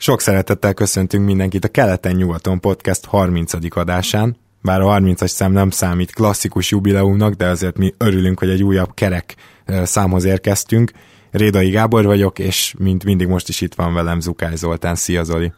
Sok 0.00 0.20
szeretettel 0.20 0.74
köszöntünk 0.74 1.24
mindenkit 1.24 1.64
a 1.64 1.68
Keleten-nyugaton 1.68 2.60
podcast 2.60 3.04
30. 3.04 3.76
adásán. 3.76 4.36
Bár 4.62 4.80
a 4.80 4.84
30-as 4.84 5.26
szám 5.26 5.52
nem 5.52 5.70
számít 5.70 6.12
klasszikus 6.12 6.70
jubileumnak, 6.70 7.34
de 7.34 7.46
azért 7.46 7.76
mi 7.76 7.94
örülünk, 7.98 8.38
hogy 8.38 8.50
egy 8.50 8.62
újabb 8.62 8.94
kerek 8.94 9.34
számhoz 9.66 10.24
érkeztünk. 10.24 10.90
Rédai 11.30 11.70
Gábor 11.70 12.04
vagyok, 12.04 12.38
és 12.38 12.74
mint 12.78 13.04
mindig 13.04 13.26
most 13.26 13.48
is 13.48 13.60
itt 13.60 13.74
van 13.74 13.94
velem 13.94 14.20
Zukály 14.20 14.56
Zoltán. 14.56 14.94
Szia 14.94 15.24
Zoli! 15.24 15.52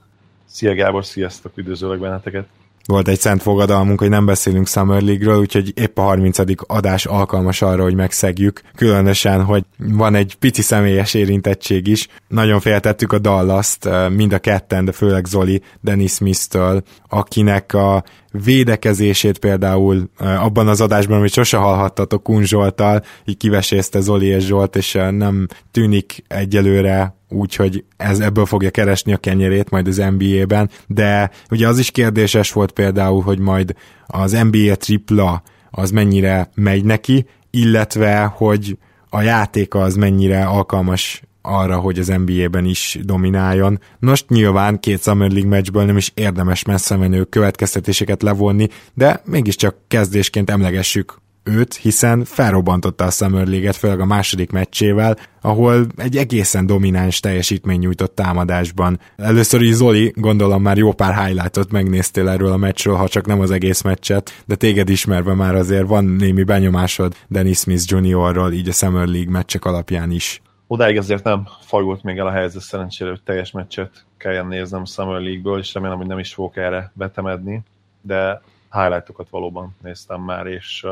Szia 0.46 0.74
Gábor, 0.74 1.04
sziasztok, 1.04 1.52
üdvözöllek 1.56 1.98
benneteket! 1.98 2.46
Volt 2.90 3.08
egy 3.08 3.20
szent 3.20 3.42
fogadalmunk, 3.42 4.00
hogy 4.00 4.08
nem 4.08 4.26
beszélünk 4.26 4.68
Summer 4.68 5.02
League-ről, 5.02 5.38
úgyhogy 5.38 5.72
épp 5.74 5.98
a 5.98 6.02
30. 6.02 6.38
adás 6.66 7.06
alkalmas 7.06 7.62
arra, 7.62 7.82
hogy 7.82 7.94
megszegjük. 7.94 8.60
Különösen, 8.76 9.44
hogy 9.44 9.64
van 9.78 10.14
egy 10.14 10.34
pici 10.34 10.62
személyes 10.62 11.14
érintettség 11.14 11.86
is. 11.86 12.08
Nagyon 12.28 12.60
féltettük 12.60 13.12
a 13.12 13.18
Dallas-t, 13.18 13.88
mind 14.16 14.32
a 14.32 14.38
ketten, 14.38 14.84
de 14.84 14.92
főleg 14.92 15.24
Zoli 15.24 15.62
Dennis 15.80 16.12
Smith-től, 16.12 16.82
akinek 17.08 17.74
a 17.74 18.04
védekezését 18.30 19.38
például 19.38 20.10
abban 20.18 20.68
az 20.68 20.80
adásban, 20.80 21.18
amit 21.18 21.32
sose 21.32 21.56
hallhattatok 21.56 22.22
Kun 22.22 22.44
Zsoltal, 22.44 23.02
így 23.24 23.36
kivesézte 23.36 24.00
Zoli 24.00 24.26
és 24.26 24.44
Zsolt, 24.44 24.76
és 24.76 24.92
nem 25.10 25.46
tűnik 25.70 26.24
egyelőre 26.28 27.18
úgy, 27.30 27.54
hogy 27.54 27.84
ez 27.96 28.20
ebből 28.20 28.46
fogja 28.46 28.70
keresni 28.70 29.12
a 29.12 29.16
kenyerét 29.16 29.70
majd 29.70 29.86
az 29.86 30.02
NBA-ben, 30.18 30.70
de 30.86 31.30
ugye 31.50 31.68
az 31.68 31.78
is 31.78 31.90
kérdéses 31.90 32.52
volt 32.52 32.72
például, 32.72 33.22
hogy 33.22 33.38
majd 33.38 33.74
az 34.06 34.32
NBA 34.50 34.74
tripla 34.74 35.42
az 35.70 35.90
mennyire 35.90 36.50
megy 36.54 36.84
neki, 36.84 37.26
illetve 37.50 38.24
hogy 38.24 38.78
a 39.08 39.20
játéka 39.20 39.78
az 39.78 39.94
mennyire 39.96 40.44
alkalmas 40.44 41.22
arra, 41.42 41.78
hogy 41.78 41.98
az 41.98 42.06
NBA-ben 42.06 42.64
is 42.64 42.98
domináljon. 43.02 43.80
Most 43.98 44.28
nyilván 44.28 44.80
két 44.80 45.02
Summer 45.02 45.30
League 45.30 45.48
meccsből 45.48 45.84
nem 45.84 45.96
is 45.96 46.12
érdemes 46.14 46.64
messze 46.64 46.96
menő 46.96 47.24
következtetéseket 47.24 48.22
levonni, 48.22 48.68
de 48.94 49.22
mégiscsak 49.24 49.76
kezdésként 49.88 50.50
emlegessük 50.50 51.18
őt, 51.44 51.74
hiszen 51.74 52.24
felrobbantotta 52.24 53.04
a 53.04 53.10
Summer 53.10 53.46
League-et, 53.46 53.76
főleg 53.76 54.00
a 54.00 54.04
második 54.04 54.50
meccsével, 54.50 55.16
ahol 55.40 55.86
egy 55.96 56.16
egészen 56.16 56.66
domináns 56.66 57.20
teljesítmény 57.20 57.78
nyújtott 57.78 58.14
támadásban. 58.14 59.00
Először 59.16 59.62
is 59.62 59.74
Zoli, 59.74 60.12
gondolom 60.16 60.62
már 60.62 60.76
jó 60.76 60.92
pár 60.92 61.24
highlightot 61.24 61.70
megnéztél 61.70 62.28
erről 62.28 62.52
a 62.52 62.56
meccsről, 62.56 62.94
ha 62.94 63.08
csak 63.08 63.26
nem 63.26 63.40
az 63.40 63.50
egész 63.50 63.82
meccset, 63.82 64.42
de 64.46 64.54
téged 64.54 64.88
ismerve 64.88 65.34
már 65.34 65.54
azért 65.54 65.86
van 65.86 66.04
némi 66.04 66.42
benyomásod 66.42 67.14
Dennis 67.28 67.58
Smith 67.58 67.84
Juniorról, 67.86 68.52
így 68.52 68.68
a 68.68 68.72
Summer 68.72 69.06
League 69.06 69.30
meccsek 69.30 69.64
alapján 69.64 70.10
is. 70.10 70.42
Odáig 70.66 70.98
azért 70.98 71.24
nem 71.24 71.48
fajult 71.60 72.02
még 72.02 72.18
el 72.18 72.26
a 72.26 72.30
helyzet 72.30 72.62
szerencsére, 72.62 73.10
hogy 73.10 73.22
teljes 73.22 73.50
meccset 73.50 74.04
kelljen 74.16 74.46
néznem 74.46 74.84
Summer 74.84 75.20
League-ből, 75.20 75.58
és 75.58 75.74
remélem, 75.74 75.96
hogy 75.96 76.06
nem 76.06 76.18
is 76.18 76.34
fogok 76.34 76.56
erre 76.56 76.92
betemedni, 76.94 77.60
de 78.00 78.42
highlightokat 78.72 79.28
valóban 79.30 79.76
néztem 79.82 80.20
már, 80.20 80.46
és 80.46 80.86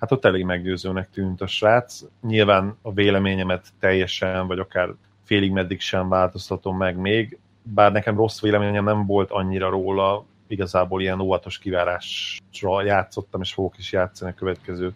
hát 0.00 0.12
ott 0.12 0.24
elég 0.24 0.44
meggyőzőnek 0.44 1.10
tűnt 1.10 1.40
a 1.40 1.46
srác. 1.46 2.00
Nyilván 2.22 2.76
a 2.82 2.92
véleményemet 2.92 3.66
teljesen, 3.80 4.46
vagy 4.46 4.58
akár 4.58 4.94
félig 5.24 5.52
meddig 5.52 5.80
sem 5.80 6.08
változtatom 6.08 6.76
meg 6.76 6.96
még, 6.96 7.38
bár 7.62 7.92
nekem 7.92 8.16
rossz 8.16 8.40
véleményem 8.40 8.84
nem 8.84 9.06
volt 9.06 9.30
annyira 9.30 9.68
róla, 9.68 10.24
igazából 10.46 11.00
ilyen 11.00 11.20
óvatos 11.20 11.58
kivárásra 11.58 12.82
játszottam, 12.82 13.40
és 13.40 13.52
fogok 13.52 13.78
is 13.78 13.92
játszani 13.92 14.30
a 14.30 14.34
következő 14.34 14.92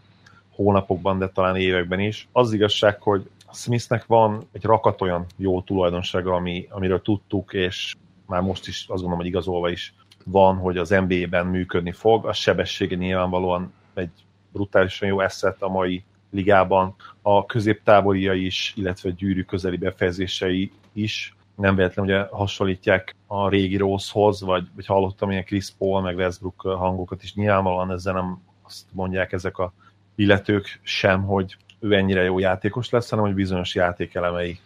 hónapokban, 0.51 1.19
de 1.19 1.29
talán 1.29 1.57
években 1.57 2.01
is. 2.01 2.29
Az 2.33 2.53
igazság, 2.53 3.03
hogy 3.03 3.31
Smithnek 3.53 4.07
van 4.07 4.49
egy 4.53 4.65
rakat 4.65 5.01
olyan 5.01 5.27
jó 5.37 5.63
tulajdonsága, 5.63 6.35
ami, 6.35 6.67
amiről 6.71 7.03
tudtuk, 7.03 7.53
és 7.53 7.95
már 8.27 8.41
most 8.41 8.67
is 8.67 8.79
azt 8.79 8.89
gondolom, 8.89 9.17
hogy 9.17 9.27
igazolva 9.27 9.71
is 9.71 9.95
van, 10.25 10.57
hogy 10.57 10.77
az 10.77 10.89
NBA-ben 10.89 11.47
működni 11.47 11.93
fog. 11.93 12.27
A 12.27 12.33
sebessége 12.33 12.97
nyilvánvalóan 12.97 13.73
egy 13.95 14.11
brutálisan 14.55 15.09
jó 15.09 15.21
eszet 15.21 15.63
a 15.63 15.69
mai 15.69 16.05
ligában. 16.31 16.95
A 17.23 17.47
középtávolia 17.47 18.33
is, 18.33 18.73
illetve 18.77 19.11
gyűrű 19.11 19.43
közeli 19.43 19.77
befejezései 19.77 20.73
is 20.93 21.35
nem 21.55 21.77
véletlen, 21.77 22.07
hogy 22.07 22.39
hasonlítják 22.39 23.15
a 23.27 23.49
régi 23.49 23.77
Rosehoz, 23.77 24.41
vagy, 24.43 24.67
vagy 24.75 24.87
hallottam 24.87 25.31
ilyen 25.31 25.45
Chris 25.45 25.71
Paul, 25.79 26.01
meg 26.01 26.17
Westbrook 26.17 26.61
hangokat 26.61 27.23
is. 27.23 27.35
Nyilvánvalóan 27.35 27.93
ezzel 27.93 28.15
nem 28.15 28.43
azt 28.63 28.85
mondják 28.93 29.33
ezek 29.33 29.59
a 29.59 29.73
illetők 30.15 30.81
sem, 30.83 31.23
hogy 31.23 31.57
ő 31.81 31.93
ennyire 31.95 32.23
jó 32.23 32.39
játékos 32.39 32.91
lesz, 32.91 33.11
hanem 33.11 33.25
hogy 33.25 33.35
bizonyos 33.35 33.75
játékelemei 33.75 34.59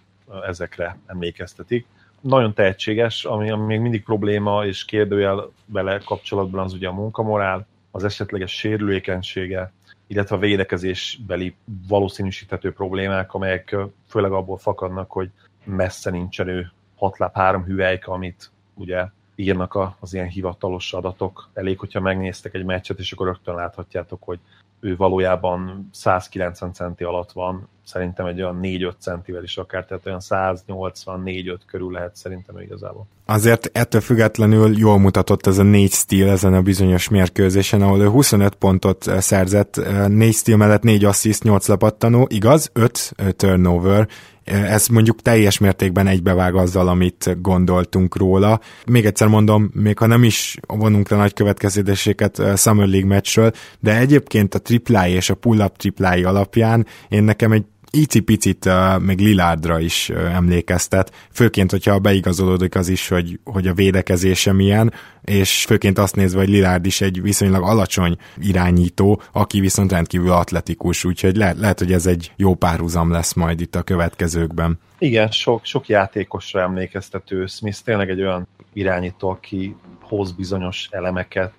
ezekre 0.47 0.99
emlékeztetik. 1.07 1.87
Nagyon 2.21 2.55
tehetséges, 2.55 3.25
ami, 3.25 3.51
ami 3.51 3.65
még 3.65 3.81
mindig 3.81 4.03
probléma 4.03 4.67
és 4.67 4.85
kérdőjel 4.85 5.51
vele 5.67 5.99
kapcsolatban 5.99 6.65
az 6.65 6.73
ugye 6.73 6.89
a 6.89 6.93
munkamorál, 6.93 7.67
az 7.91 8.05
esetleges 8.05 8.53
sérülékenysége, 8.53 9.73
illetve 10.09 10.37
a 10.37 10.39
védekezésbeli 10.39 11.55
valószínűsíthető 11.89 12.73
problémák, 12.73 13.35
amelyek 13.35 13.77
főleg 14.07 14.33
abból 14.33 14.59
fakadnak, 14.59 15.11
hogy 15.11 15.31
messze 15.65 16.11
nincsen 16.11 16.49
ő 16.49 16.71
hatláb 16.97 17.35
három 17.35 17.65
hüvelyk, 17.65 18.07
amit 18.07 18.51
ugye 18.75 19.05
írnak 19.35 19.79
az 20.01 20.15
ilyen 20.15 20.29
hivatalos 20.29 20.93
adatok. 20.93 21.49
Elég, 21.53 21.79
hogyha 21.79 22.01
megnéztek 22.01 22.55
egy 22.55 22.65
meccset, 22.65 22.99
és 22.99 23.13
akkor 23.13 23.27
rögtön 23.27 23.55
láthatjátok, 23.55 24.23
hogy 24.23 24.39
ő 24.81 24.97
valójában 24.97 25.89
190 25.93 26.73
centi 26.73 27.05
alatt 27.05 27.33
van, 27.33 27.69
szerintem 27.85 28.27
egy 28.27 28.43
olyan 28.43 28.59
4-5 28.63 28.93
centivel 28.99 29.43
is 29.43 29.57
akár, 29.57 29.85
tehát 29.85 30.07
olyan 30.07 30.21
184-5 30.29 31.59
körül 31.67 31.93
lehet 31.93 32.17
szerintem 32.17 32.59
igazából. 32.59 33.07
Azért 33.27 33.71
ettől 33.73 34.01
függetlenül 34.01 34.79
jól 34.79 34.99
mutatott 34.99 35.47
ez 35.47 35.59
a 35.59 35.63
négy 35.63 35.93
stíl 35.93 36.29
ezen 36.29 36.55
a 36.55 36.63
bizonyos 36.63 37.09
mérkőzésen, 37.09 37.83
ahol 37.83 38.01
ő 38.01 38.09
25 38.09 38.55
pontot 38.55 39.03
szerzett, 39.19 39.81
négy 40.09 40.35
stíl 40.35 40.57
mellett 40.57 40.83
4 40.83 41.05
assziszt, 41.05 41.43
8 41.43 41.69
lepattanó, 41.69 42.27
igaz, 42.31 42.71
5 42.73 43.15
turnover, 43.37 44.09
ez 44.49 44.87
mondjuk 44.87 45.23
teljes 45.23 45.59
mértékben 45.59 46.07
egybevág 46.07 46.55
azzal, 46.55 46.89
amit 46.89 47.37
gondoltunk 47.43 48.17
róla. 48.17 48.61
Még 48.87 49.07
egyszer 49.07 49.29
mondom, 49.29 49.71
még 49.75 49.99
ha 49.99 50.07
nem 50.07 50.23
is 50.23 50.57
vonunk 50.67 51.09
le 51.09 51.17
nagy 51.17 51.33
következtetéseket 51.33 52.43
Summer 52.57 52.87
League 52.87 53.09
meccsről, 53.09 53.53
de 53.81 53.99
egyébként 53.99 54.55
a 54.55 54.59
triplái 54.59 55.13
és 55.13 55.31
a 55.31 55.35
pull-up 55.35 55.77
triplái 55.77 56.25
alapján 56.25 56.87
én 57.09 57.23
nekem 57.23 57.53
egy 57.53 57.65
icipicit 57.91 58.65
uh, 58.65 58.99
még 59.01 59.19
Lilárdra 59.19 59.81
is 59.81 60.09
uh, 60.09 60.35
emlékeztet, 60.35 61.29
főként, 61.33 61.71
hogyha 61.71 61.99
beigazolódik 61.99 62.75
az 62.75 62.89
is, 62.89 63.09
hogy, 63.09 63.41
hogy 63.45 63.67
a 63.67 63.75
védekezése 63.75 64.53
milyen, 64.53 64.93
és 65.25 65.65
főként 65.65 65.99
azt 65.99 66.17
nézve, 66.17 66.39
hogy 66.39 66.49
Lilárd 66.49 66.87
is 66.87 67.01
egy 67.01 67.23
viszonylag 67.23 67.63
alacsony 67.63 68.17
irányító, 68.37 69.23
aki 69.33 69.61
viszont 69.61 69.93
rendkívül 69.93 70.31
atletikus, 70.31 71.05
úgyhogy 71.05 71.37
le, 71.37 71.53
lehet, 71.53 71.79
hogy 71.79 71.93
ez 71.93 72.07
egy 72.07 72.33
jó 72.37 72.55
párhuzam 72.55 73.11
lesz 73.11 73.33
majd 73.33 73.61
itt 73.61 73.75
a 73.75 73.83
következőkben. 73.83 74.79
Igen, 74.99 75.31
sok, 75.31 75.65
sok 75.65 75.89
játékosra 75.89 76.61
emlékeztető. 76.61 77.47
Smith 77.47 77.79
tényleg 77.85 78.11
egy 78.11 78.21
olyan 78.21 78.49
irányító, 78.73 79.29
aki 79.29 79.77
hoz 80.01 80.33
bizonyos 80.33 80.89
elemeket 80.91 81.55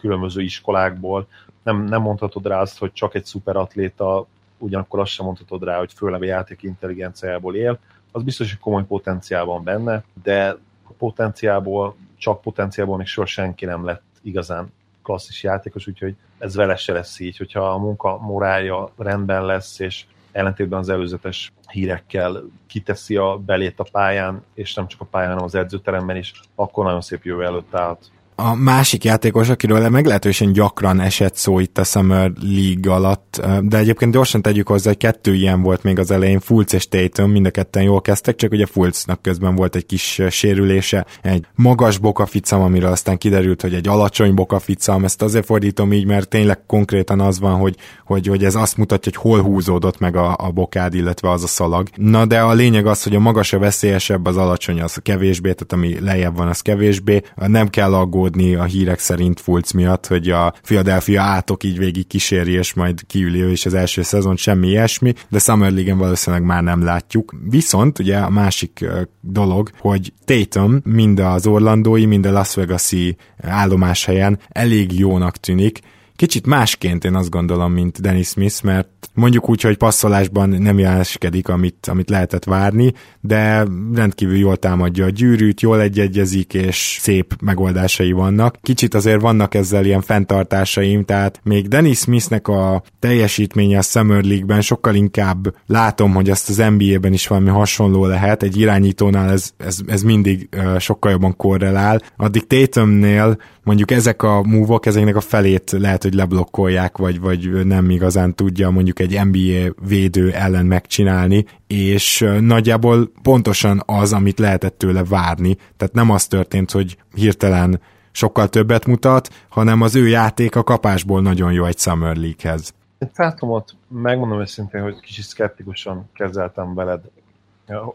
különböző 0.00 0.42
iskolákból. 0.42 1.26
Nem, 1.62 1.84
nem 1.84 2.02
mondhatod 2.02 2.46
rá 2.46 2.60
azt, 2.60 2.78
hogy 2.78 2.92
csak 2.92 3.14
egy 3.14 3.24
szuperatléta 3.24 4.26
ugyanakkor 4.60 5.00
azt 5.00 5.10
sem 5.10 5.24
mondhatod 5.24 5.64
rá, 5.64 5.78
hogy 5.78 5.92
főleg 5.92 6.22
a 6.22 6.24
játék 6.24 6.62
intelligenciájából 6.62 7.56
él, 7.56 7.78
az 8.12 8.22
biztos, 8.22 8.50
hogy 8.50 8.60
komoly 8.60 8.84
potenciál 8.84 9.44
van 9.44 9.64
benne, 9.64 10.04
de 10.22 10.56
potenciából, 10.98 11.96
csak 12.16 12.40
potenciából 12.40 12.96
még 12.96 13.06
soha 13.06 13.26
senki 13.26 13.64
nem 13.64 13.84
lett 13.84 14.02
igazán 14.22 14.72
klasszis 15.02 15.42
játékos, 15.42 15.86
úgyhogy 15.86 16.16
ez 16.38 16.54
vele 16.54 16.76
se 16.76 16.92
lesz 16.92 17.20
így, 17.20 17.36
hogyha 17.36 17.70
a 17.70 17.78
munka 17.78 18.18
morálja 18.18 18.92
rendben 18.98 19.44
lesz, 19.44 19.78
és 19.78 20.04
ellentétben 20.32 20.78
az 20.78 20.88
előzetes 20.88 21.52
hírekkel 21.68 22.42
kiteszi 22.66 23.16
a 23.16 23.38
belét 23.38 23.80
a 23.80 23.86
pályán, 23.92 24.44
és 24.54 24.74
nem 24.74 24.86
csak 24.86 25.00
a 25.00 25.04
pályán, 25.04 25.30
hanem 25.30 25.44
az 25.44 25.54
edzőteremben 25.54 26.16
is, 26.16 26.32
akkor 26.54 26.84
nagyon 26.84 27.00
szép 27.00 27.24
jövő 27.24 27.44
előtt 27.44 27.74
állt 27.74 28.10
A 28.42 28.54
másik 28.54 29.04
játékos, 29.04 29.48
akiről 29.48 29.88
meglehetősen 29.88 30.52
gyakran 30.52 31.00
esett 31.00 31.36
szó 31.36 31.58
itt 31.58 31.78
a 31.78 31.84
Summer 31.84 32.32
League 32.42 32.92
alatt, 32.92 33.42
de 33.62 33.78
egyébként 33.78 34.12
gyorsan 34.12 34.42
tegyük 34.42 34.68
hozzá, 34.68 34.88
hogy 34.88 34.98
kettő 34.98 35.34
ilyen 35.34 35.62
volt 35.62 35.82
még 35.82 35.98
az 35.98 36.10
elején, 36.10 36.40
Fulc 36.40 36.72
és 36.72 36.88
Tatum, 36.88 37.30
mind 37.30 37.46
a 37.46 37.50
ketten 37.50 37.82
jól 37.82 38.00
kezdtek, 38.00 38.36
csak 38.36 38.52
ugye 38.52 38.66
Fulcnak 38.66 39.22
közben 39.22 39.54
volt 39.54 39.76
egy 39.76 39.86
kis 39.86 40.22
sérülése, 40.30 41.06
egy 41.22 41.46
magas 41.54 41.98
bokaficam, 41.98 42.60
amiről 42.60 42.90
aztán 42.90 43.18
kiderült, 43.18 43.62
hogy 43.62 43.74
egy 43.74 43.88
alacsony 43.88 44.34
bokaficam, 44.34 45.04
ezt 45.04 45.22
azért 45.22 45.44
fordítom 45.44 45.92
így, 45.92 46.06
mert 46.06 46.28
tényleg 46.28 46.66
konkrétan 46.66 47.20
az 47.20 47.40
van, 47.40 47.54
hogy, 47.54 47.76
hogy, 48.04 48.26
hogy 48.26 48.44
ez 48.44 48.54
azt 48.54 48.76
mutatja, 48.76 49.12
hogy 49.14 49.30
hol 49.30 49.42
húzódott 49.42 49.98
meg 49.98 50.16
a, 50.16 50.36
a 50.38 50.50
bokád, 50.50 50.94
illetve 50.94 51.30
az 51.30 51.42
a 51.42 51.46
szalag. 51.46 51.88
Na 51.94 52.26
de 52.26 52.40
a 52.40 52.52
lényeg 52.52 52.86
az, 52.86 53.02
hogy 53.02 53.14
a 53.14 53.20
magas 53.20 53.52
a 53.52 53.58
veszélyesebb, 53.58 54.26
az 54.26 54.36
alacsony 54.36 54.80
az 54.82 54.98
kevésbé, 55.02 55.52
tehát 55.52 55.72
ami 55.72 56.00
lejjebb 56.00 56.36
van, 56.36 56.48
az 56.48 56.60
kevésbé. 56.60 57.22
Nem 57.36 57.68
kell 57.68 57.94
aggódni 57.94 58.28
a 58.54 58.64
hírek 58.64 58.98
szerint 58.98 59.40
Fulc 59.40 59.72
miatt, 59.72 60.06
hogy 60.06 60.30
a 60.30 60.54
Philadelphia 60.62 61.22
átok 61.22 61.64
így 61.64 61.78
végig 61.78 62.06
kíséri, 62.06 62.52
és 62.52 62.74
majd 62.74 63.00
kiüli 63.06 63.40
ő 63.40 63.50
is 63.50 63.66
az 63.66 63.74
első 63.74 64.02
szezon, 64.02 64.36
semmi 64.36 64.68
ilyesmi, 64.68 65.12
de 65.28 65.38
Summer 65.38 65.72
League-en 65.72 65.98
valószínűleg 65.98 66.44
már 66.44 66.62
nem 66.62 66.84
látjuk. 66.84 67.34
Viszont 67.48 67.98
ugye 67.98 68.18
a 68.18 68.30
másik 68.30 68.84
dolog, 69.20 69.70
hogy 69.78 70.12
Tatum 70.24 70.80
mind 70.84 71.18
az 71.18 71.46
orlandói, 71.46 72.06
mind 72.06 72.26
a 72.26 72.32
Las 72.32 72.54
Vegas-i 72.54 73.16
állomáshelyen 73.42 74.38
elég 74.48 74.98
jónak 74.98 75.36
tűnik, 75.36 75.80
Kicsit 76.20 76.46
másként 76.46 77.04
én 77.04 77.14
azt 77.14 77.30
gondolom, 77.30 77.72
mint 77.72 78.00
Dennis 78.00 78.28
Smith, 78.28 78.64
mert 78.64 78.88
mondjuk 79.14 79.48
úgy, 79.48 79.60
hogy 79.60 79.76
passzolásban 79.76 80.48
nem 80.48 80.78
jeleskedik, 80.78 81.48
amit, 81.48 81.86
amit 81.86 82.10
lehetett 82.10 82.44
várni, 82.44 82.92
de 83.20 83.66
rendkívül 83.94 84.36
jól 84.36 84.56
támadja 84.56 85.04
a 85.04 85.10
gyűrűt, 85.10 85.60
jól 85.60 85.80
egyegyezik, 85.80 86.54
és 86.54 86.98
szép 87.00 87.34
megoldásai 87.42 88.12
vannak. 88.12 88.56
Kicsit 88.62 88.94
azért 88.94 89.20
vannak 89.20 89.54
ezzel 89.54 89.84
ilyen 89.84 90.00
fenntartásaim, 90.00 91.04
tehát 91.04 91.40
még 91.42 91.68
Dennis 91.68 91.98
Smithnek 91.98 92.48
a 92.48 92.82
teljesítménye 92.98 93.78
a 93.78 93.82
Summer 93.82 94.24
League-ben 94.24 94.60
sokkal 94.60 94.94
inkább 94.94 95.54
látom, 95.66 96.14
hogy 96.14 96.30
azt 96.30 96.48
az 96.48 96.56
NBA-ben 96.56 97.12
is 97.12 97.26
valami 97.26 97.48
hasonló 97.48 98.06
lehet, 98.06 98.42
egy 98.42 98.58
irányítónál 98.58 99.30
ez, 99.30 99.50
ez, 99.56 99.78
ez 99.86 100.02
mindig 100.02 100.48
sokkal 100.78 101.10
jobban 101.10 101.36
korrelál. 101.36 102.02
Addig 102.16 102.46
Tatumnél 102.46 103.38
mondjuk 103.70 103.90
ezek 103.90 104.22
a 104.22 104.42
múvok, 104.42 104.86
ezeknek 104.86 105.16
a 105.16 105.20
felét 105.20 105.70
lehet, 105.70 106.02
hogy 106.02 106.14
leblokkolják, 106.14 106.96
vagy, 106.96 107.20
vagy 107.20 107.66
nem 107.66 107.90
igazán 107.90 108.34
tudja 108.34 108.70
mondjuk 108.70 108.98
egy 108.98 109.20
NBA 109.24 109.86
védő 109.88 110.32
ellen 110.32 110.66
megcsinálni, 110.66 111.44
és 111.66 112.26
nagyjából 112.40 113.12
pontosan 113.22 113.82
az, 113.86 114.12
amit 114.12 114.38
lehetett 114.38 114.78
tőle 114.78 115.04
várni. 115.04 115.54
Tehát 115.76 115.94
nem 115.94 116.10
az 116.10 116.26
történt, 116.26 116.70
hogy 116.70 116.96
hirtelen 117.14 117.80
sokkal 118.12 118.48
többet 118.48 118.86
mutat, 118.86 119.28
hanem 119.48 119.80
az 119.82 119.94
ő 119.94 120.08
játék 120.08 120.56
a 120.56 120.62
kapásból 120.62 121.22
nagyon 121.22 121.52
jó 121.52 121.64
egy 121.64 121.78
Summer 121.78 122.16
League-hez. 122.16 122.74
Tátomot 123.14 123.76
megmondom 123.88 124.40
őszintén, 124.40 124.82
hogy 124.82 125.00
kicsit 125.00 125.24
szkeptikusan 125.24 126.10
kezeltem 126.14 126.74
veled 126.74 127.00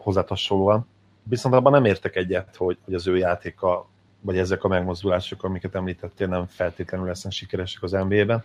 hozzá 0.02 0.24
hasonlóan, 0.28 0.86
viszont 1.22 1.54
abban 1.54 1.72
nem 1.72 1.84
értek 1.84 2.16
egyet, 2.16 2.56
hogy, 2.56 2.78
hogy 2.84 2.94
az 2.94 3.06
ő 3.06 3.16
játéka 3.16 3.86
vagy 4.26 4.38
ezek 4.38 4.64
a 4.64 4.68
megmozdulások, 4.68 5.42
amiket 5.42 5.74
említettél, 5.74 6.26
nem 6.26 6.46
feltétlenül 6.46 7.06
lesznek 7.06 7.32
sikeresek 7.32 7.82
az 7.82 7.90
NBA-ben. 7.90 8.44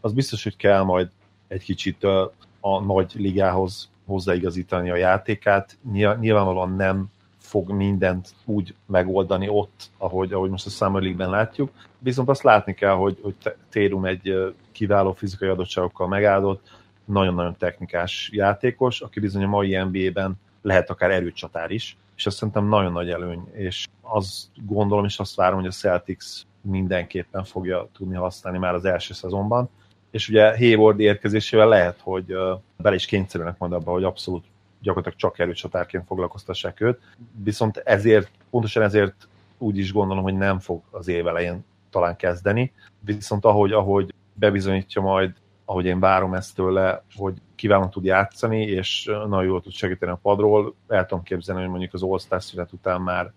Az 0.00 0.12
biztos, 0.12 0.42
hogy 0.42 0.56
kell 0.56 0.82
majd 0.82 1.08
egy 1.48 1.62
kicsit 1.62 2.04
a, 2.04 2.32
a 2.60 2.80
nagy 2.80 3.12
ligához 3.14 3.88
hozzáigazítani 4.06 4.90
a 4.90 4.96
játékát. 4.96 5.78
Nyilvánvalóan 6.20 6.76
nem 6.76 7.10
fog 7.38 7.70
mindent 7.70 8.34
úgy 8.44 8.74
megoldani 8.86 9.48
ott, 9.48 9.90
ahogy, 9.98 10.32
ahogy 10.32 10.50
most 10.50 10.66
a 10.66 10.70
Summer 10.70 11.02
League-ben 11.02 11.30
látjuk, 11.30 11.70
viszont 11.98 12.28
azt 12.28 12.42
látni 12.42 12.74
kell, 12.74 12.94
hogy, 12.94 13.18
hogy 13.22 13.34
Térum 13.70 14.04
egy 14.04 14.54
kiváló 14.72 15.12
fizikai 15.12 15.48
adottságokkal 15.48 16.08
megáldott, 16.08 16.68
nagyon-nagyon 17.04 17.56
technikás 17.56 18.30
játékos, 18.32 19.00
aki 19.00 19.20
bizony 19.20 19.44
a 19.44 19.48
mai 19.48 19.76
NBA-ben 19.76 20.34
lehet 20.62 20.90
akár 20.90 21.10
erőcsatár 21.10 21.70
is, 21.70 21.96
és 22.16 22.26
azt 22.26 22.36
szerintem 22.36 22.68
nagyon 22.68 22.92
nagy 22.92 23.10
előny, 23.10 23.48
és 23.52 23.86
azt 24.08 24.46
gondolom, 24.66 25.04
és 25.04 25.18
azt 25.18 25.34
várom, 25.34 25.58
hogy 25.58 25.68
a 25.68 25.70
Celtics 25.70 26.24
mindenképpen 26.60 27.44
fogja 27.44 27.88
tudni 27.92 28.14
használni 28.14 28.58
már 28.58 28.74
az 28.74 28.84
első 28.84 29.14
szezonban, 29.14 29.68
és 30.10 30.28
ugye 30.28 30.56
Hayward 30.56 31.00
érkezésével 31.00 31.68
lehet, 31.68 32.00
hogy 32.02 32.34
bele 32.76 32.94
is 32.94 33.06
kényszerülnek 33.06 33.58
majd 33.58 33.72
abba, 33.72 33.92
hogy 33.92 34.04
abszolút 34.04 34.44
gyakorlatilag 34.80 35.18
csak 35.18 35.38
erőcsatárként 35.38 36.06
foglalkoztassák 36.06 36.80
őt, 36.80 37.00
viszont 37.42 37.76
ezért, 37.76 38.30
pontosan 38.50 38.82
ezért 38.82 39.28
úgy 39.58 39.78
is 39.78 39.92
gondolom, 39.92 40.22
hogy 40.22 40.36
nem 40.36 40.58
fog 40.58 40.82
az 40.90 41.08
év 41.08 41.26
elején 41.26 41.64
talán 41.90 42.16
kezdeni, 42.16 42.72
viszont 43.00 43.44
ahogy, 43.44 43.72
ahogy 43.72 44.14
bebizonyítja 44.34 45.02
majd, 45.02 45.34
ahogy 45.64 45.84
én 45.84 46.00
várom 46.00 46.34
ezt 46.34 46.54
tőle, 46.54 47.02
hogy 47.16 47.34
kiválóan 47.54 47.90
tud 47.90 48.04
játszani, 48.04 48.62
és 48.62 49.04
nagyon 49.04 49.44
jól 49.44 49.60
tud 49.60 49.72
segíteni 49.72 50.12
a 50.12 50.18
padról, 50.22 50.74
el 50.88 51.06
tudom 51.06 51.24
képzelni, 51.24 51.60
hogy 51.60 51.70
mondjuk 51.70 51.94
az 51.94 52.02
All-Star 52.02 52.42
szünet 52.42 52.72
után 52.72 53.00
már 53.00 53.32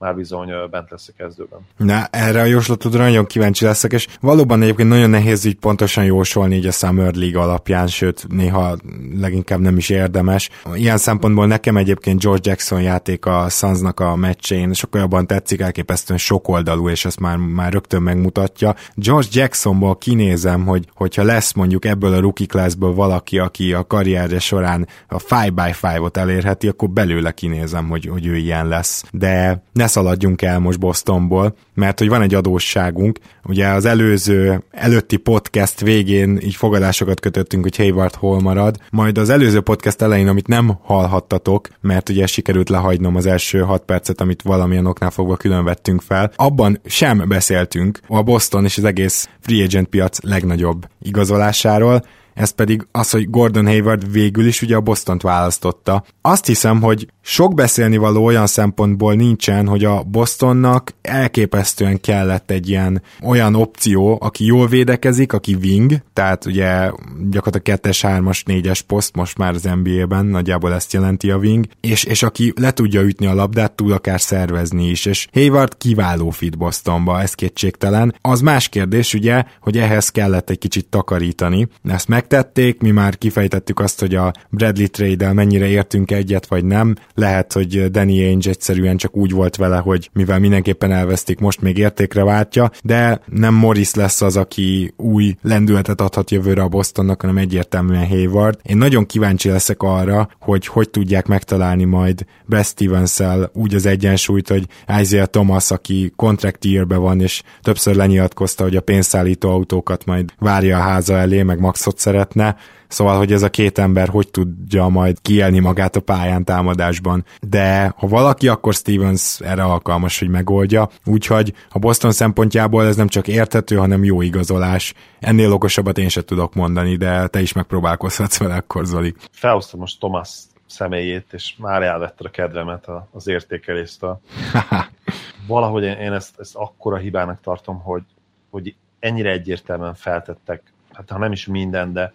már 0.00 0.14
bizony 0.14 0.48
bent 0.70 0.90
lesz 0.90 1.08
a 1.08 1.12
kezdőben. 1.16 1.58
Na, 1.76 2.06
erre 2.10 2.40
a 2.40 2.44
jóslatodra 2.44 3.02
nagyon 3.02 3.26
kíváncsi 3.26 3.64
leszek, 3.64 3.92
és 3.92 4.06
valóban 4.20 4.62
egyébként 4.62 4.88
nagyon 4.88 5.10
nehéz 5.10 5.44
így 5.44 5.54
pontosan 5.54 6.04
jósolni 6.04 6.56
így 6.56 6.66
a 6.66 6.70
Summer 6.70 7.14
League 7.14 7.40
alapján, 7.40 7.86
sőt, 7.86 8.26
néha 8.28 8.76
leginkább 9.20 9.60
nem 9.60 9.76
is 9.76 9.88
érdemes. 9.88 10.50
Ilyen 10.74 10.96
szempontból 10.96 11.46
nekem 11.46 11.76
egyébként 11.76 12.20
George 12.20 12.50
Jackson 12.50 12.82
játék 12.82 13.26
a 13.26 13.48
Sunsnak 13.48 14.00
a 14.00 14.16
meccsén 14.16 14.72
sokkal 14.72 15.00
jobban 15.00 15.26
tetszik, 15.26 15.60
elképesztően 15.60 16.18
sokoldalú, 16.18 16.88
és 16.88 17.04
ezt 17.04 17.20
már, 17.20 17.36
már 17.36 17.72
rögtön 17.72 18.02
megmutatja. 18.02 18.74
George 18.94 19.28
Jacksonból 19.32 19.96
kinézem, 19.96 20.66
hogy 20.66 20.88
hogyha 20.94 21.22
lesz 21.22 21.52
mondjuk 21.52 21.84
ebből 21.84 22.12
a 22.12 22.20
rookie 22.20 22.46
classből 22.46 22.94
valaki, 22.94 23.38
aki 23.38 23.72
a 23.72 23.86
karrierje 23.86 24.38
során 24.38 24.88
a 25.08 25.16
5x5-ot 25.16 26.16
elérheti, 26.16 26.68
akkor 26.68 26.90
belőle 26.90 27.32
kinézem, 27.32 27.88
hogy, 27.88 28.06
hogy 28.06 28.26
ő 28.26 28.36
ilyen 28.36 28.68
lesz. 28.68 29.04
De 29.12 29.62
ne 29.72 29.88
szaladjunk 29.90 30.42
el 30.42 30.58
most 30.58 30.78
Bostonból, 30.78 31.54
mert 31.74 31.98
hogy 31.98 32.08
van 32.08 32.22
egy 32.22 32.34
adósságunk. 32.34 33.18
Ugye 33.44 33.68
az 33.68 33.84
előző, 33.84 34.62
előtti 34.70 35.16
podcast 35.16 35.80
végén 35.80 36.38
így 36.42 36.54
fogadásokat 36.54 37.20
kötöttünk, 37.20 37.62
hogy 37.62 37.76
Hayward 37.76 38.14
hol 38.14 38.40
marad, 38.40 38.76
majd 38.90 39.18
az 39.18 39.28
előző 39.28 39.60
podcast 39.60 40.02
elején, 40.02 40.28
amit 40.28 40.46
nem 40.46 40.78
hallhattatok, 40.82 41.68
mert 41.80 42.08
ugye 42.08 42.26
sikerült 42.26 42.68
lehagynom 42.68 43.16
az 43.16 43.26
első 43.26 43.58
hat 43.60 43.84
percet, 43.84 44.20
amit 44.20 44.42
valamilyen 44.42 44.86
oknál 44.86 45.10
fogva 45.10 45.36
külön 45.36 45.64
vettünk 45.64 46.02
fel, 46.02 46.32
abban 46.36 46.80
sem 46.84 47.24
beszéltünk 47.28 48.00
a 48.06 48.22
Boston 48.22 48.64
és 48.64 48.78
az 48.78 48.84
egész 48.84 49.28
free 49.40 49.64
agent 49.64 49.88
piac 49.88 50.22
legnagyobb 50.22 50.86
igazolásáról, 51.02 52.04
ez 52.34 52.50
pedig 52.50 52.86
az, 52.92 53.10
hogy 53.10 53.30
Gordon 53.30 53.66
Hayward 53.66 54.12
végül 54.12 54.46
is 54.46 54.62
ugye 54.62 54.76
a 54.76 54.80
Bostont 54.80 55.22
választotta. 55.22 56.04
Azt 56.20 56.46
hiszem, 56.46 56.80
hogy 56.80 57.06
sok 57.22 57.54
beszélni 57.54 57.96
való 57.96 58.24
olyan 58.24 58.46
szempontból 58.46 59.14
nincsen, 59.14 59.66
hogy 59.66 59.84
a 59.84 60.02
Bostonnak 60.02 60.94
elképesztően 61.02 62.00
kellett 62.00 62.50
egy 62.50 62.68
ilyen 62.68 63.02
olyan 63.22 63.54
opció, 63.54 64.18
aki 64.20 64.44
jól 64.44 64.66
védekezik, 64.66 65.32
aki 65.32 65.54
wing, 65.54 65.92
tehát 66.12 66.46
ugye 66.46 66.90
gyakorlatilag 67.30 67.80
2-es, 67.82 67.98
3-as, 68.02 68.42
4-es 68.46 68.80
poszt 68.86 69.16
most 69.16 69.38
már 69.38 69.54
az 69.54 69.68
NBA-ben, 69.82 70.26
nagyjából 70.26 70.74
ezt 70.74 70.92
jelenti 70.92 71.30
a 71.30 71.36
wing, 71.36 71.66
és, 71.80 72.04
és 72.04 72.22
aki 72.22 72.52
le 72.56 72.70
tudja 72.70 73.02
ütni 73.02 73.26
a 73.26 73.34
labdát, 73.34 73.72
tud 73.72 73.90
akár 73.90 74.20
szervezni 74.20 74.88
is, 74.88 75.04
és 75.04 75.28
Hayward 75.32 75.76
kiváló 75.76 76.30
fit 76.30 76.58
Bostonba, 76.58 77.20
ez 77.20 77.34
kétségtelen. 77.34 78.14
Az 78.20 78.40
más 78.40 78.68
kérdés 78.68 79.14
ugye, 79.14 79.44
hogy 79.60 79.78
ehhez 79.78 80.08
kellett 80.08 80.50
egy 80.50 80.58
kicsit 80.58 80.86
takarítani, 80.86 81.68
ezt 81.84 82.08
megtették, 82.20 82.80
mi 82.80 82.90
már 82.90 83.18
kifejtettük 83.18 83.80
azt, 83.80 84.00
hogy 84.00 84.14
a 84.14 84.32
Bradley 84.50 84.86
trade 84.86 85.32
mennyire 85.32 85.66
értünk 85.66 86.10
egyet, 86.10 86.46
vagy 86.46 86.64
nem, 86.64 86.94
lehet, 87.14 87.52
hogy 87.52 87.90
Danny 87.90 88.22
Ainge 88.22 88.50
egyszerűen 88.50 88.96
csak 88.96 89.16
úgy 89.16 89.30
volt 89.30 89.56
vele, 89.56 89.76
hogy 89.76 90.10
mivel 90.12 90.38
mindenképpen 90.38 90.92
elvesztik, 90.92 91.38
most 91.38 91.60
még 91.60 91.78
értékre 91.78 92.24
váltja, 92.24 92.70
de 92.82 93.20
nem 93.26 93.54
Morris 93.54 93.94
lesz 93.94 94.20
az, 94.22 94.36
aki 94.36 94.92
új 94.96 95.34
lendületet 95.42 96.00
adhat 96.00 96.30
jövőre 96.30 96.62
a 96.62 96.68
Bostonnak, 96.68 97.20
hanem 97.20 97.36
egyértelműen 97.36 98.06
Hayward. 98.06 98.58
Én 98.62 98.76
nagyon 98.76 99.06
kíváncsi 99.06 99.48
leszek 99.48 99.82
arra, 99.82 100.28
hogy 100.40 100.66
hogy 100.66 100.90
tudják 100.90 101.26
megtalálni 101.26 101.84
majd 101.84 102.24
Brad 102.46 102.64
stevens 102.64 103.22
úgy 103.52 103.74
az 103.74 103.86
egyensúlyt, 103.86 104.48
hogy 104.48 104.66
Isaiah 105.00 105.26
Thomas, 105.26 105.70
aki 105.70 106.12
contract 106.16 106.66
van, 106.86 107.20
és 107.20 107.42
többször 107.62 107.94
lenyilatkozta, 107.94 108.62
hogy 108.62 108.76
a 108.76 108.80
pénzszállító 108.80 109.50
autókat 109.50 110.04
majd 110.04 110.32
várja 110.38 110.76
a 110.76 110.80
háza 110.80 111.16
elé, 111.16 111.42
meg 111.42 111.60
Maxot 111.60 111.98
szeretne, 112.10 112.56
Szóval, 112.88 113.16
hogy 113.16 113.32
ez 113.32 113.42
a 113.42 113.50
két 113.50 113.78
ember 113.78 114.08
hogy 114.08 114.30
tudja 114.30 114.88
majd 114.88 115.20
kielni 115.22 115.58
magát 115.58 115.96
a 115.96 116.00
pályán 116.00 116.44
támadásban. 116.44 117.24
De 117.40 117.94
ha 117.96 118.06
valaki, 118.06 118.48
akkor 118.48 118.74
Stevens 118.74 119.40
erre 119.40 119.62
alkalmas, 119.62 120.18
hogy 120.18 120.28
megoldja. 120.28 120.88
Úgyhogy 121.04 121.52
a 121.68 121.78
Boston 121.78 122.12
szempontjából 122.12 122.86
ez 122.86 122.96
nem 122.96 123.08
csak 123.08 123.28
érthető, 123.28 123.76
hanem 123.76 124.04
jó 124.04 124.22
igazolás. 124.22 124.94
Ennél 125.20 125.52
okosabbat 125.52 125.98
én 125.98 126.08
sem 126.08 126.22
tudok 126.22 126.54
mondani, 126.54 126.96
de 126.96 127.26
te 127.26 127.40
is 127.40 127.52
megpróbálkozhatsz 127.52 128.38
vele 128.38 128.54
akkor, 128.54 128.84
Zoli. 128.84 129.14
Felhoztam 129.32 129.80
most 129.80 129.98
Thomas 129.98 130.30
személyét, 130.66 131.26
és 131.32 131.54
már 131.58 131.82
elvetted 131.82 132.26
a 132.26 132.30
kedvemet 132.30 132.86
az 133.10 133.28
értékelést 133.28 134.02
a 134.02 134.20
valahogy 135.46 135.82
én 135.82 136.12
ezt, 136.12 136.34
ezt 136.38 136.56
akkora 136.56 136.96
hibának 136.96 137.40
tartom, 137.40 137.80
hogy, 137.80 138.02
hogy 138.50 138.74
ennyire 139.00 139.30
egyértelműen 139.30 139.94
feltettek, 139.94 140.62
hát 140.92 141.10
ha 141.10 141.18
nem 141.18 141.32
is 141.32 141.46
minden, 141.46 141.92
de 141.92 142.12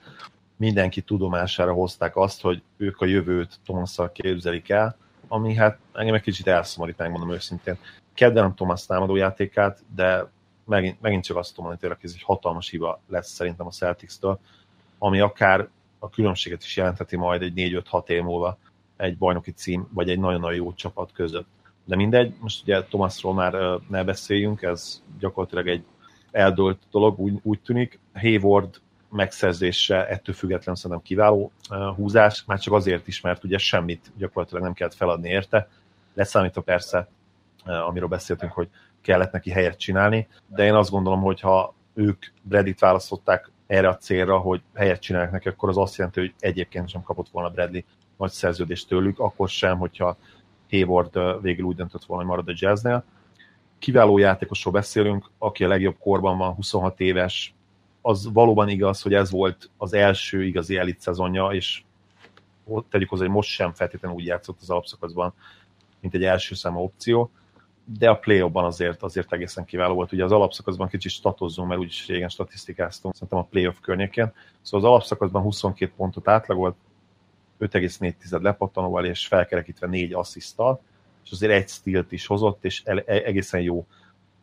mindenki 0.58 1.02
tudomására 1.02 1.74
hozták 1.74 2.16
azt, 2.16 2.42
hogy 2.42 2.62
ők 2.78 3.02
a 3.02 3.06
jövőt 3.06 3.60
Thomasszal 3.66 4.12
képzelik 4.12 4.70
el, 4.70 4.98
ami 5.28 5.54
hát 5.54 5.78
engem 5.94 6.16
egy 6.16 6.22
kicsit 6.22 6.48
elszomorít, 6.48 6.98
megmondom 6.98 7.32
őszintén. 7.32 7.78
Kedvelem 8.14 8.54
Thomas 8.54 8.86
támadójátékát, 8.86 9.84
de 9.96 10.30
megint, 10.66 11.02
megint 11.02 11.24
csak 11.24 11.38
azt 11.38 11.50
tudom 11.50 11.66
mondani, 11.66 11.94
hogy 11.94 12.10
ez 12.10 12.12
egy 12.16 12.24
hatalmas 12.24 12.70
hiba 12.70 13.02
lesz 13.08 13.30
szerintem 13.30 13.68
a 13.68 13.72
Celtics-től, 13.72 14.40
ami 14.98 15.20
akár 15.20 15.68
a 16.00 16.10
különbséget 16.10 16.64
is 16.64 16.78
jelentheti 16.78 17.16
majd 17.16 17.42
egy 17.42 17.54
4-5-6 17.92 18.10
év 18.10 18.22
múlva 18.22 18.58
egy 18.98 19.18
bajnoki 19.18 19.52
cím, 19.52 19.88
vagy 19.94 20.10
egy 20.10 20.20
nagyon-nagyon 20.20 20.56
jó 20.56 20.74
csapat 20.74 21.12
között. 21.12 21.48
De 21.86 21.96
mindegy, 21.96 22.36
most 22.40 22.62
ugye 22.64 22.84
Thomasról 22.84 23.34
már 23.34 23.80
ne 23.90 24.04
beszéljünk, 24.04 24.62
ez 24.62 25.04
gyakorlatilag 25.20 25.68
egy 25.68 25.84
eldőlt 26.36 26.80
dolog, 26.92 27.20
úgy, 27.20 27.40
úgy 27.44 27.60
tűnik. 27.60 28.00
Hayward 28.14 28.82
megszerzése 29.10 30.08
ettől 30.08 30.36
függetlenül 30.36 30.76
szerintem 30.82 31.06
kiváló 31.06 31.52
húzás, 31.96 32.44
már 32.46 32.60
csak 32.60 32.74
azért 32.74 33.08
is, 33.08 33.22
mert 33.22 33.44
ugye 33.44 33.58
semmit 33.58 34.12
gyakorlatilag 34.18 34.64
nem 34.64 34.74
kellett 34.74 34.94
feladni 34.94 35.30
érte, 35.30 35.68
leszámítva 36.14 36.62
persze, 36.62 37.08
amiről 37.66 38.08
beszéltünk, 38.08 38.52
hogy 38.52 38.70
kellett 39.02 39.32
neki 39.32 39.50
helyet 39.50 39.80
csinálni, 39.80 40.28
de 40.48 40.64
én 40.64 40.74
azt 40.74 40.90
gondolom, 40.90 41.22
hogy 41.22 41.40
ha 41.40 41.74
ők 41.94 42.26
Bradley-t 42.42 42.80
választották 42.80 43.52
erre 43.68 43.88
a 43.88 43.98
célra, 43.98 44.38
hogy 44.38 44.62
helyet 44.74 45.02
csinálják 45.02 45.32
neki, 45.32 45.48
akkor 45.48 45.70
az 45.70 45.78
azt 45.78 45.96
jelenti, 45.96 46.20
hogy 46.20 46.34
egyébként 46.40 46.90
sem 46.90 47.02
kapott 47.02 47.30
volna 47.30 47.50
Bradley 47.50 47.82
nagy 48.18 48.32
szerződést 48.32 48.88
tőlük, 48.88 49.20
akkor 49.20 49.50
sem, 49.50 49.78
hogyha 49.78 50.18
Hayward 50.70 51.42
végül 51.42 51.66
úgy 51.66 51.76
döntött 51.76 52.06
volna, 52.06 52.24
hogy 52.24 52.32
marad 52.32 52.50
a 52.50 52.54
jazznél. 52.56 53.04
Kiváló 53.86 54.18
játékosról 54.18 54.74
beszélünk, 54.74 55.30
aki 55.38 55.64
a 55.64 55.68
legjobb 55.68 55.98
korban 56.00 56.38
van, 56.38 56.54
26 56.54 57.00
éves, 57.00 57.54
az 58.02 58.32
valóban 58.34 58.70
igaz, 58.70 59.02
hogy 59.02 59.14
ez 59.14 59.32
volt 59.32 59.70
az 59.78 59.94
első 59.94 60.44
igazi 60.44 60.78
elit 60.78 61.02
szezonja, 61.02 61.48
és 61.48 61.84
tegyük 62.90 63.10
hozzá, 63.10 63.24
hogy 63.24 63.34
most 63.34 63.50
sem 63.50 63.74
feltétlenül 63.74 64.18
úgy 64.18 64.26
játszott 64.26 64.58
az 64.62 64.70
alapszakaszban, 64.70 65.34
mint 66.00 66.14
egy 66.14 66.24
első 66.24 66.56
számú 66.56 66.80
opció, 66.80 67.32
de 68.00 68.10
a 68.10 68.16
play 68.16 68.50
azért, 68.54 69.04
azért 69.04 69.34
egészen 69.34 69.66
kiváló 69.66 69.94
volt. 69.94 70.12
Ugye 70.12 70.24
az 70.24 70.32
alapszakaszban 70.32 70.88
kicsit 70.88 71.12
statozzunk, 71.12 71.68
mert 71.68 71.80
úgyis 71.80 72.08
régen 72.08 72.30
statisztikáztunk, 72.30 73.14
szerintem 73.14 73.40
a 73.40 73.48
playoff 73.50 73.80
környékén. 73.82 74.34
Szóval 74.62 74.86
az 74.86 74.94
alapszakaszban 74.94 75.42
22 75.42 75.92
pontot 75.98 76.28
átlagolt, 76.28 76.76
5,4 77.60 78.42
lepattanóval 78.42 79.06
és 79.06 79.28
felkerekítve 79.28 79.88
4 79.88 80.14
asszisztal, 80.14 80.82
és 81.26 81.32
azért 81.32 81.52
egy 81.52 81.68
stilt 81.68 82.12
is 82.12 82.26
hozott, 82.26 82.66
és 82.66 82.82
e- 82.86 83.04
egészen 83.06 83.62
jó 83.62 83.86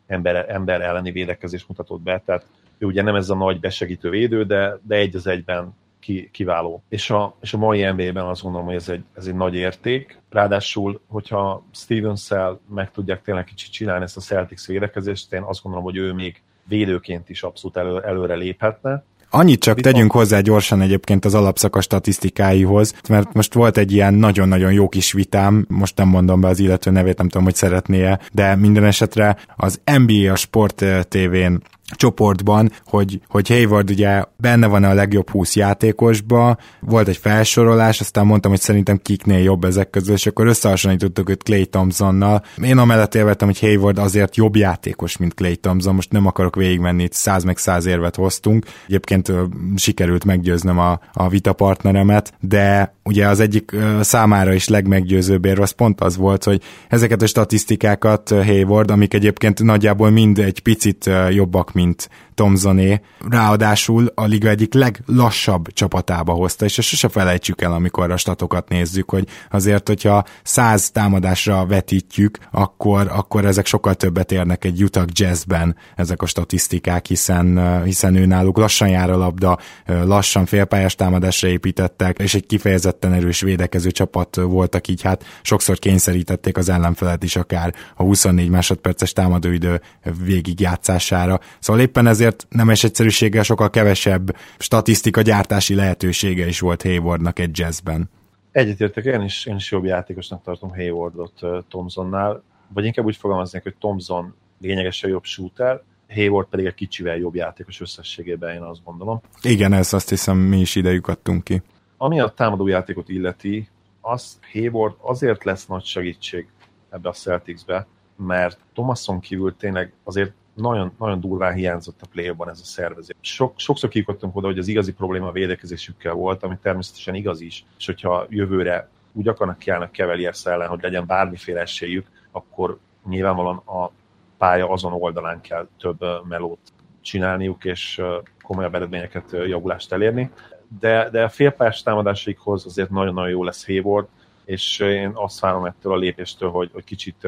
ember, 0.07 0.49
ember 0.49 0.81
elleni 0.81 1.11
védekezést 1.11 1.67
mutatott 1.67 2.01
be, 2.01 2.21
tehát 2.25 2.45
ő 2.77 2.85
ugye 2.85 3.01
nem 3.01 3.15
ez 3.15 3.29
a 3.29 3.35
nagy 3.35 3.59
besegítő 3.59 4.09
védő, 4.09 4.43
de, 4.43 4.79
de 4.81 4.95
egy 4.95 5.15
az 5.15 5.27
egyben 5.27 5.75
ki, 5.99 6.29
kiváló. 6.31 6.83
És 6.89 7.09
a, 7.09 7.35
és 7.41 7.53
a 7.53 7.57
mai 7.57 7.91
NBA-ben 7.91 8.25
azt 8.25 8.41
gondolom, 8.41 8.65
hogy 8.65 8.75
ez 8.75 8.89
egy, 8.89 9.03
ez 9.13 9.27
egy 9.27 9.35
nagy 9.35 9.55
érték. 9.55 10.19
Ráadásul, 10.29 11.01
hogyha 11.07 11.63
stevens 11.73 12.29
meg 12.69 12.91
tudják 12.91 13.21
tényleg 13.21 13.43
kicsit 13.43 13.71
csinálni 13.71 14.03
ezt 14.03 14.17
a 14.17 14.21
Celtics 14.21 14.65
védekezést, 14.65 15.33
én 15.33 15.41
azt 15.41 15.61
gondolom, 15.61 15.85
hogy 15.85 15.97
ő 15.97 16.13
még 16.13 16.41
védőként 16.63 17.29
is 17.29 17.43
abszolút 17.43 17.77
elő, 17.77 18.01
előre 18.01 18.35
léphetne. 18.35 19.03
Annyit 19.35 19.59
csak 19.59 19.75
Viszont... 19.75 19.95
tegyünk 19.95 20.11
hozzá 20.11 20.39
gyorsan 20.39 20.81
egyébként 20.81 21.25
az 21.25 21.33
alapszaka 21.33 21.81
statisztikáihoz, 21.81 22.93
mert 23.09 23.33
most 23.33 23.53
volt 23.53 23.77
egy 23.77 23.91
ilyen 23.91 24.13
nagyon-nagyon 24.13 24.71
jó 24.71 24.89
kis 24.89 25.11
vitám, 25.11 25.65
most 25.69 25.97
nem 25.97 26.07
mondom 26.07 26.41
be 26.41 26.47
az 26.47 26.59
illető 26.59 26.91
nevét, 26.91 27.17
nem 27.17 27.29
tudom, 27.29 27.43
hogy 27.43 27.55
szeretné-e, 27.55 28.19
de 28.31 28.55
minden 28.55 28.83
esetre 28.83 29.37
az 29.55 29.81
NBA 29.97 30.31
a 30.31 30.35
Sport 30.35 30.85
TV-n 31.07 31.55
csoportban, 31.95 32.71
hogy, 32.85 33.19
hogy 33.27 33.47
Hayward 33.47 33.89
ugye 33.89 34.23
benne 34.37 34.67
van 34.67 34.83
a 34.83 34.93
legjobb 34.93 35.29
20 35.29 35.55
játékosba, 35.55 36.57
volt 36.79 37.07
egy 37.07 37.17
felsorolás, 37.17 37.99
aztán 37.99 38.25
mondtam, 38.25 38.51
hogy 38.51 38.59
szerintem 38.61 38.97
kiknél 38.97 39.43
jobb 39.43 39.63
ezek 39.63 39.89
közül, 39.89 40.13
és 40.13 40.25
akkor 40.25 40.47
összehasonlítottuk 40.47 41.29
őt 41.29 41.43
Clay 41.43 41.65
Thompsonnal. 41.65 42.43
Én 42.63 42.77
amellett 42.77 43.15
érvettem, 43.15 43.47
hogy 43.47 43.59
Hayward 43.59 43.97
azért 43.97 44.35
jobb 44.35 44.55
játékos, 44.55 45.17
mint 45.17 45.33
Clay 45.33 45.55
Thompson, 45.55 45.95
most 45.95 46.11
nem 46.11 46.25
akarok 46.25 46.55
végigmenni, 46.55 47.03
itt 47.03 47.13
száz 47.13 47.43
meg 47.43 47.57
száz 47.57 47.85
érvet 47.85 48.15
hoztunk. 48.15 48.65
Egyébként 48.87 49.31
sikerült 49.75 50.25
meggyőznöm 50.25 50.79
a, 50.79 50.99
a 51.13 51.29
vitapartneremet, 51.29 52.33
de 52.39 52.95
ugye 53.03 53.27
az 53.27 53.39
egyik 53.39 53.75
számára 54.01 54.53
is 54.53 54.67
legmeggyőzőbb 54.67 55.45
érv 55.45 55.61
az 55.61 55.71
pont 55.71 56.01
az 56.01 56.17
volt, 56.17 56.43
hogy 56.43 56.61
ezeket 56.89 57.21
a 57.21 57.27
statisztikákat 57.27 58.29
Hayward, 58.29 58.91
amik 58.91 59.13
egyébként 59.13 59.63
nagyjából 59.63 60.09
mind 60.09 60.39
egy 60.39 60.59
picit 60.59 61.09
jobbak, 61.29 61.73
mint 61.73 61.82
meint, 61.83 62.09
Tomzoné, 62.33 63.01
ráadásul 63.29 64.11
a 64.15 64.25
liga 64.25 64.49
egyik 64.49 64.73
leglassabb 64.73 65.67
csapatába 65.73 66.33
hozta, 66.33 66.65
és 66.65 66.77
ezt 66.77 66.87
sose 66.87 67.09
felejtsük 67.09 67.61
el, 67.61 67.73
amikor 67.73 68.11
a 68.11 68.17
statokat 68.17 68.69
nézzük, 68.69 69.09
hogy 69.09 69.27
azért, 69.49 69.87
hogyha 69.87 70.23
száz 70.43 70.91
támadásra 70.91 71.65
vetítjük, 71.65 72.37
akkor, 72.51 73.07
akkor 73.11 73.45
ezek 73.45 73.65
sokkal 73.65 73.93
többet 73.93 74.31
érnek 74.31 74.65
egy 74.65 74.83
Utah 74.83 75.05
Jazzben 75.11 75.75
ezek 75.95 76.21
a 76.21 76.25
statisztikák, 76.25 77.05
hiszen, 77.05 77.81
hiszen 77.83 78.15
ő 78.15 78.25
náluk 78.25 78.57
lassan 78.57 78.89
jár 78.89 79.09
a 79.09 79.17
labda, 79.17 79.59
lassan 79.85 80.45
félpályás 80.45 80.95
támadásra 80.95 81.47
építettek, 81.47 82.19
és 82.19 82.35
egy 82.35 82.45
kifejezetten 82.45 83.13
erős 83.13 83.41
védekező 83.41 83.91
csapat 83.91 84.35
voltak 84.35 84.87
így, 84.87 85.01
hát 85.01 85.23
sokszor 85.41 85.79
kényszerítették 85.79 86.57
az 86.57 86.69
ellenfelet 86.69 87.23
is 87.23 87.35
akár 87.35 87.73
a 87.95 88.03
24 88.03 88.49
másodperces 88.49 89.13
támadóidő 89.13 89.81
végigjátszására. 90.23 91.39
Szóval 91.59 91.81
éppen 91.81 92.07
ez 92.07 92.19
ezért 92.23 92.47
nemes 92.49 92.83
egyszerűséggel 92.83 93.43
sokkal 93.43 93.69
kevesebb 93.69 94.35
statisztika 94.57 95.21
gyártási 95.21 95.75
lehetősége 95.75 96.47
is 96.47 96.59
volt 96.59 96.81
Haywardnak 96.81 97.39
egy 97.39 97.57
jazzben. 97.57 98.09
Egyetértek, 98.51 99.05
én 99.05 99.21
is, 99.21 99.45
én 99.45 99.55
is 99.55 99.71
jobb 99.71 99.83
játékosnak 99.83 100.43
tartom 100.43 100.69
Haywardot 100.69 101.39
Thompsonnál, 101.69 102.43
vagy 102.73 102.85
inkább 102.85 103.05
úgy 103.05 103.15
fogalmaznék, 103.15 103.63
hogy 103.63 103.75
Thompson 103.79 104.35
lényegesen 104.61 105.09
jobb 105.09 105.23
shooter, 105.23 105.81
Hayward 106.09 106.47
pedig 106.47 106.65
egy 106.65 106.73
kicsivel 106.73 107.17
jobb 107.17 107.35
játékos 107.35 107.81
összességében, 107.81 108.55
én 108.55 108.61
azt 108.61 108.83
gondolom. 108.83 109.21
Igen, 109.41 109.73
ez 109.73 109.93
azt 109.93 110.09
hiszem 110.09 110.37
mi 110.37 110.59
is 110.59 110.75
idejük 110.75 111.07
adtunk 111.07 111.43
ki. 111.43 111.61
Ami 111.97 112.19
a 112.19 112.29
támadó 112.29 112.67
játékot 112.67 113.09
illeti, 113.09 113.69
az 114.01 114.39
Hayward 114.51 114.95
azért 115.01 115.43
lesz 115.43 115.65
nagy 115.65 115.83
segítség 115.83 116.47
ebbe 116.89 117.09
a 117.09 117.13
Celticsbe, 117.13 117.87
mert 118.15 118.57
Thomason 118.73 119.19
kívül 119.19 119.55
tényleg 119.57 119.93
azért 120.03 120.31
nagyon, 120.53 120.91
nagyon 120.99 121.19
durván 121.19 121.53
hiányzott 121.53 122.01
a 122.01 122.07
play 122.11 122.27
ez 122.27 122.59
a 122.59 122.65
szervezés. 122.65 123.15
Sok, 123.21 123.53
sokszor 123.59 123.89
kikottunk 123.89 124.35
oda, 124.35 124.47
hogy 124.47 124.57
az 124.57 124.67
igazi 124.67 124.93
probléma 124.93 125.27
a 125.27 125.31
védekezésükkel 125.31 126.13
volt, 126.13 126.43
ami 126.43 126.57
természetesen 126.61 127.15
igaz 127.15 127.41
is, 127.41 127.65
és 127.77 127.85
hogyha 127.85 128.25
jövőre 128.29 128.89
úgy 129.11 129.27
akarnak 129.27 129.57
kiállnak 129.57 129.93
Cavaliers 129.93 130.45
ellen, 130.45 130.67
hogy 130.67 130.81
legyen 130.81 131.05
bármiféle 131.05 131.59
esélyük, 131.59 132.07
akkor 132.31 132.77
nyilvánvalóan 133.07 133.57
a 133.57 133.91
pálya 134.37 134.69
azon 134.69 134.93
oldalán 134.93 135.41
kell 135.41 135.67
több 135.79 136.27
melót 136.27 136.59
csinálniuk, 137.01 137.65
és 137.65 138.01
komolyabb 138.41 138.75
eredményeket, 138.75 139.31
javulást 139.31 139.91
elérni. 139.91 140.31
De, 140.79 141.09
de 141.09 141.23
a 141.23 141.29
félpályás 141.29 141.83
támadásaikhoz 141.83 142.65
azért 142.65 142.89
nagyon-nagyon 142.89 143.29
jó 143.29 143.43
lesz 143.43 143.65
Hayward, 143.65 144.07
és 144.45 144.79
én 144.79 145.11
azt 145.13 145.39
várom 145.39 145.65
ettől 145.65 145.93
a 145.93 145.97
lépéstől, 145.97 146.49
hogy, 146.49 146.69
hogy 146.73 146.83
kicsit 146.83 147.27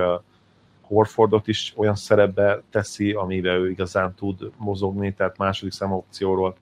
Horfordot 0.88 1.48
is 1.48 1.74
olyan 1.76 1.96
szerepbe 1.96 2.62
teszi, 2.70 3.12
amivel 3.12 3.58
ő 3.58 3.70
igazán 3.70 4.14
tud 4.14 4.52
mozogni, 4.58 5.14
tehát 5.14 5.38
második 5.38 5.74
számú 5.74 5.96
opcióról 5.96 6.56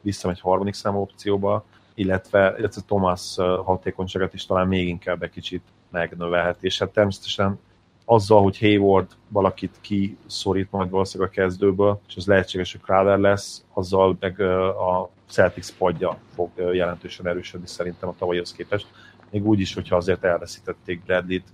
visszamegy 0.00 0.40
harmadik 0.40 0.74
számú 0.74 1.00
opcióba, 1.00 1.64
illetve, 1.94 2.54
illetve 2.58 2.80
Thomas 2.86 3.34
hatékonyságát 3.64 4.34
is 4.34 4.46
talán 4.46 4.68
még 4.68 4.88
inkább 4.88 5.22
egy 5.22 5.30
kicsit 5.30 5.62
megnövelhet, 5.90 6.64
és 6.64 6.78
hát 6.78 6.90
természetesen 6.90 7.58
azzal, 8.04 8.42
hogy 8.42 8.58
Hayward 8.58 9.10
valakit 9.28 9.78
kiszorít 9.80 10.70
majd 10.70 10.90
valószínűleg 10.90 11.32
a 11.32 11.34
kezdőből, 11.34 12.00
és 12.08 12.16
az 12.16 12.26
lehetséges, 12.26 12.72
hogy 12.72 12.80
Crowder 12.80 13.18
lesz, 13.18 13.64
azzal 13.72 14.16
meg 14.20 14.40
a 14.40 15.10
Celtics 15.28 15.72
padja 15.72 16.18
fog 16.34 16.50
jelentősen 16.72 17.26
erősödni 17.26 17.66
szerintem 17.66 18.08
a 18.08 18.14
tavalyhoz 18.18 18.52
képest. 18.52 18.86
Még 19.30 19.46
úgy 19.46 19.60
is, 19.60 19.74
hogyha 19.74 19.96
azért 19.96 20.24
elveszítették 20.24 21.04
Bradley-t, 21.04 21.44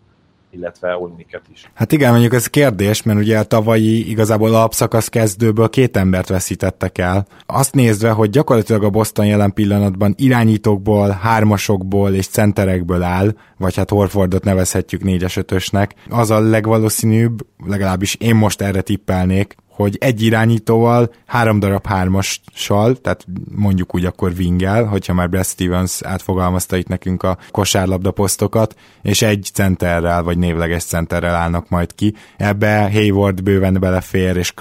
illetve 0.53 0.97
Olniket 0.97 1.43
is. 1.53 1.71
Hát 1.75 1.93
igen, 1.93 2.11
mondjuk 2.11 2.35
ez 2.35 2.47
kérdés, 2.47 3.03
mert 3.03 3.19
ugye 3.19 3.39
a 3.39 3.43
tavalyi 3.43 4.11
igazából 4.11 4.55
alapszakasz 4.55 5.09
kezdőből 5.09 5.69
két 5.69 5.97
embert 5.97 6.29
veszítettek 6.29 6.99
el. 6.99 7.27
Azt 7.47 7.75
nézve, 7.75 8.11
hogy 8.11 8.31
gyakorlatilag 8.31 8.85
a 8.85 8.91
Boston 8.91 9.27
jelen 9.27 9.53
pillanatban 9.53 10.15
irányítókból, 10.19 11.09
hármasokból 11.11 12.15
és 12.15 12.27
centerekből 12.27 13.03
áll, 13.03 13.35
vagy 13.59 13.77
hát 13.77 13.91
Horfordot 13.91 14.45
nevezhetjük 14.45 15.03
négyes 15.03 15.37
ötösnek, 15.37 15.95
az 16.09 16.31
a 16.31 16.41
legvalószínűbb, 16.41 17.47
legalábbis 17.67 18.15
én 18.15 18.35
most 18.35 18.61
erre 18.61 18.81
tippelnék, 18.81 19.55
hogy 19.83 19.97
egy 20.01 20.23
irányítóval, 20.23 21.13
három 21.27 21.59
darab 21.59 21.87
hármassal, 21.87 22.97
tehát 22.97 23.27
mondjuk 23.55 23.95
úgy 23.95 24.05
akkor 24.05 24.33
wingel, 24.39 24.85
hogyha 24.85 25.15
már 25.15 25.29
Brad 25.29 25.45
Stevens 25.45 26.03
átfogalmazta 26.03 26.77
itt 26.77 26.89
nekünk 26.89 27.23
a 27.23 27.39
kosárlabda 27.51 28.11
posztokat, 28.11 28.75
és 29.03 29.23
egy 29.23 29.51
centerrel, 29.53 30.23
vagy 30.23 30.39
névleges 30.39 30.85
centerrel 30.85 31.35
állnak 31.35 31.69
majd 31.69 31.95
ki. 31.95 32.15
Ebbe 32.37 32.91
Hayward 32.93 33.43
bőven 33.43 33.77
belefér, 33.81 34.37
és 34.37 34.55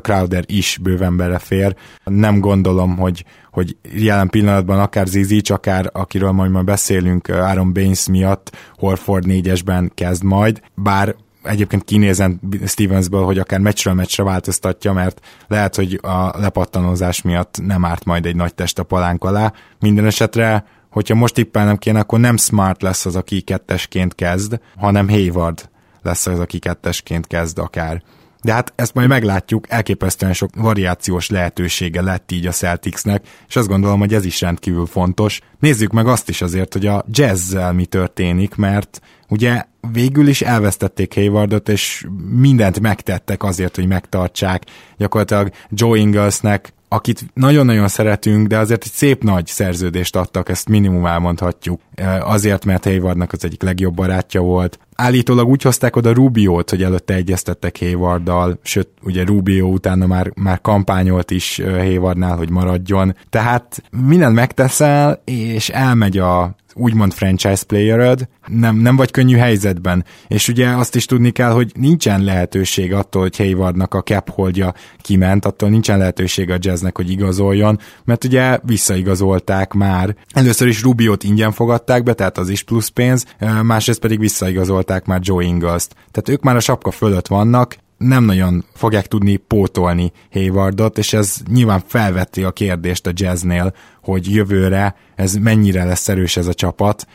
Crowder 0.00 0.44
is 0.46 0.78
bőven 0.82 1.16
belefér. 1.16 1.76
Nem 2.04 2.40
gondolom, 2.40 2.96
hogy, 2.96 3.24
hogy 3.50 3.76
jelen 3.94 4.28
pillanatban 4.28 4.80
akár 4.80 5.06
Zizic, 5.06 5.50
akár 5.50 5.90
akiről 5.92 6.30
majd 6.30 6.50
majd 6.50 6.64
beszélünk 6.64 7.28
Aaron 7.28 7.72
Baines 7.72 8.08
miatt 8.08 8.56
Horford 8.78 9.26
négyesben 9.26 9.90
kezd 9.94 10.22
majd, 10.22 10.60
bár 10.74 11.14
egyébként 11.46 11.84
kinézen 11.84 12.40
Stevensből, 12.66 13.24
hogy 13.24 13.38
akár 13.38 13.60
meccsről 13.60 13.94
meccsre 13.94 14.22
változtatja, 14.22 14.92
mert 14.92 15.20
lehet, 15.46 15.74
hogy 15.74 15.98
a 16.02 16.38
lepattanózás 16.38 17.22
miatt 17.22 17.58
nem 17.62 17.84
árt 17.84 18.04
majd 18.04 18.26
egy 18.26 18.36
nagy 18.36 18.54
test 18.54 18.78
a 18.78 18.82
palánk 18.82 19.24
alá. 19.24 19.52
Minden 19.80 20.06
esetre 20.06 20.64
hogyha 20.96 21.14
most 21.14 21.34
tippelnem 21.34 21.76
kéne, 21.76 21.98
akkor 21.98 22.20
nem 22.20 22.36
Smart 22.36 22.82
lesz 22.82 23.06
az, 23.06 23.16
aki 23.16 23.40
kettesként 23.40 24.14
kezd, 24.14 24.60
hanem 24.76 25.08
Hayward 25.08 25.68
lesz 26.02 26.26
az, 26.26 26.38
aki 26.38 26.58
kettesként 26.58 27.26
kezd 27.26 27.58
akár. 27.58 28.02
De 28.46 28.52
hát 28.52 28.72
ezt 28.76 28.94
majd 28.94 29.08
meglátjuk, 29.08 29.64
elképesztően 29.68 30.32
sok 30.32 30.50
variációs 30.54 31.28
lehetősége 31.28 32.02
lett 32.02 32.32
így 32.32 32.46
a 32.46 32.50
Celticsnek, 32.50 33.26
és 33.48 33.56
azt 33.56 33.68
gondolom, 33.68 33.98
hogy 33.98 34.14
ez 34.14 34.24
is 34.24 34.40
rendkívül 34.40 34.86
fontos. 34.86 35.40
Nézzük 35.58 35.92
meg 35.92 36.06
azt 36.06 36.28
is 36.28 36.42
azért, 36.42 36.72
hogy 36.72 36.86
a 36.86 37.04
jazzzel 37.10 37.72
mi 37.72 37.86
történik, 37.86 38.54
mert 38.54 39.00
ugye 39.28 39.62
végül 39.92 40.28
is 40.28 40.42
elvesztették 40.42 41.14
Haywardot, 41.14 41.68
és 41.68 42.06
mindent 42.30 42.80
megtettek 42.80 43.42
azért, 43.42 43.74
hogy 43.76 43.86
megtartsák. 43.86 44.62
Gyakorlatilag 44.96 45.50
Joe 45.70 45.98
Inglesnek 45.98 46.74
akit 46.88 47.24
nagyon-nagyon 47.34 47.88
szeretünk, 47.88 48.46
de 48.46 48.58
azért 48.58 48.84
egy 48.84 48.92
szép 48.92 49.22
nagy 49.22 49.46
szerződést 49.46 50.16
adtak, 50.16 50.48
ezt 50.48 50.68
minimum 50.68 51.06
elmondhatjuk. 51.06 51.80
Azért, 52.20 52.64
mert 52.64 52.84
Haywardnak 52.84 53.32
az 53.32 53.44
egyik 53.44 53.62
legjobb 53.62 53.94
barátja 53.94 54.40
volt. 54.40 54.78
Állítólag 54.96 55.48
úgy 55.48 55.62
hozták 55.62 55.96
oda 55.96 56.12
Rubiót, 56.12 56.70
hogy 56.70 56.82
előtte 56.82 57.14
egyeztettek 57.14 57.78
Haywarddal, 57.78 58.58
sőt, 58.62 58.88
ugye 59.02 59.24
Rubio 59.24 59.66
utána 59.66 60.06
már, 60.06 60.32
már 60.34 60.60
kampányolt 60.60 61.30
is 61.30 61.60
Haywardnál, 61.64 62.36
hogy 62.36 62.50
maradjon. 62.50 63.16
Tehát 63.30 63.82
mindent 64.06 64.34
megteszel, 64.34 65.22
és 65.24 65.68
elmegy 65.68 66.18
a 66.18 66.56
úgymond 66.78 67.12
franchise 67.12 67.64
playeröd, 67.66 68.28
nem, 68.46 68.76
nem 68.76 68.96
vagy 68.96 69.10
könnyű 69.10 69.36
helyzetben. 69.36 70.04
És 70.28 70.48
ugye 70.48 70.68
azt 70.68 70.94
is 70.94 71.06
tudni 71.06 71.30
kell, 71.30 71.50
hogy 71.50 71.72
nincsen 71.74 72.22
lehetőség 72.22 72.92
attól, 72.92 73.22
hogy 73.22 73.36
Haywardnak 73.36 73.94
a 73.94 74.02
cap 74.02 74.30
holdja 74.30 74.74
kiment, 75.00 75.44
attól 75.44 75.68
nincsen 75.68 75.98
lehetőség 75.98 76.50
a 76.50 76.56
jazznek, 76.58 76.96
hogy 76.96 77.10
igazoljon, 77.10 77.78
mert 78.04 78.24
ugye 78.24 78.58
visszaigazolták 78.62 79.72
már. 79.72 80.16
Először 80.30 80.68
is 80.68 80.82
Rubiot 80.82 81.24
ingyen 81.24 81.52
fogadták 81.52 82.02
be, 82.02 82.12
tehát 82.12 82.38
az 82.38 82.48
is 82.48 82.62
plusz 82.62 82.88
pénz, 82.88 83.24
másrészt 83.62 84.00
pedig 84.00 84.18
visszaigazolták 84.18 84.85
már 85.06 85.20
Joe 85.22 85.44
Ingles-t. 85.44 85.94
Tehát 85.94 86.28
ők 86.28 86.42
már 86.42 86.56
a 86.56 86.60
sapka 86.60 86.90
fölött 86.90 87.26
vannak, 87.26 87.76
nem 87.98 88.24
nagyon 88.24 88.64
fogják 88.74 89.06
tudni 89.06 89.36
pótolni 89.36 90.12
Haywardot, 90.32 90.98
és 90.98 91.12
ez 91.12 91.36
nyilván 91.50 91.80
felvetti 91.86 92.44
a 92.44 92.50
kérdést 92.50 93.06
a 93.06 93.12
jazznél, 93.14 93.74
hogy 94.02 94.34
jövőre 94.34 94.96
ez 95.14 95.34
mennyire 95.34 95.84
lesz 95.84 96.08
erős 96.08 96.36
ez 96.36 96.46
a 96.46 96.54
csapat, 96.54 97.06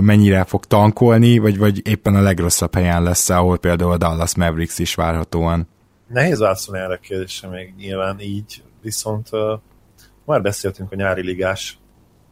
mennyire 0.00 0.44
fog 0.44 0.64
tankolni, 0.64 1.38
vagy, 1.38 1.58
vagy 1.58 1.88
éppen 1.88 2.14
a 2.14 2.20
legrosszabb 2.20 2.74
helyen 2.74 3.02
lesz, 3.02 3.28
ahol 3.28 3.58
például 3.58 3.92
a 3.92 3.96
Dallas 3.96 4.34
Mavericks 4.34 4.78
is 4.78 4.94
várhatóan. 4.94 5.68
Nehéz 6.08 6.38
válaszolni 6.38 6.80
erre 6.80 6.94
a 6.94 6.98
kérdésre 6.98 7.48
még 7.48 7.74
nyilván 7.76 8.20
így, 8.20 8.62
viszont 8.82 9.28
uh, 9.32 9.40
már 10.24 10.42
beszéltünk 10.42 10.92
a 10.92 10.96
nyári 10.96 11.22
ligás 11.22 11.78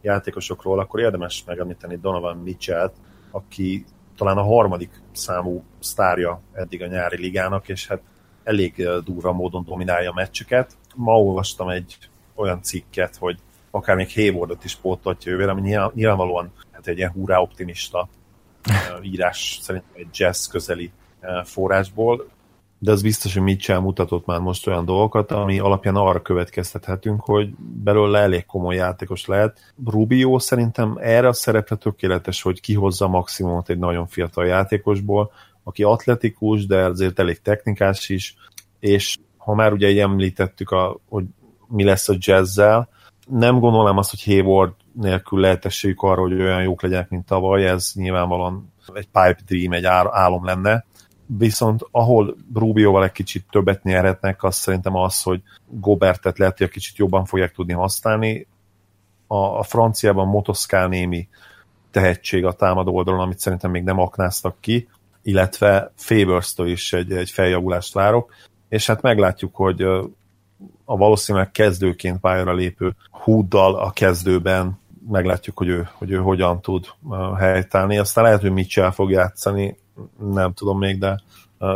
játékosokról, 0.02 0.80
akkor 0.80 1.00
érdemes 1.00 1.44
megemlíteni 1.46 1.98
Donovan 2.02 2.36
Mitchell, 2.36 2.92
aki 3.30 3.84
talán 4.16 4.38
a 4.38 4.42
harmadik 4.42 4.90
számú 5.12 5.64
sztárja 5.78 6.40
eddig 6.52 6.82
a 6.82 6.86
nyári 6.86 7.16
ligának, 7.16 7.68
és 7.68 7.86
hát 7.86 8.00
elég 8.44 8.88
durva 9.04 9.32
módon 9.32 9.64
dominálja 9.64 10.10
a 10.10 10.14
meccseket. 10.14 10.76
Ma 10.94 11.20
olvastam 11.20 11.68
egy 11.68 11.98
olyan 12.34 12.62
cikket, 12.62 13.16
hogy 13.16 13.38
akár 13.70 13.96
még 13.96 14.12
Haywardot 14.14 14.64
is 14.64 14.76
pótolja 14.76 15.18
jövőre, 15.24 15.50
ami 15.50 15.60
nyilvánvalóan 15.94 16.52
hát 16.72 16.86
egy 16.86 16.98
ilyen 16.98 17.10
hurrá 17.10 17.38
optimista 17.38 18.08
írás 19.02 19.58
szerint 19.62 19.84
egy 19.92 20.08
jazz 20.12 20.46
közeli 20.46 20.90
forrásból 21.44 22.28
de 22.78 22.90
az 22.90 23.02
biztos, 23.02 23.34
hogy 23.34 23.42
Mitchell 23.42 23.78
mutatott 23.78 24.26
már 24.26 24.40
most 24.40 24.66
olyan 24.66 24.84
dolgokat, 24.84 25.30
ami 25.30 25.58
alapján 25.58 25.96
arra 25.96 26.22
következtethetünk, 26.22 27.20
hogy 27.20 27.50
belőle 27.58 28.18
elég 28.18 28.46
komoly 28.46 28.74
játékos 28.74 29.26
lehet. 29.26 29.58
Rubio 29.84 30.38
szerintem 30.38 30.98
erre 31.00 31.28
a 31.28 31.32
szerepre 31.32 31.76
tökéletes, 31.76 32.42
hogy 32.42 32.60
kihozza 32.60 33.08
maximumot 33.08 33.68
egy 33.68 33.78
nagyon 33.78 34.06
fiatal 34.06 34.46
játékosból, 34.46 35.32
aki 35.62 35.82
atletikus, 35.82 36.66
de 36.66 36.84
azért 36.84 37.18
elég 37.18 37.40
technikás 37.40 38.08
is, 38.08 38.36
és 38.80 39.16
ha 39.36 39.54
már 39.54 39.72
ugye 39.72 40.02
említettük, 40.02 40.70
a, 40.70 41.00
hogy 41.08 41.24
mi 41.68 41.84
lesz 41.84 42.08
a 42.08 42.14
jazzzel, 42.18 42.88
nem 43.26 43.58
gondolom 43.58 43.98
azt, 43.98 44.10
hogy 44.10 44.24
Hayward 44.24 44.72
nélkül 44.92 45.40
lehet 45.40 45.64
esélyük 45.64 46.02
arra, 46.02 46.20
hogy 46.20 46.32
olyan 46.32 46.62
jók 46.62 46.82
legyenek, 46.82 47.08
mint 47.08 47.26
tavaly, 47.26 47.66
ez 47.66 47.92
nyilvánvalóan 47.94 48.72
egy 48.92 49.08
pipe 49.12 49.38
dream, 49.46 49.72
egy 49.72 49.84
álom 49.84 50.44
lenne, 50.44 50.84
viszont 51.26 51.86
ahol 51.90 52.36
Rubioval 52.54 53.04
egy 53.04 53.12
kicsit 53.12 53.44
többet 53.50 53.82
nyerhetnek, 53.82 54.42
az 54.42 54.54
szerintem 54.54 54.96
az, 54.96 55.22
hogy 55.22 55.42
Gobertet 55.66 56.38
lehet, 56.38 56.58
hogy 56.58 56.66
egy 56.66 56.72
kicsit 56.72 56.96
jobban 56.96 57.24
fogják 57.24 57.52
tudni 57.52 57.72
használni. 57.72 58.46
A, 59.26 59.36
a 59.36 59.62
franciában 59.62 60.26
Motoszkál 60.26 60.88
némi 60.88 61.28
tehetség 61.90 62.44
a 62.44 62.52
támadó 62.52 62.94
oldalon, 62.94 63.20
amit 63.20 63.38
szerintem 63.38 63.70
még 63.70 63.82
nem 63.82 63.98
aknáztak 63.98 64.56
ki, 64.60 64.88
illetve 65.22 65.92
favors 65.96 66.54
is 66.56 66.92
egy, 66.92 67.12
egy 67.12 67.30
feljavulást 67.30 67.94
várok, 67.94 68.32
és 68.68 68.86
hát 68.86 69.02
meglátjuk, 69.02 69.54
hogy 69.54 69.82
a 70.84 70.96
valószínűleg 70.96 71.50
kezdőként 71.50 72.20
pályára 72.20 72.54
lépő 72.54 72.94
húddal 73.10 73.74
a 73.74 73.90
kezdőben 73.90 74.78
meglátjuk, 75.08 75.56
hogy 75.56 75.68
ő, 75.68 75.88
hogy 75.92 76.10
ő 76.10 76.16
hogyan 76.16 76.60
tud 76.60 76.86
helytállni. 77.38 77.98
Aztán 77.98 78.24
lehet, 78.24 78.40
hogy 78.40 78.52
Mitchell 78.52 78.90
fog 78.90 79.10
játszani, 79.10 79.76
nem 80.32 80.52
tudom 80.52 80.78
még, 80.78 80.98
de 80.98 81.20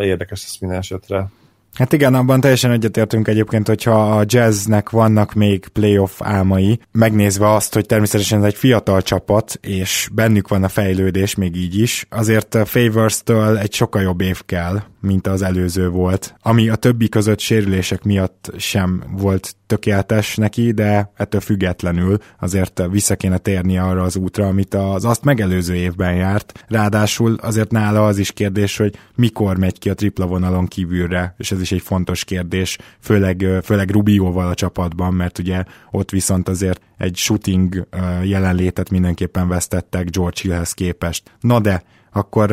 érdekes 0.01 0.45
ez 0.45 0.57
minden 0.61 0.79
esetre. 0.79 1.29
Hát 1.75 1.93
igen, 1.93 2.15
abban 2.15 2.41
teljesen 2.41 2.71
egyetértünk 2.71 3.29
egyébként, 3.29 3.67
hogyha 3.67 4.19
a 4.19 4.25
jazznek 4.27 4.91
vannak 4.91 5.33
még 5.33 5.69
playoff 5.69 6.21
álmai, 6.23 6.81
megnézve 6.93 7.53
azt, 7.53 7.75
hogy 7.75 7.87
természetesen 7.87 8.39
ez 8.39 8.45
egy 8.45 8.55
fiatal 8.55 9.03
csapat, 9.03 9.59
és 9.61 10.09
bennük 10.13 10.49
van 10.49 10.65
a 10.65 10.69
fejlődés 10.69 11.35
még 11.35 11.57
így 11.57 11.79
is, 11.79 12.07
azért 12.11 12.59
Favors-től 12.65 13.59
egy 13.59 13.73
sokkal 13.73 14.03
jobb 14.03 14.21
év 14.21 14.45
kell, 14.45 14.83
mint 15.01 15.27
az 15.27 15.43
előző 15.43 15.89
volt, 15.89 16.35
ami 16.43 16.69
a 16.69 16.77
többi 16.77 17.09
között 17.09 17.39
sérülések 17.39 18.03
miatt 18.03 18.51
sem 18.57 19.03
volt 19.11 19.57
tökéletes 19.69 20.37
neki, 20.37 20.73
de 20.73 21.13
ettől 21.17 21.41
függetlenül 21.41 22.19
azért 22.41 22.83
vissza 22.91 23.17
kéne 23.17 23.39
térni 23.39 23.79
arra 23.79 24.03
az 24.03 24.17
útra, 24.17 24.47
amit 24.47 24.75
az 24.75 25.05
azt 25.05 25.25
megelőző 25.25 25.75
évben 25.75 26.15
járt. 26.15 26.65
Ráadásul 26.69 27.35
azért 27.43 27.71
nála 27.71 28.07
az 28.07 28.19
is 28.19 28.33
kérdés, 28.33 28.77
hogy 28.77 28.99
mikor 29.15 29.57
megy 29.57 29.79
ki 29.79 29.91
a 29.91 29.95
tripla 29.95 30.27
vonalon 30.27 30.67
kívülre, 30.67 31.35
és 31.39 31.51
ez 31.51 31.61
is 31.61 31.73
egy 31.73 31.83
fontos 31.83 32.25
kérdés, 32.25 32.79
főleg, 33.01 33.47
főleg 33.63 33.91
Rubióval 33.91 34.49
a 34.49 34.55
csapatban, 34.55 35.15
mert 35.15 35.39
ugye 35.39 35.65
ott 35.91 36.11
viszont 36.11 36.49
azért 36.49 36.81
egy 36.97 37.17
shooting 37.17 37.89
jelenlétet 38.23 38.91
mindenképpen 38.91 39.49
vesztettek 39.49 40.11
George 40.11 40.41
Hillhez 40.43 40.73
képest. 40.73 41.31
Na 41.41 41.61
de, 41.61 41.83
akkor 42.13 42.51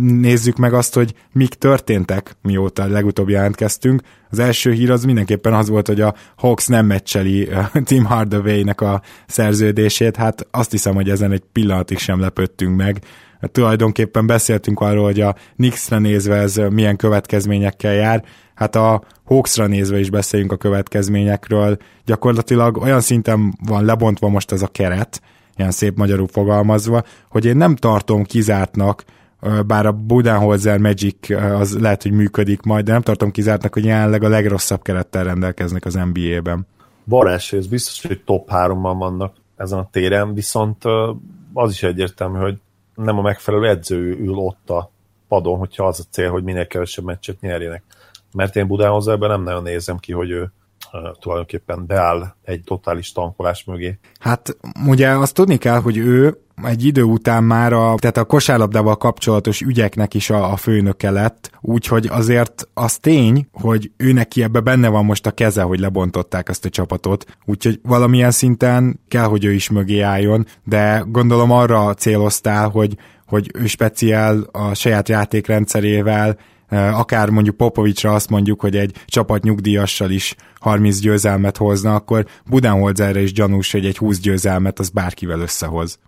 nézzük 0.00 0.56
meg 0.56 0.74
azt, 0.74 0.94
hogy 0.94 1.14
mik 1.32 1.54
történtek, 1.54 2.36
mióta 2.42 2.86
legutóbb 2.86 3.28
jelentkeztünk. 3.28 4.02
Az 4.30 4.38
első 4.38 4.72
hír 4.72 4.90
az 4.90 5.04
mindenképpen 5.04 5.54
az 5.54 5.68
volt, 5.68 5.86
hogy 5.86 6.00
a 6.00 6.14
Hawks 6.36 6.66
nem 6.66 6.86
meccseli 6.86 7.48
Tim 7.84 8.04
Hardaway-nek 8.04 8.80
a 8.80 9.02
szerződését, 9.26 10.16
hát 10.16 10.46
azt 10.50 10.70
hiszem, 10.70 10.94
hogy 10.94 11.10
ezen 11.10 11.32
egy 11.32 11.42
pillanatig 11.52 11.98
sem 11.98 12.20
lepődtünk 12.20 12.76
meg. 12.76 12.98
Tulajdonképpen 13.52 14.26
beszéltünk 14.26 14.80
arról, 14.80 15.04
hogy 15.04 15.20
a 15.20 15.36
Knicksre 15.56 15.98
nézve 15.98 16.36
ez 16.36 16.56
milyen 16.70 16.96
következményekkel 16.96 17.92
jár, 17.92 18.24
hát 18.54 18.76
a 18.76 19.02
Hawksra 19.24 19.66
nézve 19.66 19.98
is 19.98 20.10
beszéljünk 20.10 20.52
a 20.52 20.56
következményekről. 20.56 21.76
Gyakorlatilag 22.04 22.76
olyan 22.76 23.00
szinten 23.00 23.58
van 23.66 23.84
lebontva 23.84 24.28
most 24.28 24.52
ez 24.52 24.62
a 24.62 24.66
keret, 24.66 25.22
ilyen 25.56 25.70
szép 25.70 25.96
magyarul 25.96 26.26
fogalmazva, 26.26 27.02
hogy 27.28 27.44
én 27.44 27.56
nem 27.56 27.76
tartom 27.76 28.24
kizártnak, 28.24 29.04
bár 29.66 29.86
a 29.86 29.92
Budenholzer 29.92 30.78
Magic 30.78 31.30
az 31.30 31.78
lehet, 31.78 32.02
hogy 32.02 32.12
működik 32.12 32.62
majd, 32.62 32.84
de 32.84 32.92
nem 32.92 33.02
tartom 33.02 33.30
kizártnak, 33.30 33.74
hogy 33.74 33.84
jelenleg 33.84 34.22
a 34.22 34.28
legrosszabb 34.28 34.82
kerettel 34.82 35.24
rendelkeznek 35.24 35.84
az 35.84 35.94
NBA-ben. 35.94 36.66
Barás, 37.06 37.52
ez 37.52 37.66
biztos, 37.66 38.06
hogy 38.06 38.22
top 38.24 38.48
3-ban 38.50 38.94
vannak 38.98 39.34
ezen 39.56 39.78
a 39.78 39.88
téren, 39.90 40.34
viszont 40.34 40.84
az 41.52 41.70
is 41.70 41.82
egyértelmű, 41.82 42.38
hogy 42.38 42.58
nem 42.94 43.18
a 43.18 43.22
megfelelő 43.22 43.68
edző 43.68 44.16
ül 44.20 44.34
ott 44.36 44.70
a 44.70 44.90
padon, 45.28 45.58
hogyha 45.58 45.86
az 45.86 46.00
a 46.00 46.10
cél, 46.10 46.30
hogy 46.30 46.42
minél 46.42 46.66
kevesebb 46.66 47.04
meccset 47.04 47.40
nyerjenek. 47.40 47.82
mert 48.32 48.56
én 48.56 48.66
Budenholzerben 48.66 49.30
nem 49.30 49.42
nagyon 49.42 49.62
nézem 49.62 49.96
ki, 49.96 50.12
hogy 50.12 50.30
ő 50.30 50.52
tulajdonképpen 51.20 51.86
beáll 51.86 52.34
egy 52.42 52.62
totális 52.64 53.12
tankolás 53.12 53.64
mögé. 53.64 53.98
Hát 54.20 54.56
ugye 54.86 55.08
azt 55.08 55.34
tudni 55.34 55.56
kell, 55.56 55.80
hogy 55.80 55.96
ő 55.96 56.36
egy 56.64 56.84
idő 56.84 57.02
után 57.02 57.44
már 57.44 57.72
a, 57.72 57.94
tehát 57.98 58.16
a 58.16 58.24
kosárlabdával 58.24 58.96
kapcsolatos 58.96 59.60
ügyeknek 59.60 60.14
is 60.14 60.30
a, 60.30 60.52
a 60.52 60.56
főnöke 60.56 61.10
lett, 61.10 61.50
úgyhogy 61.60 62.06
azért 62.06 62.68
az 62.74 62.96
tény, 62.96 63.48
hogy 63.52 63.90
ő 63.96 64.12
neki 64.12 64.42
ebbe 64.42 64.60
benne 64.60 64.88
van 64.88 65.04
most 65.04 65.26
a 65.26 65.30
keze, 65.30 65.62
hogy 65.62 65.80
lebontották 65.80 66.48
ezt 66.48 66.64
a 66.64 66.68
csapatot, 66.68 67.38
úgyhogy 67.44 67.80
valamilyen 67.82 68.30
szinten 68.30 69.00
kell, 69.08 69.26
hogy 69.26 69.44
ő 69.44 69.52
is 69.52 69.70
mögé 69.70 70.00
álljon, 70.00 70.46
de 70.64 71.04
gondolom 71.06 71.50
arra 71.50 71.94
céloztál, 71.94 72.68
hogy 72.68 72.96
hogy 73.26 73.50
ő 73.54 73.66
speciál 73.66 74.46
a 74.52 74.74
saját 74.74 75.08
játékrendszerével 75.08 76.36
akár 76.76 77.28
mondjuk 77.28 77.56
Popovicsra 77.56 78.12
azt 78.12 78.30
mondjuk, 78.30 78.60
hogy 78.60 78.76
egy 78.76 78.96
csapat 79.06 79.42
nyugdíjassal 79.42 80.10
is 80.10 80.34
30 80.60 80.98
győzelmet 81.00 81.56
hozna, 81.56 81.94
akkor 81.94 82.26
Budenholzerre 82.46 83.20
is 83.20 83.32
gyanús, 83.32 83.72
hogy 83.72 83.86
egy 83.86 83.96
20 83.96 84.20
győzelmet 84.20 84.78
az 84.78 84.88
bárkivel 84.88 85.40
összehoz. 85.40 85.98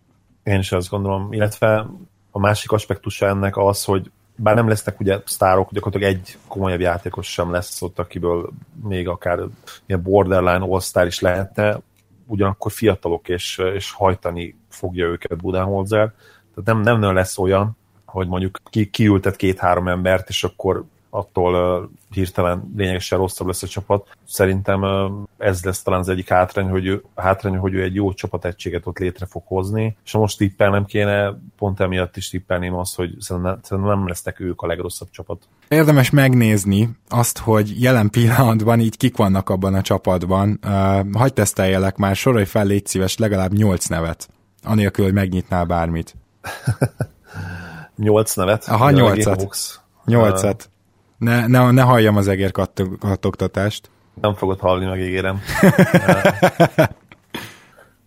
Én 0.42 0.58
is 0.58 0.72
azt 0.72 0.88
gondolom, 0.88 1.32
illetve 1.32 1.86
a 2.30 2.38
másik 2.38 2.70
aspektusa 2.70 3.26
ennek 3.26 3.56
az, 3.56 3.84
hogy 3.84 4.10
bár 4.36 4.54
nem 4.54 4.68
lesznek 4.68 5.00
ugye 5.00 5.18
sztárok, 5.24 5.72
gyakorlatilag 5.72 6.14
egy 6.14 6.38
komolyabb 6.48 6.80
játékos 6.80 7.32
sem 7.32 7.50
lesz 7.50 7.82
ott, 7.82 7.98
akiből 7.98 8.50
még 8.82 9.08
akár 9.08 9.38
ilyen 9.86 10.02
borderline 10.02 10.66
all 10.92 11.06
is 11.06 11.20
lehetne, 11.20 11.80
ugyanakkor 12.26 12.72
fiatalok, 12.72 13.28
és, 13.28 13.62
és 13.74 13.92
hajtani 13.92 14.56
fogja 14.68 15.06
őket 15.06 15.36
Budenholzer. 15.36 16.12
Tehát 16.54 16.84
nem, 16.84 16.98
nem 16.98 17.14
lesz 17.14 17.38
olyan, 17.38 17.76
hogy 18.14 18.28
mondjuk 18.28 18.60
ki, 18.70 18.90
kiültet 18.90 19.36
két-három 19.36 19.88
embert, 19.88 20.28
és 20.28 20.44
akkor 20.44 20.84
attól 21.10 21.54
uh, 21.54 21.90
hirtelen 22.10 22.72
lényegesen 22.76 23.18
rosszabb 23.18 23.46
lesz 23.46 23.62
a 23.62 23.66
csapat. 23.66 24.08
Szerintem 24.26 24.82
uh, 24.82 25.12
ez 25.38 25.64
lesz 25.64 25.82
talán 25.82 26.00
az 26.00 26.08
egyik 26.08 26.28
hátrány, 26.28 26.68
hogy 26.68 26.86
ő, 26.86 27.02
hátrány, 27.14 27.56
hogy 27.56 27.74
ő 27.74 27.82
egy 27.82 27.94
jó 27.94 28.12
csapategységet 28.12 28.86
ott 28.86 28.98
létre 28.98 29.26
fog 29.26 29.42
hozni, 29.46 29.96
és 30.04 30.12
ha 30.12 30.18
most 30.18 30.38
tippelnem 30.38 30.84
kéne, 30.84 31.38
pont 31.58 31.80
emiatt 31.80 32.16
is 32.16 32.28
tippelném 32.28 32.74
azt, 32.74 32.96
hogy 32.96 33.14
szerintem, 33.18 33.60
nem 33.68 34.08
lesznek 34.08 34.40
ők 34.40 34.62
a 34.62 34.66
legrosszabb 34.66 35.10
csapat. 35.10 35.42
Érdemes 35.68 36.10
megnézni 36.10 36.90
azt, 37.08 37.38
hogy 37.38 37.82
jelen 37.82 38.10
pillanatban 38.10 38.80
így 38.80 38.96
kik 38.96 39.16
vannak 39.16 39.50
abban 39.50 39.74
a 39.74 39.82
csapatban. 39.82 40.60
Uh, 40.66 41.12
hagy 41.12 41.32
teszteljelek 41.32 41.96
már, 41.96 42.16
sorolj 42.16 42.44
fel, 42.44 42.66
légy 42.66 42.86
szíves, 42.86 43.16
legalább 43.16 43.52
nyolc 43.52 43.86
nevet, 43.86 44.28
anélkül, 44.62 45.04
hogy 45.04 45.14
megnyitnál 45.14 45.64
bármit. 45.64 46.14
Nyolc 47.96 48.34
nevet? 48.34 48.64
Aha, 48.68 48.90
nyolcat. 48.90 49.46
Nyolcat. 50.04 50.70
Ne, 51.18 51.46
ne, 51.46 51.70
ne 51.70 51.82
halljam 51.82 52.16
az 52.16 52.28
egér 52.28 52.50
kattogtatást. 52.98 53.90
Nem 54.20 54.34
fogod 54.34 54.60
hallni, 54.60 54.84
megígérem. 54.84 55.40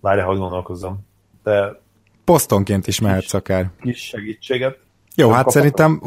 Várja, 0.01 0.25
hogy 0.25 0.37
gondolkozzam. 0.37 0.99
De 1.43 1.79
Posztonként 2.23 2.87
is 2.87 2.99
mehetsz 2.99 3.33
akár. 3.33 3.69
Kis 3.81 3.99
segítséget. 3.99 4.77
Jó, 5.15 5.29
hát 5.29 5.49
szerintem 5.49 6.01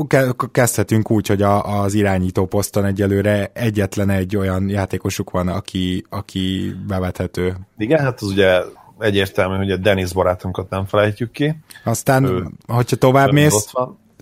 kezdhetünk 0.52 1.10
úgy, 1.10 1.26
hogy 1.26 1.42
a, 1.42 1.80
az 1.80 1.94
irányító 1.94 2.46
poszton 2.46 2.84
egyelőre 2.84 3.50
egyetlen 3.54 4.10
egy 4.10 4.36
olyan 4.36 4.68
játékosuk 4.68 5.30
van, 5.30 5.48
aki, 5.48 6.04
aki 6.08 6.74
bevethető. 6.86 7.56
Igen, 7.76 8.00
hát 8.00 8.20
az 8.20 8.28
ugye 8.28 8.60
egyértelmű, 9.00 9.56
hogy 9.56 9.70
a 9.70 9.76
Denis 9.76 10.12
barátunkat 10.12 10.70
nem 10.70 10.84
felejtjük 10.84 11.30
ki. 11.30 11.56
Aztán, 11.84 12.24
ő, 12.24 12.46
hogyha 12.66 12.96
tovább 12.96 13.32
mész, 13.32 13.72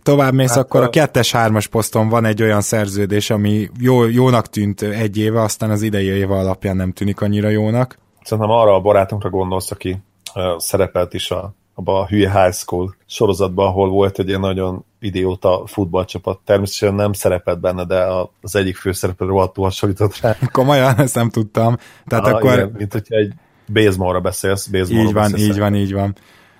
tovább 0.02 0.32
mész, 0.32 0.48
hát 0.48 0.58
akkor 0.58 0.82
a 0.82 0.90
kettes-hármas 0.90 1.66
poszton 1.66 2.08
van 2.08 2.24
egy 2.24 2.42
olyan 2.42 2.60
szerződés, 2.60 3.30
ami 3.30 3.70
jó, 3.80 4.04
jónak 4.04 4.46
tűnt 4.46 4.82
egy 4.82 5.18
éve, 5.18 5.40
aztán 5.40 5.70
az 5.70 5.82
idei 5.82 6.06
éve 6.06 6.34
alapján 6.34 6.76
nem 6.76 6.92
tűnik 6.92 7.20
annyira 7.20 7.48
jónak. 7.48 7.98
Szerintem 8.22 8.52
arra 8.52 8.74
a 8.74 8.80
barátunkra 8.80 9.30
gondolsz, 9.30 9.70
aki 9.70 9.98
uh, 10.34 10.42
szerepelt 10.58 11.14
is 11.14 11.30
a, 11.30 11.54
abba 11.74 12.00
a 12.00 12.06
hülye 12.06 12.42
high 12.42 12.54
school 12.54 12.94
sorozatban, 13.06 13.66
ahol 13.66 13.88
volt 13.88 14.18
egy 14.18 14.28
ilyen 14.28 14.40
nagyon 14.40 14.84
idióta 15.00 15.62
futballcsapat. 15.66 16.38
Természetesen 16.44 16.94
nem 16.94 17.12
szerepelt 17.12 17.60
benne, 17.60 17.84
de 17.84 18.04
az 18.40 18.56
egyik 18.56 18.76
főszereplő 18.76 19.26
rohadtul 19.26 19.64
hasonlított 19.64 20.20
rá. 20.20 20.36
Komolyan, 20.52 20.96
ezt 20.96 21.14
nem 21.14 21.30
tudtam. 21.30 21.76
Tehát 22.06 22.26
ah, 22.26 22.34
akkor... 22.34 22.52
Igen, 22.52 22.74
mint 22.76 22.92
hogyha 22.92 23.16
egy 23.16 23.32
baseballra 23.72 24.20
beszélsz. 24.20 24.66
Baseballra 24.66 25.08
így 25.08 25.12
van, 25.12 25.30
beszélsz 25.30 25.48
így 25.48 25.58
van, 25.58 25.74
így 25.74 25.92
van. 25.92 26.14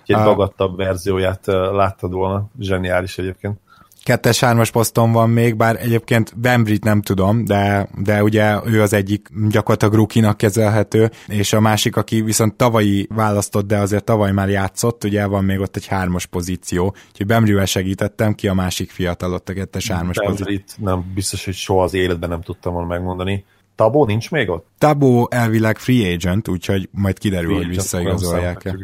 Egy 0.05 0.15
a... 0.15 0.23
magattabb 0.23 0.77
verzióját 0.77 1.45
láttad 1.71 2.11
volna. 2.11 2.49
Zseniális 2.59 3.17
egyébként. 3.17 3.59
Kettes, 4.03 4.39
hármas 4.39 4.71
poszton 4.71 5.11
van 5.11 5.29
még, 5.29 5.55
bár 5.55 5.75
egyébként 5.81 6.39
Bembrit 6.39 6.83
nem 6.83 7.01
tudom, 7.01 7.45
de, 7.45 7.89
de 7.97 8.23
ugye 8.23 8.59
ő 8.65 8.81
az 8.81 8.93
egyik 8.93 9.29
gyakorlatilag 9.49 9.93
rukinak 9.93 10.37
kezelhető, 10.37 11.11
és 11.27 11.53
a 11.53 11.59
másik, 11.59 11.95
aki 11.95 12.21
viszont 12.21 12.55
tavalyi 12.55 13.07
választott, 13.15 13.67
de 13.67 13.77
azért 13.77 14.03
tavaly 14.03 14.31
már 14.31 14.49
játszott, 14.49 15.03
ugye 15.03 15.25
van 15.25 15.43
még 15.43 15.59
ott 15.59 15.75
egy 15.75 15.87
hármas 15.87 16.25
pozíció, 16.25 16.95
úgyhogy 17.09 17.25
Bembrivel 17.25 17.65
segítettem 17.65 18.33
ki 18.33 18.47
a 18.47 18.53
másik 18.53 18.91
fiatal 18.91 19.33
ott 19.33 19.49
a 19.49 19.53
kettes, 19.53 19.91
hármas 19.91 20.17
pozíció. 20.25 20.59
nem 20.77 21.11
biztos, 21.13 21.45
hogy 21.45 21.53
soha 21.53 21.83
az 21.83 21.93
életben 21.93 22.29
nem 22.29 22.41
tudtam 22.41 22.73
volna 22.73 22.87
megmondani. 22.87 23.45
Tabó 23.79 24.05
nincs 24.05 24.31
még 24.31 24.49
ott? 24.49 24.67
Tabó 24.77 25.27
elvileg 25.31 25.77
free 25.77 26.13
agent, 26.13 26.47
úgyhogy 26.47 26.89
majd 26.91 27.17
kiderül, 27.17 27.49
free 27.49 27.65
hogy 27.65 27.75
visszaigazolják-e. 27.75 28.75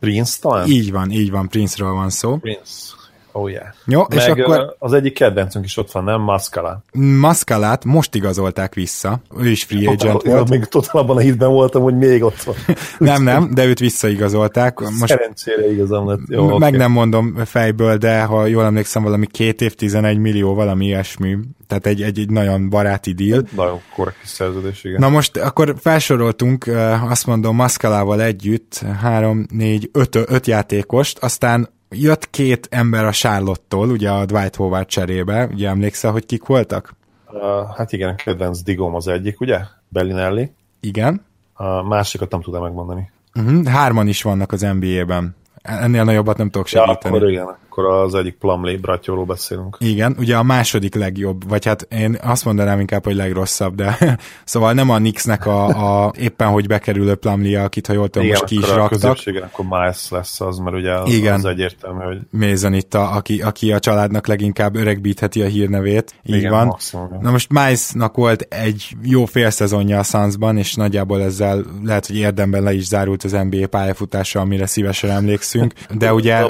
Prince 0.00 0.38
talán? 0.40 0.68
Így 0.68 0.92
van, 0.92 1.10
így 1.10 1.30
van, 1.30 1.48
Prince-ről 1.48 1.92
van 1.92 2.10
szó. 2.10 2.36
Prince. 2.36 2.92
Oh 3.36 3.50
yeah. 3.50 3.66
Jó, 3.86 4.00
Meg 4.08 4.18
és 4.18 4.26
akkor... 4.26 4.76
az 4.78 4.92
egyik 4.92 5.14
kedvencünk 5.14 5.64
is 5.64 5.76
ott 5.76 5.90
van, 5.90 6.04
nem? 6.04 6.20
Mascala. 6.20 6.82
Mascalát 6.92 7.84
most 7.84 8.14
igazolták 8.14 8.74
vissza. 8.74 9.20
Ő 9.38 9.48
is 9.48 9.64
free 9.64 9.90
agent 9.90 10.12
Total, 10.12 10.34
volt. 10.34 10.48
Még 10.48 10.64
totál 10.64 11.02
abban 11.02 11.16
a 11.16 11.20
hitben 11.20 11.48
voltam, 11.48 11.82
hogy 11.82 11.96
még 11.96 12.22
ott 12.22 12.42
van. 12.42 12.54
nem, 12.98 13.22
nem, 13.22 13.54
de 13.54 13.64
őt 13.64 13.78
visszaigazolták. 13.78 14.80
Most 14.80 15.06
Szerencsére 15.06 15.72
igazam 15.72 16.08
lett. 16.08 16.18
Jó, 16.28 16.46
meg 16.46 16.68
okay. 16.68 16.76
nem 16.76 16.90
mondom 16.90 17.36
fejből, 17.44 17.96
de 17.96 18.22
ha 18.22 18.46
jól 18.46 18.64
emlékszem, 18.64 19.02
valami 19.02 19.26
két 19.26 19.60
év, 19.60 19.74
11 19.74 20.18
millió, 20.18 20.54
valami 20.54 20.84
ilyesmi. 20.84 21.38
Tehát 21.66 21.86
egy, 21.86 22.02
egy, 22.02 22.18
egy 22.18 22.30
nagyon 22.30 22.68
baráti 22.68 23.12
deal. 23.12 23.42
Nagyon 23.56 23.80
korrekt 23.94 24.16
szerződés, 24.24 24.84
igen. 24.84 25.00
Na 25.00 25.08
most 25.08 25.36
akkor 25.36 25.74
felsoroltunk, 25.80 26.70
azt 27.08 27.26
mondom, 27.26 27.56
Mascalával 27.56 28.22
együtt 28.22 28.84
három, 29.00 29.46
négy, 29.50 29.88
öt, 29.92 30.14
öt 30.14 30.46
játékost, 30.46 31.18
aztán 31.18 31.68
jött 31.90 32.30
két 32.30 32.66
ember 32.70 33.04
a 33.04 33.12
Charlotte-tól, 33.12 33.90
ugye 33.90 34.10
a 34.10 34.24
Dwight 34.24 34.56
Howard 34.56 34.86
cserébe, 34.86 35.46
ugye 35.52 35.68
emlékszel, 35.68 36.12
hogy 36.12 36.26
kik 36.26 36.44
voltak? 36.44 36.94
Uh, 37.28 37.76
hát 37.76 37.92
igen, 37.92 38.16
kedvenc 38.16 38.62
Digom 38.62 38.94
az 38.94 39.08
egyik, 39.08 39.40
ugye? 39.40 39.60
Bellinelli. 39.88 40.52
Igen. 40.80 41.24
A 41.52 41.82
másikat 41.82 42.30
nem 42.30 42.40
tudom 42.40 42.62
megmondani. 42.62 43.10
Uh-huh. 43.34 43.66
Hárman 43.66 44.08
is 44.08 44.22
vannak 44.22 44.52
az 44.52 44.60
NBA-ben. 44.60 45.36
Ennél 45.62 46.04
nagyobbat 46.04 46.36
nem 46.36 46.50
tudok 46.50 46.66
segíteni. 46.66 46.98
Ja, 47.02 47.08
akkor 47.10 47.30
igen, 47.30 47.56
akkor 47.76 48.04
az 48.04 48.14
egyik 48.14 48.34
Plumlee 48.34 48.76
bratyóról 48.76 49.24
beszélünk. 49.24 49.76
Igen, 49.80 50.16
ugye 50.18 50.36
a 50.36 50.42
második 50.42 50.94
legjobb, 50.94 51.48
vagy 51.48 51.64
hát 51.64 51.86
én 51.90 52.18
azt 52.22 52.44
mondanám 52.44 52.80
inkább, 52.80 53.04
hogy 53.04 53.14
legrosszabb, 53.14 53.74
de 53.74 54.18
szóval 54.44 54.72
nem 54.72 54.90
a 54.90 54.96
Knicksnek 54.96 55.46
a, 55.46 55.66
a 56.04 56.12
éppen, 56.18 56.48
hogy 56.48 56.66
bekerülő 56.66 57.14
Plumlee, 57.14 57.62
akit 57.62 57.86
ha 57.86 57.92
jól 57.92 58.08
tudom, 58.08 58.28
most 58.28 58.44
ki 58.44 58.58
is 58.58 58.70
a 58.70 58.74
raktak. 58.74 59.26
Igen, 59.26 59.42
akkor 59.42 59.64
Miles 59.64 60.10
lesz 60.10 60.40
az, 60.40 60.58
mert 60.58 60.76
ugye 60.76 60.92
az, 60.92 61.12
igen. 61.12 61.34
az 61.34 61.44
egyértelmű, 61.44 62.04
hogy... 62.04 62.18
Mézen 62.30 62.74
itt, 62.74 62.94
a, 62.94 63.16
aki, 63.16 63.42
aki 63.42 63.72
a 63.72 63.78
családnak 63.78 64.26
leginkább 64.26 64.76
öregbítheti 64.76 65.42
a 65.42 65.46
hírnevét. 65.46 66.14
Így 66.22 66.36
igen, 66.36 66.50
van. 66.50 66.66
Maximum. 66.66 67.18
Na 67.20 67.30
most 67.30 67.52
Milesnak 67.52 68.16
volt 68.16 68.40
egy 68.40 68.96
jó 69.02 69.24
fél 69.24 69.50
szezonja 69.50 69.98
a 69.98 70.02
Sunsban, 70.02 70.56
és 70.56 70.74
nagyjából 70.74 71.22
ezzel 71.22 71.64
lehet, 71.84 72.06
hogy 72.06 72.16
érdemben 72.16 72.62
le 72.62 72.72
is 72.72 72.86
zárult 72.86 73.22
az 73.24 73.32
NBA 73.32 73.66
pályafutása, 73.66 74.40
amire 74.40 74.66
szívesen 74.66 75.10
emlékszünk. 75.10 75.72
De 75.94 76.12
ugye 76.12 76.46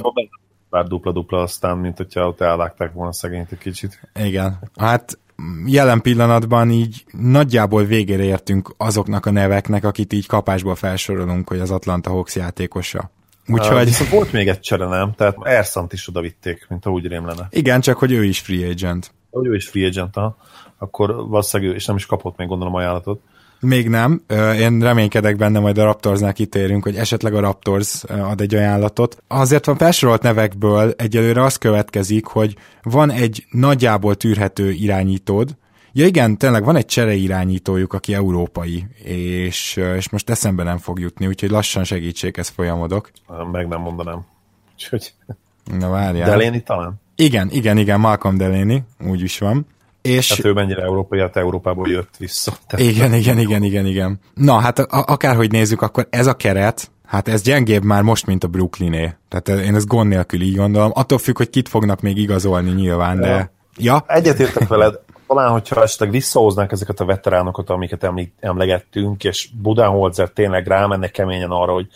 pár 0.74 0.86
dupla-dupla 0.86 1.42
aztán, 1.42 1.78
mint 1.78 1.96
hogyha 1.96 2.28
ott 2.28 2.40
elvágták 2.40 2.92
volna 2.92 3.12
szegényt 3.12 3.52
egy 3.52 3.58
kicsit. 3.58 4.00
Igen. 4.14 4.58
Hát 4.76 5.18
jelen 5.66 6.00
pillanatban 6.00 6.70
így 6.70 7.04
nagyjából 7.10 7.84
végére 7.84 8.22
értünk 8.22 8.74
azoknak 8.76 9.26
a 9.26 9.30
neveknek, 9.30 9.84
akit 9.84 10.12
így 10.12 10.26
kapásból 10.26 10.74
felsorolunk, 10.74 11.48
hogy 11.48 11.58
az 11.58 11.70
Atlanta 11.70 12.10
Hawks 12.10 12.36
játékosa. 12.36 13.10
Úgyhogy... 13.46 13.88
Uh, 13.88 14.10
volt 14.10 14.32
még 14.32 14.48
egy 14.48 14.60
csere, 14.60 14.86
nem? 14.86 15.12
Tehát 15.16 15.36
Erszant 15.42 15.92
is 15.92 16.08
oda 16.08 16.20
vitték, 16.20 16.66
mint 16.68 16.86
úgy 16.86 17.06
rém 17.06 17.26
lenne. 17.26 17.46
Igen, 17.50 17.80
csak 17.80 17.98
hogy 17.98 18.12
ő 18.12 18.24
is 18.24 18.40
free 18.40 18.68
agent. 18.68 19.14
Hogy 19.30 19.46
ő 19.46 19.54
is 19.54 19.68
free 19.68 19.86
agent, 19.86 20.14
ha? 20.14 20.36
akkor 20.78 21.14
valószínűleg 21.14 21.72
ő, 21.72 21.76
és 21.76 21.86
nem 21.86 21.96
is 21.96 22.06
kapott 22.06 22.36
még 22.36 22.48
gondolom 22.48 22.74
ajánlatot. 22.74 23.20
Még 23.64 23.88
nem. 23.88 24.22
Én 24.58 24.80
reménykedek 24.80 25.36
benne, 25.36 25.58
majd 25.58 25.78
a 25.78 25.84
Raptorsnál 25.84 26.32
kitérünk, 26.32 26.82
hogy 26.82 26.96
esetleg 26.96 27.34
a 27.34 27.40
Raptors 27.40 28.04
ad 28.04 28.40
egy 28.40 28.54
ajánlatot. 28.54 29.22
Azért 29.28 29.66
van 29.66 29.76
felsorolt 29.76 30.22
nevekből 30.22 30.94
egyelőre 30.96 31.42
az 31.42 31.56
következik, 31.56 32.26
hogy 32.26 32.56
van 32.82 33.10
egy 33.10 33.46
nagyjából 33.50 34.14
tűrhető 34.14 34.70
irányítód, 34.70 35.56
Ja 35.96 36.06
igen, 36.06 36.36
tényleg 36.36 36.64
van 36.64 36.76
egy 36.76 36.86
csere 36.86 37.14
irányítójuk, 37.14 37.92
aki 37.92 38.14
európai, 38.14 38.86
és, 39.04 39.76
és 39.96 40.08
most 40.10 40.30
eszembe 40.30 40.62
nem 40.62 40.78
fog 40.78 41.00
jutni, 41.00 41.26
úgyhogy 41.26 41.50
lassan 41.50 41.84
segítséghez 41.84 42.48
folyamodok. 42.48 43.10
Meg 43.52 43.68
nem 43.68 43.80
mondanám. 43.80 44.26
Úgyhogy... 44.72 45.12
Na 45.78 45.88
várjál. 45.88 46.28
Deléni 46.28 46.62
talán? 46.62 47.00
Igen, 47.16 47.50
igen, 47.50 47.78
igen, 47.78 48.00
Malcolm 48.00 48.36
Deléni, 48.36 48.84
úgy 49.06 49.20
is 49.20 49.38
van. 49.38 49.66
És... 50.04 50.28
Hát 50.28 50.44
ő 50.44 50.52
mennyire 50.52 50.82
európai, 50.82 51.20
hát 51.20 51.36
Európából 51.36 51.88
jött 51.88 52.16
vissza. 52.18 52.52
Tehát... 52.66 52.86
Igen, 52.86 53.14
igen, 53.14 53.38
igen, 53.38 53.62
igen, 53.62 53.86
igen. 53.86 54.20
Na, 54.34 54.58
hát 54.58 54.78
akárhogy 54.88 55.50
nézzük, 55.50 55.82
akkor 55.82 56.06
ez 56.10 56.26
a 56.26 56.34
keret, 56.34 56.90
Hát 57.06 57.28
ez 57.28 57.42
gyengébb 57.42 57.82
már 57.82 58.02
most, 58.02 58.26
mint 58.26 58.44
a 58.44 58.48
Brooklyné. 58.48 59.14
Tehát 59.28 59.64
én 59.64 59.74
ezt 59.74 59.86
gond 59.86 60.08
nélkül 60.08 60.40
így 60.40 60.56
gondolom. 60.56 60.90
Attól 60.94 61.18
függ, 61.18 61.36
hogy 61.36 61.50
kit 61.50 61.68
fognak 61.68 62.00
még 62.00 62.16
igazolni 62.16 62.70
nyilván, 62.70 63.20
de... 63.20 63.52
Ja? 63.76 64.04
Egyetértek 64.06 64.68
veled. 64.68 64.94
Talán, 65.26 65.50
hogyha 65.50 65.82
esetleg 65.82 66.10
visszahoznánk 66.10 66.72
ezeket 66.72 67.00
a 67.00 67.04
veteránokat, 67.04 67.70
amiket 67.70 68.10
emlegettünk, 68.40 69.24
és 69.24 69.48
Budenholzer 69.62 70.28
tényleg 70.28 70.66
rámenne 70.66 71.08
keményen 71.08 71.50
arra, 71.50 71.72
hogy 71.72 71.86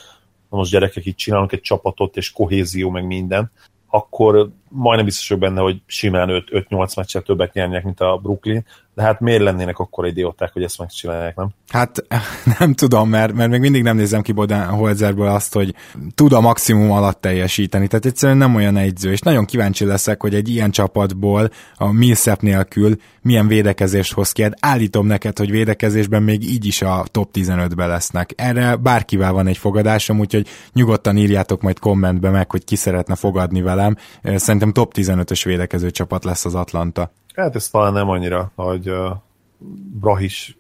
most 0.49 0.71
gyerekek 0.71 1.07
itt 1.07 1.17
csinálunk 1.17 1.53
egy 1.53 1.61
csapatot, 1.61 2.17
és 2.17 2.33
kohézió, 2.33 2.91
meg 2.91 3.07
minden, 3.07 3.51
akkor 3.91 4.51
majdnem 4.69 5.05
biztos 5.05 5.29
vagyok 5.29 5.43
benne, 5.45 5.61
hogy 5.61 5.83
simán 5.87 6.45
5-8 6.51 6.97
meccset 6.97 7.25
többet 7.25 7.53
nyernek, 7.53 7.85
mint 7.85 8.01
a 8.01 8.17
Brooklyn, 8.17 8.65
de 8.99 9.05
hát 9.05 9.21
miért 9.21 9.43
lennének 9.43 9.79
akkor 9.79 10.07
idióták, 10.07 10.53
hogy 10.53 10.63
ezt 10.63 10.79
megcsinálják, 10.79 11.37
nem? 11.37 11.49
Hát 11.69 12.05
nem 12.59 12.75
tudom, 12.75 13.09
mert, 13.09 13.33
mert 13.33 13.51
még 13.51 13.61
mindig 13.61 13.83
nem 13.83 13.97
nézem 13.97 14.23
ki 14.23 14.35
Holzerből 14.69 15.27
azt, 15.27 15.55
hogy 15.55 15.75
tud 16.15 16.33
a 16.33 16.41
maximum 16.41 16.91
alatt 16.91 17.21
teljesíteni, 17.21 17.87
tehát 17.87 18.07
egyszerűen 18.07 18.39
nem 18.39 18.55
olyan 18.55 18.77
egyző, 18.77 19.11
és 19.11 19.21
nagyon 19.21 19.45
kíváncsi 19.45 19.85
leszek, 19.85 20.21
hogy 20.21 20.35
egy 20.35 20.49
ilyen 20.49 20.71
csapatból 20.71 21.51
a 21.75 21.93
Millsap 21.93 22.41
nélkül 22.41 22.97
milyen 23.23 23.47
védekezést 23.47 24.13
hoz 24.13 24.33
ki. 24.33 24.43
Hát 24.43 24.55
állítom 24.61 25.07
neked, 25.07 25.39
hogy 25.39 25.51
védekezésben 25.51 26.23
még 26.23 26.43
így 26.43 26.67
is 26.67 26.83
a 26.83 27.05
top 27.11 27.31
15-be 27.35 27.87
lesznek. 27.87 28.33
Erre 28.37 28.77
bárkivel 28.77 29.33
van 29.33 29.47
egy 29.47 29.59
fogadásom, 29.59 30.19
úgyhogy 30.19 30.47
nyugodtan 30.73 31.17
írjátok 31.17 31.63
majd 31.63 31.79
kommentbe 31.79 32.31
meg, 32.31 32.51
hogy 32.51 32.65
ki 32.65 32.77
szeretne 32.77 33.15
fogadni 33.15 33.63
velem. 33.63 33.97
Szerintem 34.23 34.73
top 34.73 34.93
15-ös 34.97 35.41
védekező 35.45 35.91
csapat 35.91 36.25
lesz 36.25 36.45
az 36.45 36.55
Atlanta. 36.55 37.13
Hát 37.39 37.55
ez 37.55 37.69
talán 37.69 37.93
nem 37.93 38.09
annyira, 38.09 38.53
hogy 38.55 38.91
uh, 38.91 39.11
Brahis 40.01 40.59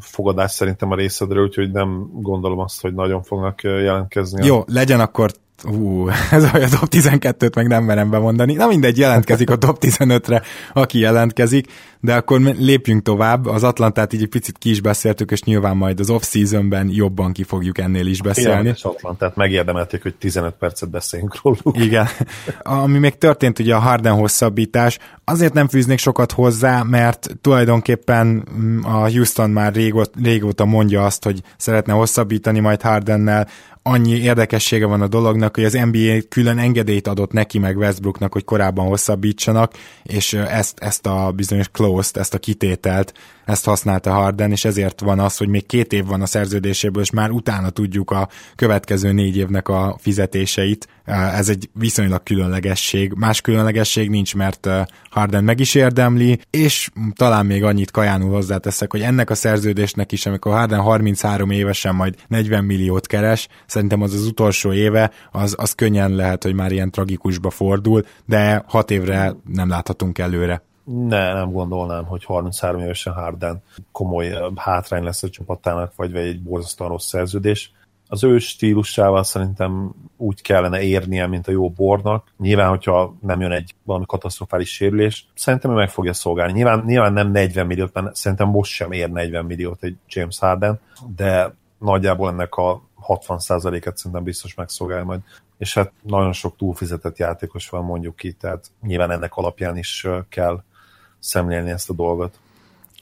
fogadás 0.00 0.50
szerintem 0.50 0.90
a 0.90 0.94
részedről, 0.94 1.44
úgyhogy 1.44 1.70
nem 1.70 2.10
gondolom 2.12 2.58
azt, 2.58 2.80
hogy 2.80 2.94
nagyon 2.94 3.22
fognak 3.22 3.62
jelentkezni. 3.62 4.46
Jó, 4.46 4.62
legyen 4.66 5.00
akkor 5.00 5.30
Hú, 5.62 6.08
ez 6.30 6.42
a 6.42 6.50
top 6.50 6.88
12-t 6.90 7.54
meg 7.54 7.66
nem 7.66 7.84
merem 7.84 8.10
bemondani. 8.10 8.54
Na 8.54 8.66
mindegy, 8.66 8.98
jelentkezik 8.98 9.50
a 9.50 9.56
top 9.56 9.78
15-re, 9.80 10.42
aki 10.72 10.98
jelentkezik, 10.98 11.66
de 12.00 12.14
akkor 12.14 12.40
lépjünk 12.40 13.02
tovább. 13.02 13.46
Az 13.46 13.62
Atlantát 13.62 14.12
így 14.12 14.22
egy 14.22 14.28
picit 14.28 14.58
ki 14.58 14.70
is 14.70 14.80
beszéltük, 14.80 15.30
és 15.30 15.42
nyilván 15.42 15.76
majd 15.76 16.00
az 16.00 16.10
off-seasonben 16.10 16.88
jobban 16.90 17.32
ki 17.32 17.42
fogjuk 17.42 17.78
ennél 17.78 18.06
is 18.06 18.22
beszélni. 18.22 18.60
Igen, 18.60 18.76
Atlantát 18.82 19.36
megérdemelték, 19.36 20.02
hogy 20.02 20.14
15 20.14 20.54
percet 20.58 20.90
beszéljünk 20.90 21.42
róluk. 21.42 21.84
Igen. 21.84 22.06
Ami 22.62 22.98
még 22.98 23.18
történt 23.18 23.58
ugye 23.58 23.74
a 23.74 23.78
Harden 23.78 24.14
hosszabbítás, 24.14 24.98
azért 25.24 25.52
nem 25.52 25.68
fűznék 25.68 25.98
sokat 25.98 26.32
hozzá, 26.32 26.82
mert 26.82 27.28
tulajdonképpen 27.40 28.48
mm, 28.58 28.84
a 28.84 29.08
Houston 29.08 29.50
már 29.50 29.74
régóta 30.22 30.64
mondja 30.64 31.04
azt, 31.04 31.24
hogy 31.24 31.40
szeretne 31.56 31.92
hosszabbítani 31.92 32.60
majd 32.60 32.82
Hardennel, 32.82 33.48
annyi 33.86 34.16
érdekessége 34.16 34.86
van 34.86 35.00
a 35.00 35.08
dolognak, 35.08 35.54
hogy 35.54 35.64
az 35.64 35.72
NBA 35.72 36.18
külön 36.28 36.58
engedélyt 36.58 37.08
adott 37.08 37.32
neki 37.32 37.58
meg 37.58 37.76
Westbrooknak, 37.76 38.32
hogy 38.32 38.44
korábban 38.44 38.86
hosszabbítsanak, 38.86 39.72
és 40.02 40.32
ezt, 40.32 40.78
ezt 40.78 41.06
a 41.06 41.32
bizonyos 41.36 41.68
close 41.68 42.20
ezt 42.20 42.34
a 42.34 42.38
kitételt, 42.38 43.12
ezt 43.46 43.64
használta 43.64 44.12
Harden, 44.12 44.50
és 44.50 44.64
ezért 44.64 45.00
van 45.00 45.18
az, 45.18 45.36
hogy 45.36 45.48
még 45.48 45.66
két 45.66 45.92
év 45.92 46.06
van 46.06 46.22
a 46.22 46.26
szerződéséből, 46.26 47.02
és 47.02 47.10
már 47.10 47.30
utána 47.30 47.70
tudjuk 47.70 48.10
a 48.10 48.28
következő 48.56 49.12
négy 49.12 49.36
évnek 49.36 49.68
a 49.68 49.96
fizetéseit. 50.00 50.88
Ez 51.04 51.48
egy 51.48 51.70
viszonylag 51.72 52.22
különlegesség. 52.22 53.12
Más 53.12 53.40
különlegesség 53.40 54.10
nincs, 54.10 54.34
mert 54.34 54.68
Harden 55.10 55.44
meg 55.44 55.60
is 55.60 55.74
érdemli, 55.74 56.40
és 56.50 56.90
talán 57.14 57.46
még 57.46 57.64
annyit 57.64 57.90
kajánul 57.90 58.30
hozzáteszek, 58.30 58.90
hogy 58.90 59.00
ennek 59.00 59.30
a 59.30 59.34
szerződésnek 59.34 60.12
is, 60.12 60.26
amikor 60.26 60.52
Harden 60.52 60.80
33 60.80 61.50
évesen 61.50 61.94
majd 61.94 62.14
40 62.28 62.64
milliót 62.64 63.06
keres, 63.06 63.48
szerintem 63.66 64.02
az 64.02 64.14
az 64.14 64.26
utolsó 64.26 64.72
éve, 64.72 65.10
az, 65.30 65.54
az 65.58 65.72
könnyen 65.72 66.14
lehet, 66.14 66.42
hogy 66.42 66.54
már 66.54 66.72
ilyen 66.72 66.90
tragikusba 66.90 67.50
fordul, 67.50 68.04
de 68.24 68.64
hat 68.66 68.90
évre 68.90 69.34
nem 69.44 69.68
láthatunk 69.68 70.18
előre. 70.18 70.62
Ne, 70.86 71.32
nem 71.32 71.52
gondolnám, 71.52 72.04
hogy 72.04 72.24
33 72.24 72.80
évesen 72.80 73.12
Harden 73.12 73.62
komoly 73.92 74.52
hátrány 74.56 75.02
lesz 75.02 75.22
a 75.22 75.28
csapatának, 75.28 75.92
vagy 75.96 76.16
egy 76.16 76.42
borzasztóan 76.42 76.90
rossz 76.90 77.06
szerződés. 77.06 77.72
Az 78.08 78.24
ő 78.24 78.38
stílusával 78.38 79.22
szerintem 79.22 79.94
úgy 80.16 80.42
kellene 80.42 80.82
érnie, 80.82 81.26
mint 81.26 81.48
a 81.48 81.50
jó 81.50 81.70
bornak. 81.70 82.32
Nyilván, 82.38 82.68
hogyha 82.68 83.14
nem 83.20 83.40
jön 83.40 83.50
egy 83.50 83.74
valami 83.84 84.04
katasztrofális 84.06 84.74
sérülés, 84.74 85.28
szerintem 85.34 85.70
ő 85.70 85.74
meg 85.74 85.90
fogja 85.90 86.12
szolgálni. 86.12 86.52
Nyilván, 86.52 86.82
nyilván 86.86 87.12
nem 87.12 87.30
40 87.30 87.66
milliót, 87.66 87.94
mert 87.94 88.16
szerintem 88.16 88.48
most 88.48 88.72
sem 88.72 88.92
ér 88.92 89.10
40 89.10 89.44
milliót 89.44 89.82
egy 89.82 89.96
James 90.08 90.38
Harden, 90.38 90.80
de 91.16 91.54
nagyjából 91.78 92.28
ennek 92.28 92.54
a 92.54 92.82
60%-et 93.08 93.96
szerintem 93.96 94.22
biztos 94.24 94.54
megszolgálja 94.54 95.04
majd. 95.04 95.20
És 95.58 95.74
hát 95.74 95.92
nagyon 96.02 96.32
sok 96.32 96.56
túlfizetett 96.56 97.18
játékos 97.18 97.68
van 97.68 97.84
mondjuk 97.84 98.16
ki, 98.16 98.32
tehát 98.32 98.70
nyilván 98.82 99.10
ennek 99.10 99.36
alapján 99.36 99.76
is 99.76 100.06
kell 100.28 100.62
szemlélni 101.26 101.70
ezt 101.70 101.90
a 101.90 101.92
dolgot. 101.92 102.34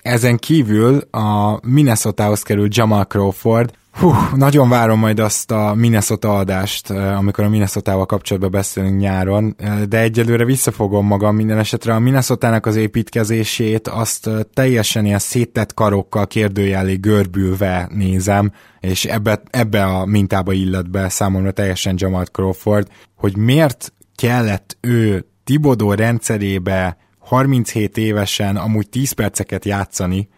Ezen 0.02 0.36
kívül 0.36 0.98
a 1.10 1.58
Minnesota-hoz 1.62 2.42
került 2.42 2.76
Jamal 2.76 3.04
Crawford, 3.04 3.72
Hú, 3.94 4.12
nagyon 4.36 4.68
várom 4.68 4.98
majd 4.98 5.18
azt 5.18 5.50
a 5.50 5.74
Minnesota 5.74 6.36
adást, 6.36 6.90
eh, 6.90 7.18
amikor 7.18 7.44
a 7.44 7.48
Minnesota-val 7.48 8.06
kapcsolatban 8.06 8.50
beszélünk 8.50 8.98
nyáron, 9.00 9.54
eh, 9.58 9.82
de 9.82 9.98
egyelőre 9.98 10.44
visszafogom 10.44 11.06
magam 11.06 11.36
minden 11.36 11.58
esetre. 11.58 11.94
A 11.94 11.98
Minnesota-nak 11.98 12.66
az 12.66 12.76
építkezését 12.76 13.88
azt 13.88 14.26
eh, 14.26 14.40
teljesen 14.54 15.04
ilyen 15.04 15.18
széttett 15.18 15.74
karokkal 15.74 16.26
kérdőjelé 16.26 16.94
görbülve 16.94 17.88
nézem, 17.92 18.52
és 18.80 19.04
ebbe, 19.04 19.42
ebbe 19.50 19.84
a 19.84 20.04
mintába 20.04 20.52
illet 20.52 20.90
be 20.90 21.08
számomra 21.08 21.50
teljesen 21.50 21.94
Jamal 21.98 22.24
Crawford, 22.24 22.88
hogy 23.16 23.36
miért 23.36 23.92
kellett 24.16 24.76
ő 24.80 25.26
Tibodó 25.44 25.92
rendszerébe 25.92 26.96
37 27.24 27.96
évesen 27.96 28.56
amúgy 28.56 28.88
10 28.88 29.12
perceket 29.12 29.64
játszani, 29.64 30.28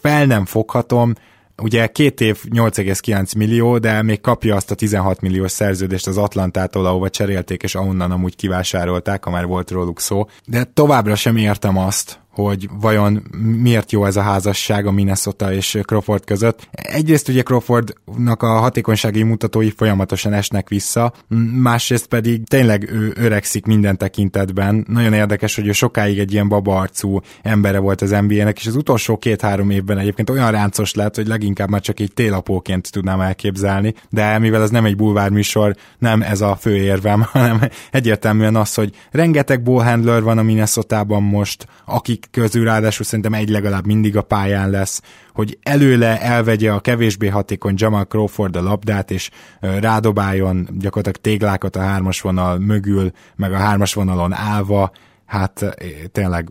fel 0.00 0.26
nem 0.26 0.44
foghatom, 0.44 1.14
ugye 1.62 1.86
két 1.86 2.20
év 2.20 2.42
8,9 2.50 3.36
millió, 3.36 3.78
de 3.78 4.02
még 4.02 4.20
kapja 4.20 4.56
azt 4.56 4.70
a 4.70 4.74
16 4.74 5.20
milliós 5.20 5.50
szerződést 5.50 6.06
az 6.06 6.18
Atlantától, 6.18 6.86
ahova 6.86 7.10
cserélték, 7.10 7.62
és 7.62 7.74
ahonnan 7.74 8.10
amúgy 8.10 8.36
kivásárolták, 8.36 9.24
ha 9.24 9.30
már 9.30 9.46
volt 9.46 9.70
róluk 9.70 10.00
szó. 10.00 10.26
De 10.46 10.64
továbbra 10.64 11.14
sem 11.14 11.36
értem 11.36 11.78
azt, 11.78 12.20
hogy 12.36 12.68
vajon 12.80 13.22
miért 13.62 13.92
jó 13.92 14.04
ez 14.04 14.16
a 14.16 14.20
házasság 14.20 14.86
a 14.86 14.90
Minnesota 14.90 15.52
és 15.52 15.78
Crawford 15.82 16.24
között. 16.24 16.68
Egyrészt 16.70 17.28
ugye 17.28 17.42
Crawfordnak 17.42 18.42
a 18.42 18.46
hatékonysági 18.46 19.22
mutatói 19.22 19.70
folyamatosan 19.70 20.32
esnek 20.32 20.68
vissza, 20.68 21.12
másrészt 21.52 22.06
pedig 22.06 22.48
tényleg 22.48 22.90
ő 22.90 23.12
öregszik 23.16 23.66
minden 23.66 23.96
tekintetben. 23.96 24.84
Nagyon 24.88 25.12
érdekes, 25.12 25.54
hogy 25.54 25.66
ő 25.66 25.72
sokáig 25.72 26.18
egy 26.18 26.32
ilyen 26.32 26.48
babaarcú 26.48 27.20
embere 27.42 27.78
volt 27.78 28.02
az 28.02 28.10
NBA-nek, 28.10 28.58
és 28.58 28.66
az 28.66 28.76
utolsó 28.76 29.16
két-három 29.16 29.70
évben 29.70 29.98
egyébként 29.98 30.30
olyan 30.30 30.50
ráncos 30.50 30.94
lett, 30.94 31.16
hogy 31.16 31.26
leginkább 31.26 31.68
már 31.68 31.80
csak 31.80 32.00
egy 32.00 32.12
télapóként 32.14 32.92
tudnám 32.92 33.20
elképzelni, 33.20 33.94
de 34.10 34.38
mivel 34.38 34.62
ez 34.62 34.70
nem 34.70 34.84
egy 34.84 34.96
bulvár 34.96 35.30
műsor, 35.30 35.76
nem 35.98 36.22
ez 36.22 36.40
a 36.40 36.56
fő 36.60 36.76
érvem, 36.76 37.20
hanem 37.32 37.60
egyértelműen 37.90 38.56
az, 38.56 38.74
hogy 38.74 38.94
rengeteg 39.10 39.62
ballhandler 39.62 40.22
van 40.22 40.38
a 40.38 40.42
Minnesota-ban 40.42 41.22
most, 41.22 41.66
akik 41.84 42.25
közül 42.30 42.64
ráadásul 42.64 43.04
szerintem 43.04 43.34
egy 43.34 43.48
legalább 43.48 43.86
mindig 43.86 44.16
a 44.16 44.22
pályán 44.22 44.70
lesz, 44.70 45.02
hogy 45.32 45.58
előle 45.62 46.20
elvegye 46.20 46.72
a 46.72 46.80
kevésbé 46.80 47.28
hatékony 47.28 47.74
Jamal 47.76 48.04
Crawford 48.04 48.56
a 48.56 48.62
labdát, 48.62 49.10
és 49.10 49.30
rádobáljon 49.60 50.68
gyakorlatilag 50.78 51.16
téglákat 51.20 51.76
a 51.76 51.80
hármas 51.80 52.20
vonal 52.20 52.58
mögül, 52.58 53.10
meg 53.36 53.52
a 53.52 53.56
hármas 53.56 53.94
vonalon 53.94 54.32
állva, 54.32 54.92
hát 55.26 55.76
tényleg 56.12 56.50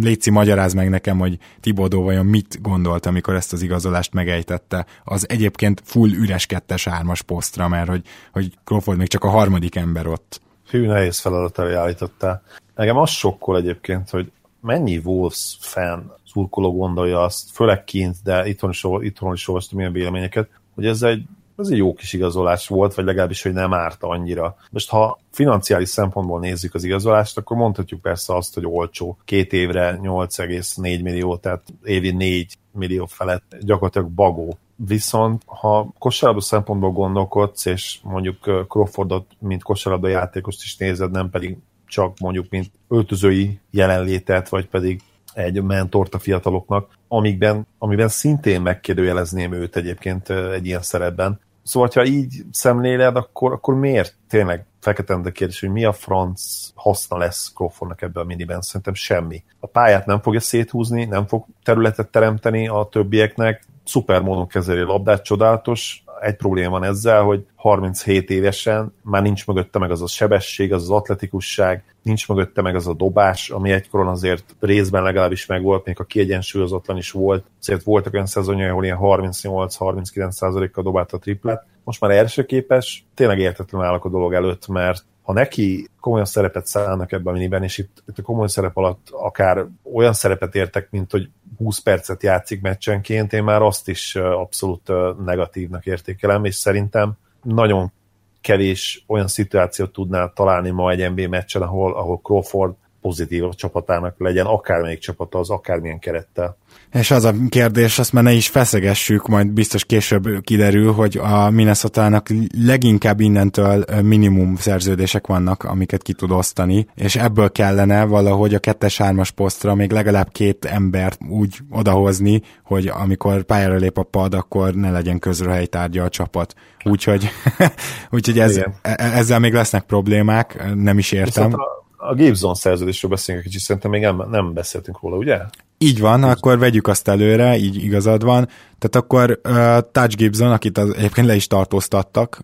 Léci, 0.00 0.30
magyaráz 0.30 0.72
meg 0.72 0.88
nekem, 0.88 1.18
hogy 1.18 1.38
Tibodó 1.60 2.02
vajon 2.02 2.26
mit 2.26 2.58
gondolt, 2.62 3.06
amikor 3.06 3.34
ezt 3.34 3.52
az 3.52 3.62
igazolást 3.62 4.12
megejtette 4.12 4.86
az 5.04 5.28
egyébként 5.28 5.82
full 5.84 6.10
üres 6.10 6.46
kettes 6.46 6.86
ármas 6.86 7.22
posztra, 7.22 7.68
mert 7.68 7.88
hogy, 7.88 8.02
hogy 8.32 8.52
Crawford 8.64 8.98
még 8.98 9.08
csak 9.08 9.24
a 9.24 9.28
harmadik 9.28 9.76
ember 9.76 10.06
ott. 10.06 10.40
Hű, 10.68 10.86
nehéz 10.86 11.18
feladat 11.18 11.58
elé 11.58 11.74
állítottál. 11.74 12.42
Nekem 12.74 12.96
az 12.96 13.10
sokkol 13.10 13.56
egyébként, 13.56 14.10
hogy 14.10 14.32
mennyi 14.62 15.00
Wolves 15.04 15.56
fan 15.60 16.12
szurkoló 16.26 16.76
gondolja 16.76 17.22
azt, 17.22 17.50
főleg 17.50 17.84
kint, 17.84 18.16
de 18.24 18.48
itthon 18.48 18.70
is, 18.70 18.86
itthon 19.00 19.32
is 19.32 19.48
olvastam 19.48 19.78
ilyen 19.78 19.92
véleményeket, 19.92 20.48
hogy 20.74 20.86
ez 20.86 21.02
egy, 21.02 21.24
ez 21.56 21.68
egy 21.68 21.76
jó 21.76 21.94
kis 21.94 22.12
igazolás 22.12 22.68
volt, 22.68 22.94
vagy 22.94 23.04
legalábbis, 23.04 23.42
hogy 23.42 23.52
nem 23.52 23.74
árt 23.74 24.02
annyira. 24.02 24.56
Most 24.70 24.88
ha 24.88 25.18
financiális 25.30 25.88
szempontból 25.88 26.40
nézzük 26.40 26.74
az 26.74 26.84
igazolást, 26.84 27.38
akkor 27.38 27.56
mondhatjuk 27.56 28.00
persze 28.00 28.34
azt, 28.36 28.54
hogy 28.54 28.66
olcsó. 28.66 29.18
Két 29.24 29.52
évre 29.52 29.98
8,4 30.02 31.02
millió, 31.02 31.36
tehát 31.36 31.62
évi 31.84 32.10
4 32.10 32.56
millió 32.72 33.06
felett 33.06 33.56
gyakorlatilag 33.60 34.08
bagó. 34.08 34.58
Viszont 34.76 35.42
ha 35.46 35.92
kosárlabda 35.98 36.44
szempontból 36.44 36.90
gondolkodsz, 36.90 37.64
és 37.64 37.98
mondjuk 38.02 38.66
Crawfordot, 38.68 39.26
mint 39.38 39.62
kosárlabda 39.62 40.08
játékost 40.08 40.62
is 40.62 40.76
nézed, 40.76 41.10
nem 41.10 41.30
pedig 41.30 41.58
csak 41.92 42.18
mondjuk 42.18 42.46
mint 42.50 42.70
öltözői 42.88 43.58
jelenlétet, 43.70 44.48
vagy 44.48 44.66
pedig 44.66 45.00
egy 45.34 45.62
mentort 45.62 46.14
a 46.14 46.18
fiataloknak, 46.18 46.98
amikben, 47.08 47.66
amiben 47.78 48.08
szintén 48.08 48.60
megkérdőjelezném 48.60 49.52
őt 49.52 49.76
egyébként 49.76 50.30
egy 50.30 50.66
ilyen 50.66 50.82
szerepben. 50.82 51.40
Szóval, 51.62 51.88
ha 51.94 52.04
így 52.04 52.44
szemléled, 52.50 53.16
akkor, 53.16 53.52
akkor 53.52 53.74
miért 53.74 54.16
tényleg 54.28 54.66
fekete 54.80 55.30
kérdés, 55.32 55.60
hogy 55.60 55.70
mi 55.70 55.84
a 55.84 55.92
franc 55.92 56.42
haszna 56.74 57.16
lesz 57.16 57.52
Crawfordnak 57.54 58.02
ebben 58.02 58.22
a 58.22 58.26
miniben? 58.26 58.60
Szerintem 58.60 58.94
semmi. 58.94 59.42
A 59.60 59.66
pályát 59.66 60.06
nem 60.06 60.20
fogja 60.20 60.40
széthúzni, 60.40 61.04
nem 61.04 61.26
fog 61.26 61.44
területet 61.62 62.08
teremteni 62.08 62.68
a 62.68 62.88
többieknek, 62.90 63.64
szuper 63.84 64.22
módon 64.22 64.46
kezeli 64.46 64.80
a 64.80 64.86
labdát, 64.86 65.24
csodálatos, 65.24 66.04
egy 66.22 66.36
probléma 66.36 66.70
van 66.70 66.84
ezzel, 66.84 67.22
hogy 67.22 67.46
37 67.54 68.30
évesen 68.30 68.94
már 69.02 69.22
nincs 69.22 69.46
mögötte 69.46 69.78
meg 69.78 69.90
az 69.90 70.02
a 70.02 70.06
sebesség, 70.06 70.72
az 70.72 70.82
az 70.82 70.90
atletikusság, 70.90 71.84
nincs 72.02 72.28
mögötte 72.28 72.62
meg 72.62 72.74
az 72.74 72.86
a 72.86 72.94
dobás, 72.94 73.50
ami 73.50 73.70
egykoron 73.70 74.08
azért 74.08 74.56
részben 74.60 75.02
legalábbis 75.02 75.46
megvolt, 75.46 75.84
még 75.84 76.00
a 76.00 76.04
kiegyensúlyozatlan 76.04 76.96
is 76.96 77.10
volt. 77.10 77.44
Azért 77.60 77.82
voltak 77.82 78.12
olyan 78.12 78.26
szezonjai, 78.26 78.68
ahol 78.68 78.84
ilyen 78.84 78.98
38-39%-kal 79.00 80.84
dobált 80.84 81.12
a 81.12 81.18
triplet. 81.18 81.66
Most 81.84 82.00
már 82.00 82.10
első 82.10 82.44
képes, 82.44 83.04
tényleg 83.14 83.38
értetlen 83.38 83.82
állok 83.82 84.04
a 84.04 84.08
dolog 84.08 84.34
előtt, 84.34 84.66
mert 84.68 85.04
ha 85.22 85.32
neki 85.32 85.88
komolyan 86.00 86.26
szerepet 86.26 86.66
szállnak 86.66 87.12
ebben 87.12 87.34
a 87.34 87.36
miniben, 87.36 87.62
és 87.62 87.78
itt, 87.78 88.02
itt 88.08 88.18
a 88.18 88.22
komoly 88.22 88.48
szerep 88.48 88.76
alatt 88.76 89.08
akár 89.10 89.66
olyan 89.92 90.12
szerepet 90.12 90.54
értek, 90.54 90.90
mint 90.90 91.10
hogy 91.10 91.28
20 91.58 91.78
percet 91.78 92.22
játszik 92.22 92.60
meccsenként, 92.60 93.32
én 93.32 93.44
már 93.44 93.62
azt 93.62 93.88
is 93.88 94.14
abszolút 94.16 94.92
negatívnak 95.24 95.86
értékelem, 95.86 96.44
és 96.44 96.54
szerintem 96.54 97.12
nagyon 97.42 97.92
kevés 98.40 99.04
olyan 99.06 99.28
szituációt 99.28 99.92
tudnál 99.92 100.32
találni 100.34 100.70
ma 100.70 100.90
egy 100.90 101.12
NBA 101.14 101.28
meccsen, 101.28 101.62
ahol, 101.62 101.94
ahol 101.94 102.20
Crawford 102.22 102.74
pozitív 103.02 103.44
a 103.44 103.54
csapatának 103.54 104.14
legyen, 104.18 104.46
akármelyik 104.46 104.98
csapata 104.98 105.38
az, 105.38 105.50
akármilyen 105.50 105.98
kerettel. 105.98 106.56
És 106.92 107.10
az 107.10 107.24
a 107.24 107.32
kérdés, 107.48 107.98
azt 107.98 108.12
már 108.12 108.22
ne 108.22 108.32
is 108.32 108.48
feszegessük, 108.48 109.28
majd 109.28 109.46
biztos 109.46 109.84
később 109.84 110.40
kiderül, 110.40 110.92
hogy 110.92 111.18
a 111.22 111.50
minnesota 111.50 112.22
leginkább 112.64 113.20
innentől 113.20 113.84
minimum 114.02 114.56
szerződések 114.56 115.26
vannak, 115.26 115.64
amiket 115.64 116.02
ki 116.02 116.12
tud 116.12 116.30
osztani, 116.30 116.86
és 116.94 117.16
ebből 117.16 117.52
kellene 117.52 118.04
valahogy 118.04 118.54
a 118.54 118.58
kettes-hármas 118.58 119.30
posztra 119.30 119.74
még 119.74 119.90
legalább 119.90 120.32
két 120.32 120.64
embert 120.64 121.18
úgy 121.28 121.58
odahozni, 121.70 122.42
hogy 122.64 122.86
amikor 122.86 123.42
pályára 123.42 123.76
lép 123.76 123.98
a 123.98 124.02
pad, 124.02 124.34
akkor 124.34 124.74
ne 124.74 124.90
legyen 124.90 125.18
közrehelytárgya 125.18 126.04
a 126.04 126.08
csapat. 126.08 126.54
Úgyhogy, 126.84 127.28
úgyhogy 128.10 128.38
ez, 128.38 128.56
e, 128.56 128.72
e, 128.82 128.94
ezzel 128.96 129.38
még 129.38 129.52
lesznek 129.52 129.82
problémák, 129.82 130.74
nem 130.74 130.98
is 130.98 131.12
értem. 131.12 131.44
Viszont 131.44 131.54
a 131.54 131.82
a 132.04 132.14
Gibson 132.14 132.54
szerződésről 132.54 133.10
beszélünk 133.10 133.44
egy 133.44 133.50
kicsit, 133.50 133.66
szerintem 133.66 133.90
még 133.90 134.02
nem, 134.02 134.22
nem 134.30 134.52
beszéltünk 134.52 135.00
róla, 135.00 135.16
ugye? 135.16 135.38
Így 135.78 136.00
van, 136.00 136.22
akkor 136.22 136.58
vegyük 136.58 136.86
azt 136.86 137.08
előre, 137.08 137.56
így 137.56 137.84
igazad 137.84 138.24
van. 138.24 138.48
Tehát 138.78 138.96
akkor 138.96 139.40
uh, 139.44 139.90
Touch 139.92 140.16
Gibson, 140.16 140.52
akit 140.52 140.78
az, 140.78 140.94
egyébként 140.96 141.26
le 141.26 141.34
is 141.34 141.46
tartóztattak 141.46 142.40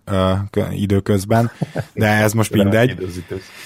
uh, 0.55 0.81
időközben, 0.81 1.51
de 1.93 2.07
ez 2.07 2.33
most 2.33 2.53
mindegy. 2.53 2.97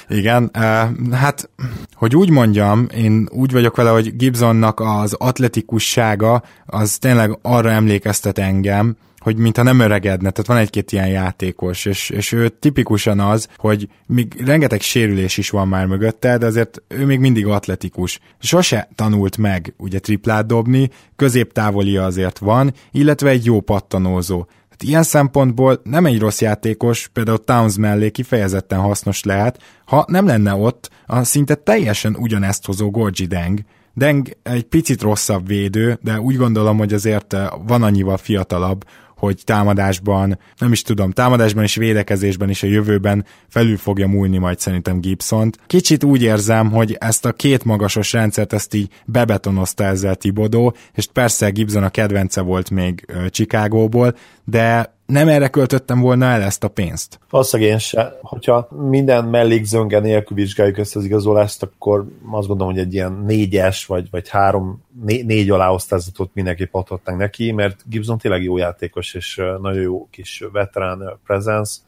Igen, 0.07 0.51
uh, 0.57 1.15
hát, 1.15 1.49
hogy 1.93 2.15
úgy 2.15 2.29
mondjam, 2.29 2.87
én 2.95 3.29
úgy 3.31 3.51
vagyok 3.51 3.75
vele, 3.75 3.89
hogy 3.89 4.15
Gibsonnak 4.15 4.79
az 4.79 5.13
atletikussága 5.13 6.43
az 6.65 6.97
tényleg 6.97 7.37
arra 7.41 7.69
emlékeztet 7.69 8.37
engem, 8.37 8.95
hogy 9.23 9.37
mintha 9.37 9.63
nem 9.63 9.79
öregedne, 9.79 10.29
tehát 10.29 10.47
van 10.47 10.57
egy-két 10.57 10.91
ilyen 10.91 11.07
játékos, 11.07 11.85
és, 11.85 12.09
és 12.09 12.31
ő 12.31 12.49
tipikusan 12.49 13.19
az, 13.19 13.47
hogy 13.57 13.87
még 14.05 14.41
rengeteg 14.45 14.81
sérülés 14.81 15.37
is 15.37 15.49
van 15.49 15.67
már 15.67 15.85
mögötte, 15.85 16.37
de 16.37 16.45
azért 16.45 16.81
ő 16.87 17.05
még 17.05 17.19
mindig 17.19 17.45
atletikus. 17.45 18.19
Sose 18.39 18.89
tanult 18.95 19.37
meg 19.37 19.73
ugye 19.77 19.99
triplát 19.99 20.45
dobni, 20.45 20.89
középtávoli 21.15 21.97
azért 21.97 22.37
van, 22.37 22.73
illetve 22.91 23.29
egy 23.29 23.45
jó 23.45 23.61
pattanózó. 23.61 24.43
Tehát 24.43 24.83
ilyen 24.83 25.03
szempontból 25.03 25.81
nem 25.83 26.05
egy 26.05 26.19
rossz 26.19 26.41
játékos, 26.41 27.09
például 27.13 27.43
Towns 27.43 27.77
mellé 27.77 28.09
kifejezetten 28.09 28.79
hasznos 28.79 29.23
lehet, 29.23 29.61
ha 29.85 30.05
nem 30.07 30.25
lenne 30.25 30.53
ott 30.53 30.89
a 31.05 31.23
szinte 31.23 31.55
teljesen 31.55 32.15
ugyanezt 32.15 32.65
hozó 32.65 32.91
Gorgi 32.91 33.25
Deng, 33.25 33.59
Deng 33.95 34.37
egy 34.43 34.63
picit 34.63 35.01
rosszabb 35.01 35.47
védő, 35.47 35.97
de 36.01 36.19
úgy 36.19 36.35
gondolom, 36.35 36.77
hogy 36.77 36.93
azért 36.93 37.35
van 37.65 37.83
annyival 37.83 38.17
fiatalabb, 38.17 38.85
hogy 39.23 39.41
támadásban, 39.43 40.39
nem 40.57 40.71
is 40.71 40.81
tudom, 40.81 41.11
támadásban 41.11 41.63
és 41.63 41.75
védekezésben 41.75 42.49
is 42.49 42.63
a 42.63 42.67
jövőben 42.67 43.25
felül 43.47 43.77
fogja 43.77 44.07
múlni 44.07 44.37
majd 44.37 44.59
szerintem 44.59 45.01
Gibson-t. 45.01 45.59
Kicsit 45.67 46.03
úgy 46.03 46.21
érzem, 46.21 46.71
hogy 46.71 46.95
ezt 46.99 47.25
a 47.25 47.31
két 47.31 47.63
magasos 47.63 48.13
rendszert 48.13 48.53
ezt 48.53 48.73
így 48.73 48.89
bebetonozta 49.05 49.83
ezzel 49.83 50.15
Tibodó, 50.15 50.75
és 50.93 51.07
persze 51.13 51.49
Gibson 51.49 51.83
a 51.83 51.89
kedvence 51.89 52.41
volt 52.41 52.69
még 52.69 53.05
Chicagóból, 53.29 54.15
de 54.45 54.93
nem 55.05 55.27
erre 55.27 55.47
költöttem 55.47 55.99
volna 55.99 56.25
el 56.25 56.41
ezt 56.41 56.63
a 56.63 56.67
pénzt. 56.67 57.19
Valószínűleg 57.29 57.71
én 57.71 57.77
se. 57.77 58.17
Hogyha 58.21 58.67
minden 58.69 59.25
mellékzönge 59.25 59.99
nélkül 59.99 60.37
vizsgáljuk 60.37 60.77
ezt 60.77 60.95
az 60.95 61.05
igazolást, 61.05 61.63
akkor 61.63 62.07
azt 62.31 62.47
gondolom, 62.47 62.73
hogy 62.73 62.81
egy 62.81 62.93
ilyen 62.93 63.13
négyes, 63.13 63.85
vagy, 63.85 64.07
vagy 64.11 64.29
három, 64.29 64.83
né, 65.05 65.21
négy 65.21 65.49
aláosztázatot 65.49 66.29
mindenképp 66.33 66.73
adhatnánk 66.73 67.19
neki, 67.19 67.51
mert 67.51 67.83
Gibson 67.85 68.17
tényleg 68.17 68.43
jó 68.43 68.57
játékos, 68.57 69.13
és 69.13 69.41
nagyon 69.61 69.81
jó 69.81 70.07
kis 70.11 70.43
veterán 70.51 71.19
presence. 71.25 71.79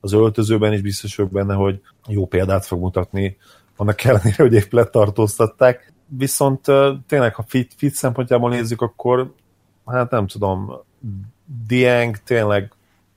Az 0.00 0.12
öltözőben 0.12 0.72
is 0.72 0.80
biztos 0.80 1.16
vagyok 1.16 1.32
benne, 1.32 1.54
hogy 1.54 1.80
jó 2.06 2.26
példát 2.26 2.66
fog 2.66 2.80
mutatni, 2.80 3.36
annak 3.76 4.04
ellenére, 4.04 4.42
hogy 4.42 4.52
épp 4.52 4.72
letartóztatták. 4.72 5.92
Viszont 6.06 6.60
tényleg, 7.06 7.34
ha 7.34 7.44
fit, 7.46 7.74
fit 7.76 7.94
szempontjából 7.94 8.50
nézzük, 8.50 8.80
akkor 8.80 9.34
hát 9.86 10.10
nem 10.10 10.26
tudom, 10.26 10.72
Dieng 11.66 12.16
tényleg 12.16 12.72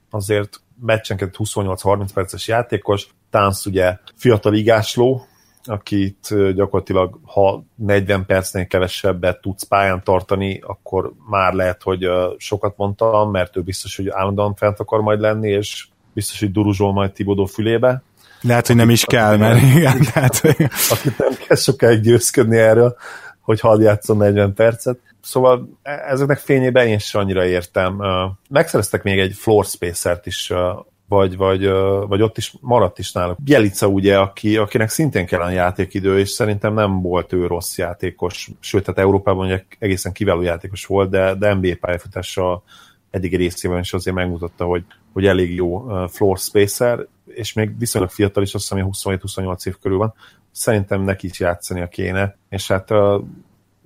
azért 0.09 0.61
meccsenként 0.81 1.35
28-30 1.37 2.07
perces 2.13 2.47
játékos, 2.47 3.07
Tánc 3.29 3.65
ugye 3.65 3.97
fiatal 4.15 4.53
igásló, 4.53 5.25
akit 5.63 6.53
gyakorlatilag 6.53 7.19
ha 7.25 7.63
40 7.75 8.25
percnél 8.25 8.67
kevesebbet 8.67 9.41
tudsz 9.41 9.63
pályán 9.63 10.03
tartani, 10.03 10.61
akkor 10.65 11.13
már 11.29 11.53
lehet, 11.53 11.83
hogy 11.83 12.07
sokat 12.37 12.77
mondtam, 12.77 13.31
mert 13.31 13.57
ő 13.57 13.61
biztos, 13.61 13.95
hogy 13.95 14.09
állandóan 14.09 14.55
fent 14.55 14.79
akar 14.79 15.01
majd 15.01 15.19
lenni, 15.19 15.49
és 15.49 15.87
biztos, 16.13 16.39
hogy 16.39 16.51
duruzsol 16.51 16.93
majd 16.93 17.11
Tibodó 17.11 17.45
fülébe. 17.45 18.03
Lehet, 18.41 18.67
hogy 18.67 18.75
nem 18.75 18.89
is 18.89 19.05
kell, 19.05 19.37
mert 19.37 19.61
igen, 19.61 20.01
tehát... 20.13 20.41
Akit 20.89 21.17
nem 21.17 21.33
kell 21.47 21.57
sokáig 21.57 22.01
győzködni 22.01 22.57
erről, 22.57 22.95
hogy 23.41 23.59
hadd 23.59 23.81
játszom 23.81 24.17
40 24.17 24.53
percet. 24.53 24.99
Szóval 25.25 25.69
e, 25.81 25.91
ezeknek 25.91 26.38
fényében 26.38 26.88
én 26.88 26.95
is 26.95 27.15
annyira 27.15 27.45
értem. 27.45 28.01
Megszereztek 28.49 29.03
még 29.03 29.19
egy 29.19 29.33
floor 29.33 29.65
spacer-t 29.65 30.25
is 30.25 30.51
vagy, 31.07 31.38
vagy, 31.38 31.69
vagy 32.07 32.21
ott 32.21 32.38
is 32.38 32.53
maradt 32.61 32.99
is 32.99 33.11
náluk. 33.11 33.41
Bielica 33.43 33.88
ugye, 33.88 34.17
aki, 34.17 34.57
akinek 34.57 34.89
szintén 34.89 35.25
kellene 35.25 35.51
játékidő, 35.51 36.19
és 36.19 36.29
szerintem 36.29 36.73
nem 36.73 37.01
volt 37.01 37.33
ő 37.33 37.47
rossz 37.47 37.77
játékos, 37.77 38.49
sőt, 38.59 38.83
tehát 38.83 38.99
Európában 38.99 39.45
ugye 39.45 39.63
egészen 39.79 40.11
kiváló 40.11 40.41
játékos 40.41 40.85
volt, 40.85 41.09
de, 41.09 41.35
de 41.35 41.53
NBA 41.53 41.75
pályafutása 41.79 42.63
eddig 43.11 43.35
részében 43.35 43.79
is 43.79 43.93
azért 43.93 44.15
megmutatta, 44.15 44.65
hogy, 44.65 44.83
hogy 45.13 45.25
elég 45.25 45.55
jó 45.55 45.85
floor 46.07 46.38
spacer, 46.38 47.07
és 47.25 47.53
még 47.53 47.77
viszonylag 47.77 48.11
fiatal 48.11 48.43
is, 48.43 48.53
azt 48.53 48.73
hiszem, 48.73 48.89
27-28 48.91 49.67
év 49.67 49.77
körül 49.81 49.97
van. 49.97 50.13
Szerintem 50.51 51.01
neki 51.01 51.27
is 51.27 51.39
játszania 51.39 51.88
kéne, 51.88 52.38
és 52.49 52.67
hát 52.67 52.89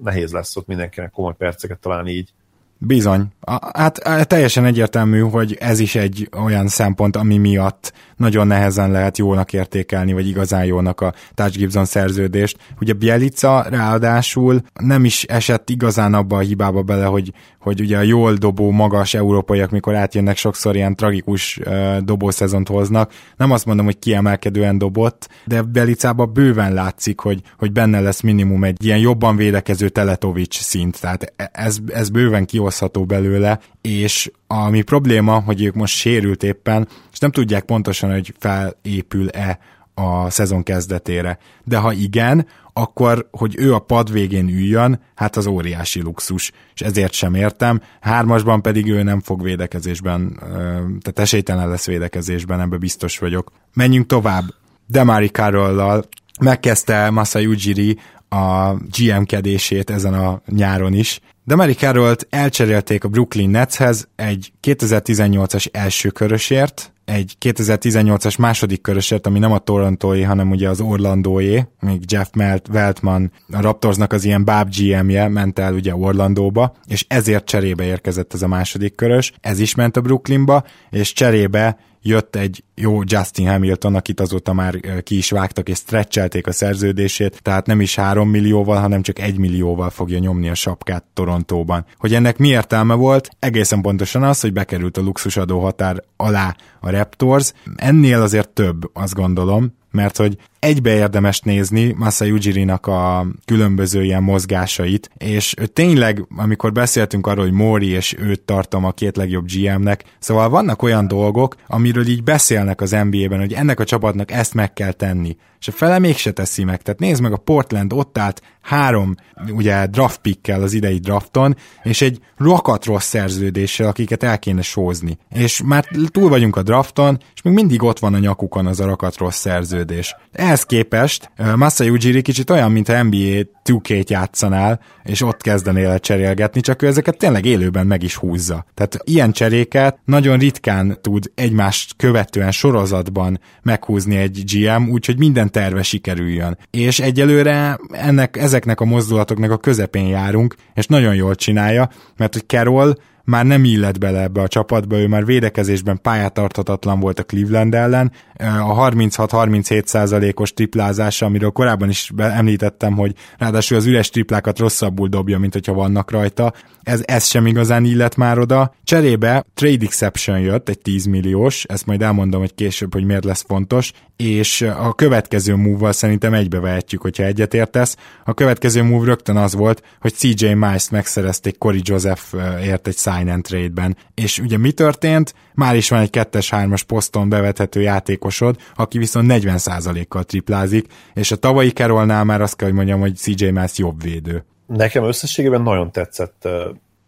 nehéz 0.04 0.32
lesz 0.32 0.56
ott 0.56 0.68
mindenkinek 0.68 1.12
komoly 1.12 1.36
perceket 1.38 1.80
találni 1.80 2.12
így. 2.12 2.34
Bizony. 2.82 3.28
Hát 3.74 4.28
teljesen 4.28 4.66
egyértelmű, 4.66 5.20
hogy 5.20 5.58
ez 5.60 5.80
is 5.80 5.96
egy 5.96 6.30
olyan 6.44 6.68
szempont, 6.68 7.16
ami 7.16 7.38
miatt 7.38 7.94
nagyon 8.16 8.48
nehezen 8.48 8.92
lehet 8.92 9.18
jónak 9.18 9.54
értékelni, 9.54 10.14
vagy 10.14 10.28
igazán 10.28 10.66
jónak 10.66 11.02
a 11.02 11.14
Touch 11.34 11.58
Gibson 11.58 11.86
szerződést. 11.86 12.58
Ugye 12.82 12.94
Bielica 12.94 13.66
ráadásul 13.70 14.62
nem 14.74 15.06
is 15.06 15.24
esett 15.24 15.70
igazán 15.70 16.14
abba 16.14 16.38
a 16.38 16.40
hibába 16.40 16.82
bele, 16.82 17.06
hogy, 17.06 17.34
hogy 17.60 17.82
ugye 17.82 17.98
a 17.98 18.02
jól 18.02 18.34
dobó 18.34 18.72
magas 18.72 19.14
európaiak, 19.14 19.70
mikor 19.70 19.96
átjönnek, 19.96 20.38
sokszor 20.38 20.76
ilyen 20.76 20.96
tragikus 20.96 21.58
uh, 21.66 21.98
dobószezont 21.98 22.68
hoznak. 22.68 23.12
Nem 23.38 23.52
azt 23.52 23.66
mondom, 23.66 23.86
hogy 23.86 24.00
kiemelkedően 24.00 24.78
dobott, 24.78 25.30
de 25.46 25.62
Bielicában 25.62 26.34
bőven 26.34 26.74
látszik, 26.74 27.20
hogy, 27.20 27.42
hogy 27.58 27.72
benne 27.72 28.00
lesz 28.00 28.22
minimum 28.22 28.64
egy 28.64 28.86
ilyen 28.86 29.00
jobban 29.00 29.36
védekező 29.36 29.90
Teletovics 29.90 30.60
szint. 30.60 31.02
Tehát 31.02 31.34
e, 31.36 31.50
ez, 31.54 31.78
ez 31.94 32.10
bőven 32.10 32.46
kihozható 32.46 32.69
belőle, 33.06 33.60
és 33.82 34.32
ami 34.48 34.82
probléma, 34.82 35.40
hogy 35.40 35.64
ők 35.64 35.74
most 35.74 35.96
sérült 35.96 36.44
éppen, 36.44 36.88
és 37.12 37.20
nem 37.20 37.32
tudják 37.32 37.64
pontosan, 37.64 38.12
hogy 38.12 38.34
felépül-e 38.40 39.60
a 39.94 40.30
szezon 40.30 40.64
kezdetére. 40.64 41.38
De 41.64 41.78
ha 41.78 41.94
igen, 41.94 42.48
akkor, 42.74 43.28
hogy 43.32 43.56
ő 43.58 43.74
a 43.74 43.80
pad 43.80 44.12
végén 44.12 44.48
üljön, 44.48 45.00
hát 45.16 45.36
az 45.36 45.46
óriási 45.46 46.02
luxus, 46.02 46.52
és 46.74 46.82
ezért 46.82 47.14
sem 47.14 47.34
értem. 47.34 47.82
Hármasban 48.00 48.62
pedig 48.62 48.88
ő 48.88 49.04
nem 49.04 49.20
fog 49.20 49.44
védekezésben, 49.44 50.36
tehát 50.80 51.20
esélytelen 51.20 51.70
lesz 51.70 51.86
védekezésben, 51.86 52.62
ebbe 52.62 52.78
biztos 52.78 53.20
vagyok. 53.20 53.52
Menjünk 53.74 54.06
tovább. 54.06 54.44
Demari 54.88 55.28
Carroll-lal 55.28 56.04
megkezdte 56.40 57.10
Masai 57.10 57.46
Ujiri 57.46 57.98
a 58.30 58.74
GM-kedését 58.74 59.90
ezen 59.90 60.14
a 60.14 60.42
nyáron 60.46 60.94
is. 60.94 61.20
De 61.50 61.56
Mary 61.56 61.74
carroll 61.74 62.16
elcserélték 62.30 63.04
a 63.04 63.08
Brooklyn 63.08 63.50
Netshez 63.50 64.08
egy 64.16 64.52
2018-as 64.62 65.66
első 65.72 66.10
körösért, 66.10 66.94
egy 67.06 67.36
2018-as 67.46 68.40
második 68.40 68.82
körösért, 68.82 69.28
ami 69.28 69.40
nem 69.40 69.52
a 69.52 69.58
Torontói, 69.58 70.22
hanem 70.22 70.52
ugye 70.52 70.70
az 70.70 70.82
Orlandóé, 70.82 71.68
még 71.80 72.02
Jeff 72.08 72.28
Weltman, 72.72 73.32
a 73.52 73.62
Raptorsnak 73.62 74.14
az 74.14 74.24
ilyen 74.24 74.46
báb 74.46 74.70
GM-je 74.76 75.28
ment 75.28 75.60
el 75.60 75.74
ugye 75.74 75.96
Orlandóba, 75.96 76.76
és 76.88 77.06
ezért 77.08 77.46
cserébe 77.46 77.84
érkezett 77.84 78.34
ez 78.34 78.42
a 78.42 78.48
második 78.48 78.96
körös, 78.96 79.34
ez 79.42 79.60
is 79.60 79.76
ment 79.76 79.98
a 79.98 80.02
Brooklynba, 80.02 80.64
és 80.90 81.14
cserébe 81.14 81.78
jött 82.02 82.36
egy 82.36 82.64
jó 82.76 83.02
Justin 83.04 83.48
Hamilton, 83.48 83.96
akit 83.96 84.20
azóta 84.20 84.54
már 84.54 84.80
ki 85.04 85.18
is 85.18 85.30
vágtak 85.30 85.70
és 85.70 85.78
stretchelték 85.78 86.48
a 86.48 86.52
szerződését, 86.52 87.42
tehát 87.42 87.66
nem 87.66 87.82
is 87.82 87.96
3 87.96 88.30
millióval, 88.30 88.78
hanem 88.80 89.02
csak 89.02 89.20
1 89.20 89.38
millióval 89.38 89.90
fogja 89.90 90.20
nyomni 90.20 90.50
a 90.50 90.56
sapkát 90.56 91.04
Torontóban. 91.14 91.86
Hogy 91.98 92.14
ennek 92.14 92.38
mi 92.38 92.48
értelme 92.48 92.94
volt? 92.94 93.30
Egészen 93.40 93.82
pontosan 93.82 94.24
az, 94.24 94.42
hogy 94.42 94.54
bekerült 94.54 94.98
a 94.98 95.02
luxusadó 95.02 95.60
határ 95.60 96.04
alá 96.16 96.56
a 96.80 96.90
Raptors. 96.90 97.54
Ennél 97.76 98.22
azért 98.22 98.50
több, 98.50 98.90
azt 98.94 99.14
gondolom, 99.14 99.78
mert 99.92 100.18
hogy 100.18 100.38
egybe 100.60 100.94
érdemes 100.94 101.40
nézni 101.40 101.94
Masa 101.98 102.26
Ujiri-nak 102.26 102.88
a 102.88 103.28
különböző 103.46 104.04
ilyen 104.04 104.24
mozgásait, 104.24 105.10
és 105.18 105.54
tényleg, 105.74 106.26
amikor 106.36 106.72
beszéltünk 106.72 107.28
arról, 107.28 107.44
hogy 107.44 107.54
Mori 107.54 107.88
és 107.88 108.16
őt 108.20 108.42
tartom 108.42 108.86
a 108.86 108.92
két 108.92 109.18
legjobb 109.18 109.46
GM-nek, 109.54 110.04
szóval 110.20 110.50
vannak 110.50 110.82
olyan 110.82 111.08
dolgok, 111.08 111.56
amiről 111.68 112.08
így 112.08 112.24
beszélnek 112.24 112.82
az 112.82 112.92
NBA-ben, 112.92 113.40
hogy 113.40 113.54
ennek 113.54 113.80
a 113.80 113.84
csapatnak 113.84 114.32
ezt 114.32 114.54
meg 114.54 114.74
kell 114.74 114.92
tenni, 114.92 115.38
és 115.60 115.68
a 115.68 115.72
fele 115.72 116.00
mégse 116.00 116.32
teszi 116.32 116.64
meg. 116.64 116.82
Tehát 116.82 117.00
nézd 117.00 117.22
meg, 117.22 117.34
a 117.34 117.38
Portland 117.38 117.94
ott 117.94 118.18
állt 118.18 118.42
három 118.62 119.16
ugye 119.50 119.88
draft 119.88 120.20
pickkel 120.22 120.62
az 120.62 120.74
idei 120.74 120.98
drafton, 120.98 121.56
és 121.84 122.02
egy 122.02 122.20
rokat 122.38 122.86
rossz 122.86 123.08
szerződéssel, 123.08 123.88
akiket 123.88 124.24
el 124.24 124.40
kéne 124.40 124.62
sózni. 124.62 125.18
És 125.30 125.62
már 125.66 125.86
túl 126.12 126.30
vagyunk 126.30 126.56
a 126.56 126.64
drafton, 126.64 127.18
és 127.36 127.42
még 127.42 127.54
mindig 127.54 127.84
ott 127.84 128.00
van 128.00 128.14
a 128.14 128.20
nyakukon 128.20 128.66
az 128.66 128.80
a 128.80 128.86
rakat 128.86 129.18
rossz 129.18 129.38
szerződés. 129.40 130.16
Ehhez 130.32 130.64
képest 130.64 131.32
Masai 131.56 131.90
Ujiri 131.90 132.22
kicsit 132.22 132.50
olyan, 132.50 132.72
mint 132.72 132.90
a 132.90 133.04
NBA 133.04 133.42
2 133.82 134.04
játszanál, 134.08 134.80
és 135.04 135.22
ott 135.22 135.42
kezdenél 135.42 135.90
el 135.90 136.00
cserélgetni, 136.00 136.62
csak 136.62 136.82
ő 136.82 136.88
ezeket 136.88 137.18
tényleg 137.18 137.46
élőben 137.46 137.88
meg 137.88 138.04
is 138.04 138.16
húzza. 138.16 138.66
Tehát 138.74 139.00
ilyen 139.04 139.32
cseréket 139.32 140.00
nagyon 140.06 140.38
ritkán 140.38 140.98
tud 141.02 141.32
egymást 141.36 141.94
követően 141.98 142.52
sorozatban 142.52 143.40
meghúzni 143.62 144.16
egy 144.16 144.44
GM, 144.46 144.90
úgyhogy 144.90 145.18
minden 145.18 145.52
terve 145.52 145.84
sikerüljön. 145.84 146.58
És 146.72 147.00
egyelőre 147.00 147.80
ennek, 147.92 148.38
ezeknek 148.50 148.80
a 148.80 148.86
mozdulatoknak 148.86 149.52
a 149.52 149.58
közepén 149.58 150.08
járunk, 150.08 150.56
és 150.74 150.86
nagyon 150.86 151.16
jól 151.16 151.36
csinálja, 151.36 151.90
mert 152.18 152.34
hogy 152.34 152.48
Carroll 152.48 152.96
már 153.24 153.46
nem 153.46 153.64
illet 153.64 154.00
bele 154.00 154.22
ebbe 154.22 154.42
a 154.42 154.48
csapatba, 154.48 155.00
ő 155.00 155.08
már 155.08 155.26
védekezésben 155.26 156.02
pályátarthatatlan 156.02 157.00
volt 157.00 157.20
a 157.20 157.24
Cleveland 157.24 157.76
ellen. 157.76 158.12
A 158.40 158.90
36-37 158.90 159.86
százalékos 159.86 160.54
triplázása, 160.54 161.26
amiről 161.26 161.50
korábban 161.50 161.90
is 161.90 162.12
említettem, 162.18 162.94
hogy 162.94 163.16
ráadásul 163.38 163.78
az 163.78 163.86
üres 163.86 164.10
triplákat 164.10 164.60
rosszabbul 164.60 165.08
dobja, 165.08 165.40
mint 165.40 165.54
hogyha 165.54 165.74
vannak 165.74 166.12
rajta. 166.12 166.54
Ez, 166.84 167.02
ez 167.06 167.26
sem 167.26 167.46
igazán 167.46 167.86
illet 167.86 168.16
már 168.16 168.40
oda. 168.40 168.74
Cserébe 168.84 169.46
trade 169.54 169.86
exception 169.86 170.40
jött, 170.40 170.70
egy 170.70 170.80
10 170.80 171.06
milliós, 171.06 171.64
ezt 171.64 171.86
majd 171.86 172.02
elmondom, 172.02 172.40
hogy 172.40 172.56
később, 172.56 172.94
hogy 172.94 173.06
miért 173.06 173.26
lesz 173.26 173.44
fontos, 173.48 173.92
és 174.16 174.62
a 174.62 174.94
következő 174.94 175.56
move 175.56 175.92
szerintem 175.92 176.34
egybevehetjük, 176.34 177.02
hogyha 177.02 177.24
egyetértesz. 177.24 177.96
A 178.24 178.34
következő 178.34 178.84
move 178.84 179.06
rögtön 179.06 179.36
az 179.36 179.56
volt, 179.56 179.84
hogy 180.00 180.14
CJ 180.14 180.54
Mice 180.54 180.88
megszerezték 180.92 181.58
Corey 181.58 181.82
Joseph 181.84 182.22
ért 182.64 182.88
egy 182.88 182.98
sign 182.98 183.30
and 183.30 183.44
trade-ben. 183.44 183.98
És 184.14 184.40
ugye 184.40 184.58
mi 184.58 184.72
történt? 184.72 185.34
Már 185.54 185.76
is 185.76 185.90
van 185.90 186.00
egy 186.00 186.10
2-3-as 186.12 186.82
poszton 186.88 187.30
bevethető 187.30 187.82
játékosod, 188.30 188.58
aki 188.76 188.98
viszont 188.98 189.32
40%-kal 189.34 190.24
triplázik, 190.24 190.88
és 191.14 191.32
a 191.32 191.36
tavalyi 191.36 191.70
Carolnál 191.70 192.24
már 192.24 192.42
azt 192.42 192.56
kell, 192.56 192.68
hogy 192.68 192.78
mondjam, 192.78 193.00
hogy 193.00 193.16
CJ 193.16 193.50
Mice 193.50 193.76
jobb 193.76 194.02
védő. 194.02 194.44
Nekem 194.66 195.04
összességében 195.04 195.62
nagyon 195.62 195.92
tetszett 195.92 196.48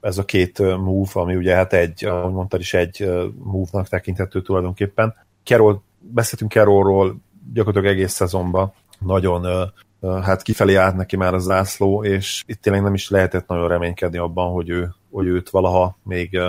ez 0.01 0.17
a 0.17 0.25
két 0.25 0.59
move, 0.59 1.09
ami 1.13 1.35
ugye 1.35 1.55
hát 1.55 1.73
egy, 1.73 2.05
ahogy 2.05 2.33
mondtad 2.33 2.59
is, 2.59 2.73
egy 2.73 3.09
move-nak 3.43 3.87
tekinthető 3.87 4.41
tulajdonképpen. 4.41 5.15
Carol, 5.43 5.83
beszéltünk 5.99 6.51
Carolról 6.51 7.15
gyakorlatilag 7.53 7.95
egész 7.95 8.13
szezonban, 8.13 8.73
nagyon 8.99 9.71
hát 10.01 10.41
kifelé 10.41 10.75
állt 10.75 10.95
neki 10.95 11.15
már 11.15 11.33
a 11.33 11.37
zászló, 11.37 12.03
és 12.03 12.43
itt 12.45 12.61
tényleg 12.61 12.83
nem 12.83 12.93
is 12.93 13.09
lehetett 13.09 13.47
nagyon 13.47 13.67
reménykedni 13.67 14.17
abban, 14.17 14.51
hogy, 14.51 14.69
ő, 14.69 14.93
hogy 15.11 15.27
őt 15.27 15.49
valaha 15.49 15.97
még 16.03 16.39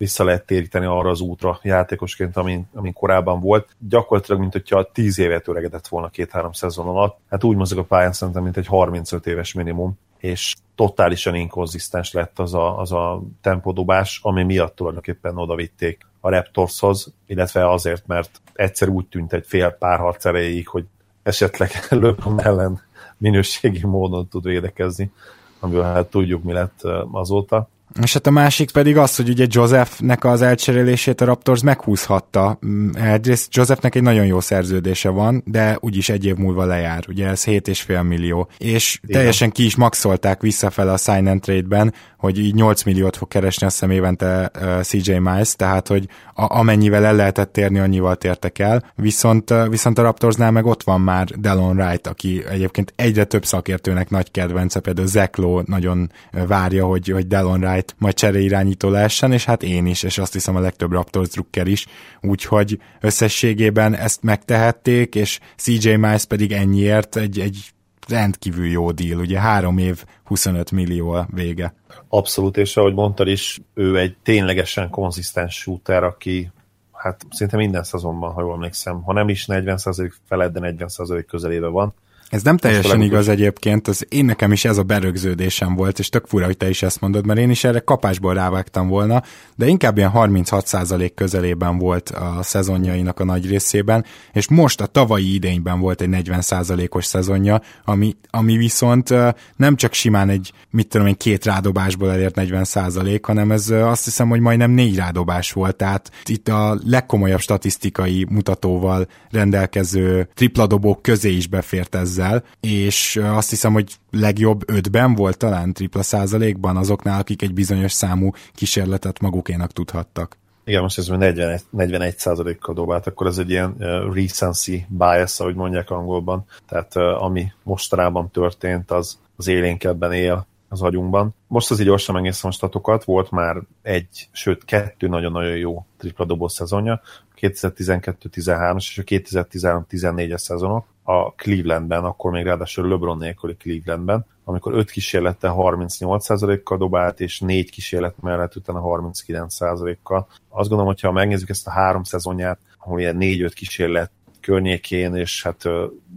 vissza 0.00 0.24
lehet 0.24 0.46
téríteni 0.46 0.86
arra 0.86 1.10
az 1.10 1.20
útra 1.20 1.58
játékosként, 1.62 2.36
amin, 2.36 2.68
amin 2.74 2.92
korábban 2.92 3.40
volt. 3.40 3.76
Gyakorlatilag, 3.88 4.40
mint 4.40 4.52
hogyha 4.52 4.90
10 4.92 5.18
évet 5.18 5.48
öregedett 5.48 5.88
volna 5.88 6.08
két-három 6.08 6.52
szezon 6.52 6.86
alatt. 6.86 7.18
Hát 7.30 7.44
úgy 7.44 7.56
mozog 7.56 7.78
a 7.78 7.84
pályán 7.84 8.12
szerintem, 8.12 8.42
mint 8.42 8.56
egy 8.56 8.66
35 8.66 9.26
éves 9.26 9.52
minimum, 9.52 9.98
és 10.18 10.54
totálisan 10.74 11.34
inkonzisztens 11.34 12.12
lett 12.12 12.38
az 12.38 12.54
a, 12.54 12.78
az 12.78 12.92
a 12.92 13.22
tempodobás, 13.40 14.20
ami 14.22 14.42
miatt 14.42 14.74
tulajdonképpen 14.74 15.38
oda 15.38 15.54
vitték 15.54 16.06
a 16.20 16.30
Raptorshoz, 16.30 17.12
illetve 17.26 17.70
azért, 17.70 18.06
mert 18.06 18.40
egyszer 18.52 18.88
úgy 18.88 19.06
tűnt 19.06 19.32
egy 19.32 19.46
fél 19.46 19.70
pár 19.70 19.98
harc 19.98 20.24
erejéig, 20.24 20.68
hogy 20.68 20.84
esetleg 21.22 21.70
LeBron 21.88 22.40
ellen 22.40 22.80
minőségi 23.16 23.86
módon 23.86 24.28
tud 24.28 24.44
védekezni, 24.44 25.12
amiből 25.58 25.82
hát 25.82 26.10
tudjuk, 26.10 26.42
mi 26.42 26.52
lett 26.52 26.82
azóta. 27.10 27.68
És 28.02 28.12
hát 28.12 28.26
a 28.26 28.30
másik 28.30 28.70
pedig 28.70 28.96
az, 28.96 29.16
hogy 29.16 29.28
ugye 29.28 29.46
Josephnek 29.48 30.24
az 30.24 30.42
elcserélését 30.42 31.20
a 31.20 31.24
Raptors 31.24 31.62
meghúzhatta. 31.62 32.58
Mm, 32.66 32.90
egyrészt 32.90 33.54
Josephnek 33.54 33.94
egy 33.94 34.02
nagyon 34.02 34.26
jó 34.26 34.40
szerződése 34.40 35.08
van, 35.08 35.42
de 35.46 35.76
úgyis 35.80 36.08
egy 36.08 36.24
év 36.24 36.36
múlva 36.36 36.64
lejár. 36.64 37.04
Ugye 37.08 37.26
ez 37.26 37.44
7,5 37.44 38.08
millió. 38.08 38.48
És 38.58 38.98
Igen. 39.02 39.16
teljesen 39.16 39.50
ki 39.50 39.64
is 39.64 39.76
maxolták 39.76 40.40
visszafele 40.40 40.92
a 40.92 40.96
sign 40.96 41.26
and 41.26 41.40
trade-ben, 41.40 41.94
hogy 42.18 42.38
így 42.38 42.54
8 42.54 42.82
milliót 42.82 43.16
fog 43.16 43.28
keresni 43.28 43.66
a 43.66 43.70
szem 43.70 43.90
évente 43.90 44.50
CJ 44.82 45.12
Miles, 45.12 45.54
tehát 45.54 45.88
hogy 45.88 46.06
a, 46.34 46.58
amennyivel 46.58 47.04
el 47.04 47.14
lehetett 47.14 47.52
térni, 47.52 47.78
annyival 47.78 48.16
tértek 48.16 48.58
el. 48.58 48.92
Viszont, 48.96 49.54
viszont 49.68 49.98
a 49.98 50.02
Raptorsnál 50.02 50.50
meg 50.50 50.66
ott 50.66 50.82
van 50.82 51.00
már 51.00 51.26
Delon 51.26 51.80
Wright, 51.80 52.06
aki 52.06 52.44
egyébként 52.50 52.92
egyre 52.96 53.24
több 53.24 53.44
szakértőnek 53.44 54.10
nagy 54.10 54.30
kedvence, 54.30 54.80
például 54.80 55.08
Lowe 55.34 55.62
nagyon 55.66 56.12
várja, 56.46 56.86
hogy, 56.86 57.08
hogy 57.08 57.26
Delon 57.26 57.64
Wright 57.64 57.79
Knight 57.80 57.94
majd 57.98 58.14
csereirányító 58.14 58.88
lehessen, 58.88 59.32
és 59.32 59.44
hát 59.44 59.62
én 59.62 59.86
is, 59.86 60.02
és 60.02 60.18
azt 60.18 60.32
hiszem 60.32 60.56
a 60.56 60.60
legtöbb 60.60 60.92
Raptors 60.92 61.28
drukker 61.28 61.66
is, 61.66 61.86
úgyhogy 62.20 62.78
összességében 63.00 63.94
ezt 63.94 64.22
megtehették, 64.22 65.14
és 65.14 65.38
CJ 65.56 65.94
Miles 65.94 66.24
pedig 66.24 66.52
ennyiért 66.52 67.16
egy, 67.16 67.38
egy 67.38 67.72
rendkívül 68.08 68.66
jó 68.66 68.90
deal, 68.90 69.18
ugye 69.18 69.40
három 69.40 69.78
év, 69.78 70.04
25 70.24 70.70
millió 70.70 71.10
a 71.10 71.28
vége. 71.34 71.74
Abszolút, 72.08 72.56
és 72.56 72.76
ahogy 72.76 72.94
mondtad 72.94 73.28
is, 73.28 73.60
ő 73.74 73.98
egy 73.98 74.16
ténylegesen 74.22 74.90
konzisztens 74.90 75.54
shooter, 75.54 76.04
aki 76.04 76.50
hát 76.92 77.26
szinte 77.30 77.56
minden 77.56 77.82
szezonban, 77.82 78.32
ha 78.32 78.40
jól 78.40 78.54
emlékszem, 78.54 79.02
ha 79.02 79.12
nem 79.12 79.28
is 79.28 79.44
40% 79.48 80.12
felett, 80.28 80.52
de 80.52 80.74
40% 80.78 81.24
közelébe 81.28 81.66
van. 81.66 81.94
Ez 82.30 82.42
nem 82.42 82.56
teljesen 82.56 83.00
igaz 83.00 83.28
egyébként, 83.28 83.88
az 83.88 84.06
én 84.08 84.24
nekem 84.24 84.52
is 84.52 84.64
ez 84.64 84.78
a 84.78 84.82
berögződésem 84.82 85.74
volt, 85.74 85.98
és 85.98 86.08
tök 86.08 86.26
fura, 86.26 86.44
hogy 86.44 86.56
te 86.56 86.68
is 86.68 86.82
ezt 86.82 87.00
mondod, 87.00 87.26
mert 87.26 87.38
én 87.38 87.50
is 87.50 87.64
erre 87.64 87.78
kapásból 87.78 88.34
rávágtam 88.34 88.88
volna, 88.88 89.22
de 89.56 89.66
inkább 89.66 89.96
ilyen 89.96 90.10
36% 90.14 91.10
közelében 91.14 91.78
volt 91.78 92.08
a 92.08 92.38
szezonjainak 92.42 93.20
a 93.20 93.24
nagy 93.24 93.48
részében, 93.48 94.04
és 94.32 94.48
most 94.48 94.80
a 94.80 94.86
tavalyi 94.86 95.34
idényben 95.34 95.80
volt 95.80 96.00
egy 96.00 96.08
40%-os 96.12 97.04
szezonja, 97.04 97.60
ami, 97.84 98.16
ami 98.30 98.56
viszont 98.56 99.14
nem 99.56 99.76
csak 99.76 99.92
simán 99.92 100.28
egy, 100.28 100.52
mit 100.70 100.88
tudom 100.88 101.06
én, 101.06 101.16
két 101.16 101.44
rádobásból 101.44 102.10
elért 102.10 102.34
40%, 102.38 103.18
hanem 103.22 103.50
ez 103.50 103.70
azt 103.70 104.04
hiszem, 104.04 104.28
hogy 104.28 104.40
majdnem 104.40 104.70
négy 104.70 104.96
rádobás 104.96 105.52
volt, 105.52 105.76
tehát 105.76 106.10
itt 106.24 106.48
a 106.48 106.78
legkomolyabb 106.84 107.40
statisztikai 107.40 108.26
mutatóval 108.28 109.06
rendelkező 109.30 110.28
tripladobók 110.34 111.02
közé 111.02 111.30
is 111.30 111.46
befért 111.46 111.94
ezzel 111.94 112.18
ezzel, 112.20 112.44
és 112.60 113.20
azt 113.22 113.50
hiszem, 113.50 113.72
hogy 113.72 113.96
legjobb 114.10 114.70
ötben 114.70 115.14
volt 115.14 115.36
talán 115.36 115.72
tripla 115.72 116.02
százalékban 116.02 116.76
azoknál, 116.76 117.20
akik 117.20 117.42
egy 117.42 117.54
bizonyos 117.54 117.92
számú 117.92 118.30
kísérletet 118.54 119.20
magukénak 119.20 119.72
tudhattak. 119.72 120.38
Igen, 120.64 120.82
most 120.82 120.98
ez 120.98 121.06
41, 121.06 121.60
41 121.70 122.18
százalékkal 122.18 122.74
dobált, 122.74 123.06
akkor 123.06 123.26
ez 123.26 123.38
egy 123.38 123.50
ilyen 123.50 123.76
recency 124.12 124.86
bias, 124.88 125.40
ahogy 125.40 125.54
mondják 125.54 125.90
angolban. 125.90 126.44
Tehát 126.68 126.96
uh, 126.96 127.22
ami 127.22 127.52
mostanában 127.62 128.30
történt, 128.30 128.90
az, 128.90 129.18
az 129.36 129.46
élénkebben 129.46 130.12
él 130.12 130.46
az 130.68 130.82
agyunkban. 130.82 131.34
Most 131.46 131.70
az 131.70 131.80
így 131.80 131.86
gyorsan 131.86 132.14
megnéztem 132.14 132.50
a 132.50 132.52
statokat, 132.52 133.04
volt 133.04 133.30
már 133.30 133.56
egy, 133.82 134.28
sőt 134.32 134.64
kettő 134.64 135.08
nagyon-nagyon 135.08 135.56
jó 135.56 135.86
tripla 135.98 136.24
doboz 136.24 136.52
szezonja, 136.52 137.00
2012-13-as 137.40 138.76
és 138.76 138.98
a 138.98 139.02
2013-14-es 139.02 140.38
szezonok, 140.38 140.86
a 141.10 141.32
Clevelandben, 141.36 142.04
akkor 142.04 142.30
még 142.30 142.44
ráadásul 142.44 142.88
LeBron 142.88 143.18
nélküli 143.18 143.56
Clevelandben, 143.56 144.26
amikor 144.44 144.74
5 144.74 144.90
kísérlettel 144.90 145.54
38%-kal 145.56 146.78
dobált, 146.78 147.20
és 147.20 147.40
4 147.40 147.70
kísérlet 147.70 148.14
mellett 148.20 148.56
utána 148.56 148.82
39%-kal. 148.84 150.26
Azt 150.48 150.68
gondolom, 150.68 150.86
hogyha 150.86 151.12
megnézzük 151.12 151.48
ezt 151.48 151.66
a 151.66 151.70
három 151.70 152.02
szezonját, 152.02 152.58
ahol 152.78 153.00
ilyen 153.00 153.16
4-5 153.20 153.50
kísérlet 153.54 154.10
környékén, 154.40 155.14
és 155.14 155.42
hát 155.42 155.62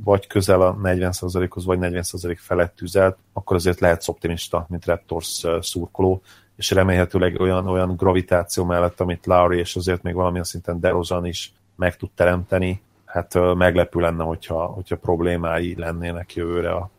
vagy 0.04 0.28
közel 0.28 0.62
a 0.62 0.76
40%-hoz, 0.84 1.66
vagy 1.66 1.80
40% 1.82 2.38
felett 2.40 2.76
tüzelt, 2.76 3.18
akkor 3.34 3.56
azért 3.56 3.80
lehet 3.80 4.04
optimista, 4.08 4.66
mint 4.70 4.86
Raptors 4.86 5.46
szurkoló, 5.62 6.22
és 6.56 6.72
remélhetőleg 6.72 7.40
olyan, 7.40 7.68
olyan 7.68 7.96
gravitáció 7.96 8.64
mellett, 8.64 9.00
amit 9.00 9.26
Lowry, 9.26 9.58
és 9.58 9.76
azért 9.76 10.04
még 10.04 10.14
valamilyen 10.14 10.44
szinten 10.44 10.80
DeRozan 10.80 11.26
is 11.26 11.54
meg 11.76 11.98
tud 11.98 12.10
teremteni, 12.16 12.82
hát 13.14 13.56
meglepő 13.56 14.00
lenne, 14.00 14.24
hogyha, 14.24 14.66
hogyha 14.66 14.98
problémái 14.98 15.76
lennének 15.78 16.36
jövőre 16.36 16.72
a, 16.72 16.90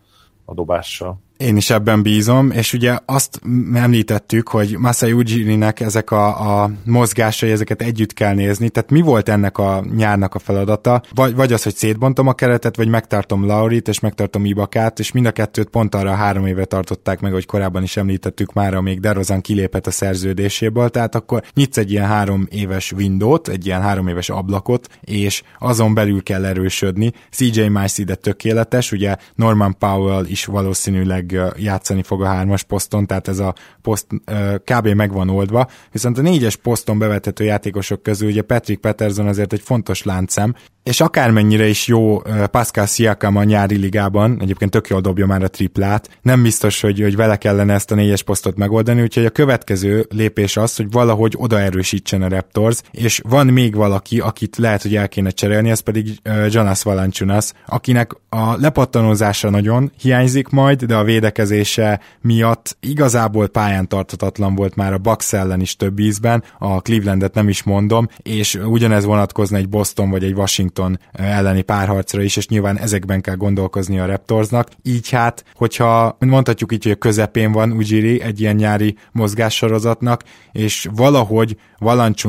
a 0.44 0.54
dobással. 0.54 1.18
Én 1.36 1.56
is 1.56 1.70
ebben 1.70 2.02
bízom, 2.02 2.50
és 2.50 2.72
ugye 2.72 2.98
azt 3.06 3.40
említettük, 3.74 4.48
hogy 4.48 4.76
Masai 4.78 5.12
Ujiri-nek 5.12 5.80
ezek 5.80 6.10
a, 6.10 6.62
a 6.62 6.70
mozgásai, 6.84 7.50
ezeket 7.50 7.82
együtt 7.82 8.12
kell 8.12 8.34
nézni, 8.34 8.68
tehát 8.68 8.90
mi 8.90 9.00
volt 9.00 9.28
ennek 9.28 9.58
a 9.58 9.84
nyárnak 9.96 10.34
a 10.34 10.38
feladata? 10.38 11.02
Vagy, 11.14 11.34
vagy 11.34 11.52
az, 11.52 11.62
hogy 11.62 11.74
szétbontom 11.74 12.26
a 12.26 12.32
keretet, 12.32 12.76
vagy 12.76 12.88
megtartom 12.88 13.46
Laurit, 13.46 13.88
és 13.88 14.00
megtartom 14.00 14.44
Ibakát, 14.44 14.98
és 14.98 15.12
mind 15.12 15.26
a 15.26 15.30
kettőt 15.30 15.68
pont 15.68 15.94
arra 15.94 16.14
három 16.14 16.46
éve 16.46 16.64
tartották 16.64 17.20
meg, 17.20 17.32
hogy 17.32 17.46
korábban 17.46 17.82
is 17.82 17.96
említettük 17.96 18.52
már, 18.52 18.74
amíg 18.74 19.00
Derozan 19.00 19.40
kilépett 19.40 19.86
a 19.86 19.90
szerződéséből, 19.90 20.88
tehát 20.88 21.14
akkor 21.14 21.42
nyitsz 21.54 21.76
egy 21.76 21.90
ilyen 21.90 22.06
három 22.06 22.46
éves 22.50 22.92
windowt, 22.92 23.48
egy 23.48 23.66
ilyen 23.66 23.82
három 23.82 24.08
éves 24.08 24.28
ablakot, 24.28 24.88
és 25.00 25.42
azon 25.58 25.94
belül 25.94 26.22
kell 26.22 26.44
erősödni. 26.44 27.12
CJ 27.30 27.60
Mice 27.60 28.02
ide 28.02 28.14
tökéletes, 28.14 28.92
ugye 28.92 29.16
Norman 29.34 29.76
Powell 29.78 30.24
is 30.24 30.44
valószínűleg 30.44 31.22
játszani 31.56 32.02
fog 32.02 32.22
a 32.22 32.26
hármas 32.26 32.62
poszton, 32.62 33.06
tehát 33.06 33.28
ez 33.28 33.38
a 33.38 33.54
poszt 33.82 34.06
kb. 34.64 34.88
meg 34.88 35.12
van 35.12 35.30
oldva, 35.30 35.68
viszont 35.92 36.18
a 36.18 36.22
négyes 36.22 36.56
poszton 36.56 36.98
bevethető 36.98 37.44
játékosok 37.44 38.02
közül 38.02 38.28
ugye 38.28 38.42
Patrick 38.42 38.80
Peterson 38.80 39.26
azért 39.26 39.52
egy 39.52 39.62
fontos 39.62 40.02
láncem, 40.02 40.54
és 40.84 41.00
akármennyire 41.00 41.66
is 41.66 41.86
jó 41.86 42.22
Pascal 42.50 42.86
Siakam 42.86 43.36
a 43.36 43.44
nyári 43.44 43.76
ligában, 43.76 44.38
egyébként 44.40 44.70
tök 44.70 44.88
jól 44.88 45.00
dobja 45.00 45.26
már 45.26 45.42
a 45.42 45.48
triplát, 45.48 46.18
nem 46.22 46.42
biztos, 46.42 46.80
hogy, 46.80 47.00
hogy 47.00 47.16
vele 47.16 47.36
kellene 47.36 47.74
ezt 47.74 47.90
a 47.90 47.94
négyes 47.94 48.22
posztot 48.22 48.56
megoldani, 48.56 49.02
úgyhogy 49.02 49.24
a 49.24 49.30
következő 49.30 50.06
lépés 50.10 50.56
az, 50.56 50.76
hogy 50.76 50.90
valahogy 50.90 51.34
oda 51.36 51.60
erősítsen 51.60 52.22
a 52.22 52.28
Raptors, 52.28 52.80
és 52.90 53.20
van 53.28 53.46
még 53.46 53.74
valaki, 53.74 54.20
akit 54.20 54.56
lehet, 54.56 54.82
hogy 54.82 54.96
el 54.96 55.08
kéne 55.08 55.30
cserélni, 55.30 55.70
ez 55.70 55.80
pedig 55.80 56.18
Jonas 56.48 56.82
Valanciunas, 56.82 57.52
akinek 57.66 58.12
a 58.28 58.56
lepattanózása 58.56 59.50
nagyon 59.50 59.92
hiányzik 60.00 60.48
majd, 60.48 60.84
de 60.84 60.96
a 60.96 61.04
védekezése 61.04 62.00
miatt 62.20 62.76
igazából 62.80 63.48
pályán 63.48 63.88
tartatatlan 63.88 64.54
volt 64.54 64.74
már 64.74 64.92
a 64.92 64.98
Bucks 64.98 65.32
ellen 65.32 65.60
is 65.60 65.76
több 65.76 65.98
ízben, 65.98 66.44
a 66.58 66.80
Clevelandet 66.80 67.34
nem 67.34 67.48
is 67.48 67.62
mondom, 67.62 68.08
és 68.22 68.54
ugyanez 68.54 69.04
vonatkozna 69.04 69.56
egy 69.56 69.68
Boston 69.68 70.10
vagy 70.10 70.24
egy 70.24 70.32
Washington 70.32 70.73
Washington 70.78 70.98
elleni 71.12 71.62
párharcra 71.62 72.22
is, 72.22 72.36
és 72.36 72.48
nyilván 72.48 72.78
ezekben 72.78 73.20
kell 73.20 73.34
gondolkozni 73.34 73.98
a 73.98 74.06
Raptorsnak. 74.06 74.68
Így 74.82 75.10
hát, 75.10 75.44
hogyha 75.54 76.16
mondhatjuk 76.18 76.72
így, 76.72 76.82
hogy 76.82 76.92
a 76.92 76.96
közepén 76.96 77.52
van 77.52 77.72
Ujiri 77.72 78.22
egy 78.22 78.40
ilyen 78.40 78.56
nyári 78.56 78.96
mozgássorozatnak, 79.12 80.22
és 80.52 80.88
valahogy 80.94 81.56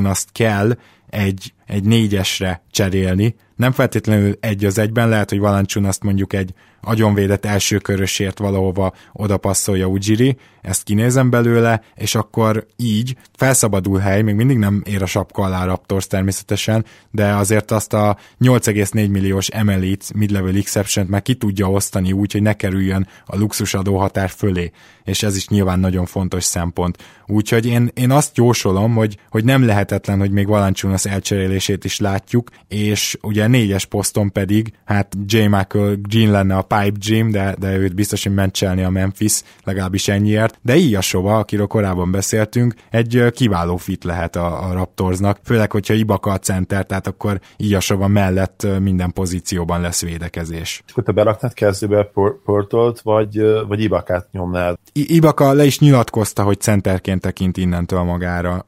azt 0.06 0.30
kell 0.32 0.78
egy, 1.10 1.54
egy 1.66 1.84
négyesre 1.84 2.62
cserélni, 2.72 3.36
nem 3.56 3.72
feltétlenül 3.72 4.38
egy 4.40 4.66
az 4.66 4.78
egyben, 4.78 5.10
lehet, 5.10 5.30
hogy 5.30 5.40
Valancsun 5.40 5.86
azt 5.86 6.04
mondjuk 6.04 6.34
egy 6.34 6.54
agyonvédett 6.82 7.46
első 7.46 7.78
körösért 7.78 8.40
valahova 8.40 8.94
oda 9.14 9.38
passzolja 9.38 9.88
Ujiri, 9.88 10.38
ezt 10.66 10.84
kinézem 10.84 11.30
belőle, 11.30 11.82
és 11.96 12.16
akkor 12.16 12.66
így 12.76 13.18
felszabadul 13.34 14.00
hely, 14.00 14.22
még 14.22 14.36
mindig 14.36 14.58
nem 14.58 14.82
ér 14.86 15.02
a 15.02 15.06
sapka 15.06 15.44
alá 15.44 15.66
Raptors 15.66 16.08
természetesen, 16.08 16.86
de 17.12 17.34
azért 17.34 17.72
azt 17.72 17.94
a 17.94 18.18
8,4 18.42 19.10
milliós 19.10 19.48
emelit 19.48 20.14
mid-level 20.16 20.56
exception 20.56 21.06
meg 21.10 21.22
ki 21.22 21.36
tudja 21.36 21.72
osztani 21.72 22.12
úgy, 22.12 22.32
hogy 22.32 22.42
ne 22.42 22.54
kerüljön 22.54 23.08
a 23.26 23.38
luxusadó 23.38 23.98
határ 23.98 24.30
fölé, 24.30 24.72
és 25.04 25.24
ez 25.24 25.36
is 25.36 25.48
nyilván 25.48 25.80
nagyon 25.80 26.06
fontos 26.06 26.44
szempont. 26.44 26.98
Úgyhogy 27.28 27.66
én, 27.66 27.92
én 27.94 28.12
azt 28.12 28.38
jósolom, 28.38 28.94
hogy, 28.94 29.18
hogy 29.30 29.44
nem 29.44 29.66
lehetetlen, 29.66 30.20
hogy 30.20 30.32
még 30.32 30.48
Valanciunas 30.48 31.06
elcserélését 31.06 31.84
is 31.84 32.00
látjuk, 32.00 32.50
és 32.68 33.18
ugye 33.22 33.48
négyes 33.48 33.86
poszton 33.86 34.32
pedig, 34.32 34.74
hát 34.86 35.16
J. 35.26 35.38
Michael 35.38 35.96
Green 35.96 36.32
lenne 36.32 36.56
a 36.56 36.62
Pipe 36.62 36.98
Jim, 37.00 37.32
de, 37.32 37.56
de 37.60 37.78
őt 37.78 37.96
biztos, 37.96 38.24
hogy 38.24 38.34
meccselni 38.34 38.84
a 38.84 38.90
Memphis, 38.90 39.42
legalábbis 39.64 40.08
ennyiért, 40.08 40.55
de 40.62 40.76
Ilyasova, 40.76 41.38
akiről 41.38 41.68
korábban 41.68 42.12
beszéltünk, 42.12 42.74
egy 42.92 43.24
kiváló 43.32 43.78
fit 43.78 44.04
lehet 44.04 44.36
a, 44.36 44.70
a 44.70 44.74
Raptorsnak, 44.74 45.40
főleg, 45.44 45.72
hogyha 45.72 45.94
Ibaka 45.94 46.32
a 46.32 46.40
center, 46.40 46.86
tehát 46.86 47.08
akkor 47.08 47.40
Ilyasova 47.58 48.08
mellett 48.08 48.68
minden 48.82 49.12
pozícióban 49.14 49.82
lesz 49.82 50.02
védekezés. 50.02 50.82
És 50.86 50.92
akkor 50.92 51.04
te 51.04 51.12
beraknád 51.12 51.54
kezdőbe 51.54 52.12
Portolt, 52.46 53.02
vagy, 53.02 53.42
vagy 53.68 53.82
Ibakát 53.82 54.28
nyomnád? 54.32 54.76
I- 54.94 55.16
Ibaka 55.16 55.54
le 55.54 55.66
is 55.66 55.80
nyilatkozta, 55.80 56.44
hogy 56.44 56.60
centerként 56.60 57.22
tekint 57.22 57.58
innentől 57.58 58.04
magára. 58.04 58.66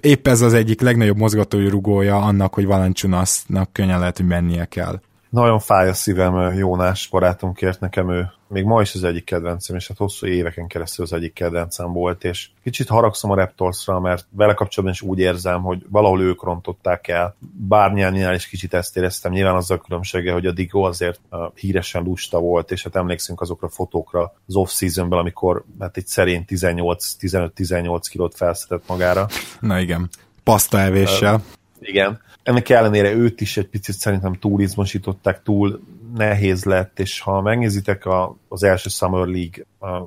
Épp 0.00 0.26
ez 0.26 0.40
az 0.40 0.52
egyik 0.52 0.80
legnagyobb 0.80 1.16
mozgatói 1.16 1.68
rugója 1.68 2.16
annak, 2.16 2.54
hogy 2.54 2.66
Valanciunasnak 2.66 3.72
könnyen 3.72 3.98
lehet, 3.98 4.16
hogy 4.16 4.26
mennie 4.26 4.64
kell. 4.64 5.00
Nagyon 5.36 5.58
fáj 5.58 5.88
a 5.88 5.94
szívem 5.94 6.54
Jónás 6.54 7.08
barátunkért, 7.10 7.80
nekem 7.80 8.10
ő 8.10 8.30
még 8.48 8.64
ma 8.64 8.80
is 8.80 8.94
az 8.94 9.04
egyik 9.04 9.24
kedvencem, 9.24 9.76
és 9.76 9.88
hát 9.88 9.96
hosszú 9.96 10.26
éveken 10.26 10.66
keresztül 10.66 11.04
az 11.04 11.12
egyik 11.12 11.32
kedvencem 11.32 11.92
volt, 11.92 12.24
és 12.24 12.48
kicsit 12.62 12.88
haragszom 12.88 13.30
a 13.30 13.34
Raptorsra, 13.34 14.00
mert 14.00 14.26
vele 14.30 14.54
kapcsolatban 14.54 14.98
is 15.00 15.10
úgy 15.10 15.18
érzem, 15.18 15.62
hogy 15.62 15.86
valahol 15.90 16.20
ők 16.20 16.42
rontották 16.42 17.08
el. 17.08 17.36
Bárnyánál 17.68 18.34
is 18.34 18.48
kicsit 18.48 18.74
ezt 18.74 18.96
éreztem, 18.96 19.32
nyilván 19.32 19.54
az 19.54 19.70
a 19.70 19.78
különbsége, 19.78 20.32
hogy 20.32 20.46
a 20.46 20.52
Digo 20.52 20.80
azért 20.80 21.20
uh, 21.30 21.40
híresen 21.54 22.02
lusta 22.02 22.38
volt, 22.38 22.70
és 22.70 22.82
hát 22.82 22.96
emlékszünk 22.96 23.40
azokra 23.40 23.66
a 23.66 23.70
fotókra 23.70 24.34
az 24.46 24.56
off-seasonből, 24.56 25.18
amikor 25.18 25.64
hát 25.78 25.96
egy 25.96 26.06
szerény 26.06 26.44
18-15-18 26.48 28.00
kilót 28.10 28.34
felszedett 28.34 28.88
magára. 28.88 29.26
Na 29.60 29.78
igen, 29.78 30.08
paszta 30.42 30.78
evéssel. 30.78 31.34
Uh, 31.34 31.55
igen. 31.88 32.20
Ennek 32.42 32.68
ellenére 32.68 33.12
őt 33.12 33.40
is 33.40 33.56
egy 33.56 33.68
picit 33.68 33.94
szerintem 33.94 34.34
túl 34.34 34.60
izmosították, 34.60 35.42
túl 35.42 35.80
nehéz 36.14 36.64
lett, 36.64 36.98
és 36.98 37.20
ha 37.20 37.40
megnézitek 37.40 38.04
a, 38.04 38.36
az 38.48 38.62
első 38.62 38.88
Summer 38.88 39.26
League 39.26 39.64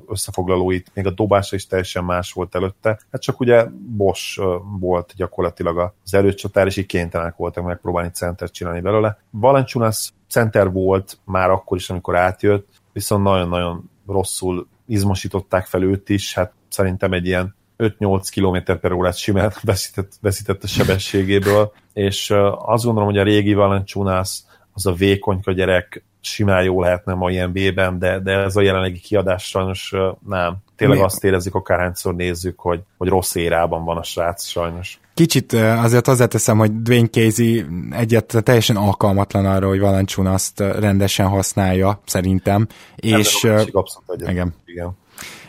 összefoglalóit, 0.08 0.90
még 0.94 1.06
a 1.06 1.10
dobása 1.10 1.56
is 1.56 1.66
teljesen 1.66 2.04
más 2.04 2.32
volt 2.32 2.54
előtte. 2.54 2.98
Hát 3.12 3.22
csak 3.22 3.40
ugye 3.40 3.64
Bosch 3.96 4.40
volt 4.80 5.12
gyakorlatilag 5.16 5.92
az 6.04 6.14
erőcsatár, 6.14 6.66
és 6.66 6.76
így 6.76 6.86
kénytelenek 6.86 7.36
voltak 7.36 7.64
megpróbálni 7.64 8.10
centert 8.10 8.52
csinálni 8.52 8.80
belőle. 8.80 9.18
Valanciunas 9.30 10.12
center 10.28 10.72
volt 10.72 11.18
már 11.24 11.50
akkor 11.50 11.76
is, 11.76 11.90
amikor 11.90 12.16
átjött, 12.16 12.68
viszont 12.92 13.22
nagyon-nagyon 13.22 13.90
rosszul 14.06 14.66
izmosították 14.86 15.66
fel 15.66 15.82
őt 15.82 16.08
is, 16.08 16.34
hát 16.34 16.52
szerintem 16.68 17.12
egy 17.12 17.26
ilyen 17.26 17.54
5-8 17.80 18.28
km 18.34 18.72
per 18.80 18.92
órát 18.92 19.16
simán 19.16 19.52
veszített, 19.62 20.12
veszített 20.20 20.62
a 20.62 20.66
sebességéből, 20.66 21.72
és 21.92 22.30
azt 22.64 22.84
gondolom, 22.84 23.08
hogy 23.08 23.18
a 23.18 23.22
régi 23.22 23.54
Valanciunas 23.54 24.42
az 24.72 24.86
a 24.86 24.92
vékonyka 24.92 25.52
gyerek 25.52 26.04
simán 26.20 26.64
jó 26.64 26.80
lehetne 26.80 27.14
ma 27.14 27.30
ilyen 27.30 27.52
B-ben, 27.52 27.98
de, 27.98 28.18
de 28.18 28.32
ez 28.32 28.56
a 28.56 28.60
jelenlegi 28.60 28.98
kiadás 28.98 29.44
sajnos 29.44 29.94
nem. 30.28 30.56
Tényleg 30.76 30.98
Mi? 30.98 31.04
azt 31.04 31.24
érezzük, 31.24 31.54
akárhányszor 31.54 32.14
nézzük, 32.14 32.58
hogy, 32.58 32.80
hogy 32.98 33.08
rossz 33.08 33.34
érában 33.34 33.84
van 33.84 33.96
a 33.96 34.02
srác 34.02 34.44
sajnos. 34.44 35.00
Kicsit 35.14 35.52
azért 35.52 36.06
hozzáteszem, 36.06 36.58
hogy 36.58 36.82
Dwayne 36.82 37.08
Casey 37.08 37.64
egyet 37.90 38.36
teljesen 38.42 38.76
alkalmatlan 38.76 39.46
arra, 39.46 39.68
hogy 39.68 39.80
Valanciunas-t 39.80 40.60
rendesen 40.60 41.26
használja, 41.26 42.00
szerintem. 42.06 42.66
És, 42.96 43.44
abszolút 43.44 44.20
igen. 44.20 44.54
igen 44.64 44.98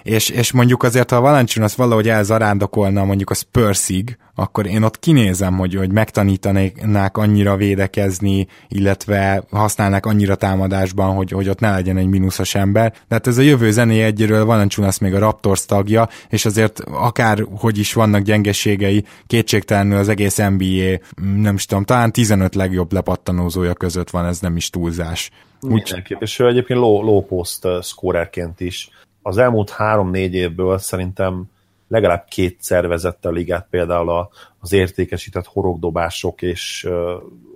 és, 0.04 0.30
és 0.30 0.52
mondjuk 0.52 0.84
azért, 0.84 1.10
ha 1.10 1.16
a 1.16 1.22
Valanciunas 1.22 1.76
valahogy 1.76 2.10
elzarándokolna 2.10 3.06
mondjuk 3.06 3.30
a 3.30 3.34
Spursig, 3.34 4.18
akkor 4.36 4.66
én 4.66 4.84
ott 4.84 5.00
kinézem, 5.00 5.58
hogy, 5.58 5.76
hogy 5.76 5.92
megtanítanák 5.92 7.18
annyira 7.18 7.56
védekezni, 7.56 8.48
illetve 8.68 9.44
használnák 9.50 10.06
annyira 10.06 10.36
támadásban, 10.36 11.16
hogy, 11.16 11.32
hogy 11.32 11.50
ott 11.50 11.60
ne 11.60 11.72
legyen 11.72 11.98
egy 11.98 12.08
mínuszos 12.08 12.56
ember. 12.56 12.92
De 12.92 13.16
hát 13.16 13.28
ez 13.28 13.38
a 13.38 13.42
jövő 13.42 13.72
zené 13.72 14.04
egyről 14.04 14.46
Valanciunas 14.46 14.98
még 14.98 15.14
a 15.14 15.20
Raptors 15.20 15.66
tagja, 15.66 16.10
és 16.30 16.46
azért 16.46 16.80
akár 16.92 17.46
hogy 17.58 17.78
is 17.78 17.94
vannak 17.94 18.22
gyengeségei, 18.22 19.06
kétségtelenül 19.28 19.98
az 19.98 20.10
egész 20.10 20.38
NBA, 20.38 21.00
nem 21.36 21.56
is 21.56 21.66
tudom, 21.66 21.84
talán 21.84 22.12
15 22.12 22.56
legjobb 22.56 22.94
lepattanózója 22.94 23.74
között 23.74 24.10
van, 24.10 24.26
ez 24.26 24.40
nem 24.40 24.56
is 24.56 24.70
túlzás. 24.70 25.30
Úgy... 25.62 26.04
És 26.20 26.40
ő 26.40 26.48
egyébként 26.48 26.80
low, 26.80 27.04
low 27.04 27.22
post 27.22 27.68
scorerként 27.82 28.60
is 28.60 28.90
az 29.22 29.38
elmúlt 29.38 29.70
három-négy 29.70 30.34
évből 30.34 30.78
szerintem 30.78 31.44
legalább 31.88 32.26
kétszer 32.30 32.88
vezette 32.88 33.30
a 33.30 33.32
ligát 33.32 33.68
például 33.70 34.30
az 34.60 34.74
értékesített 34.74 35.46
horogdobások 35.46 36.42
és 36.42 36.88
uh, 36.90 37.12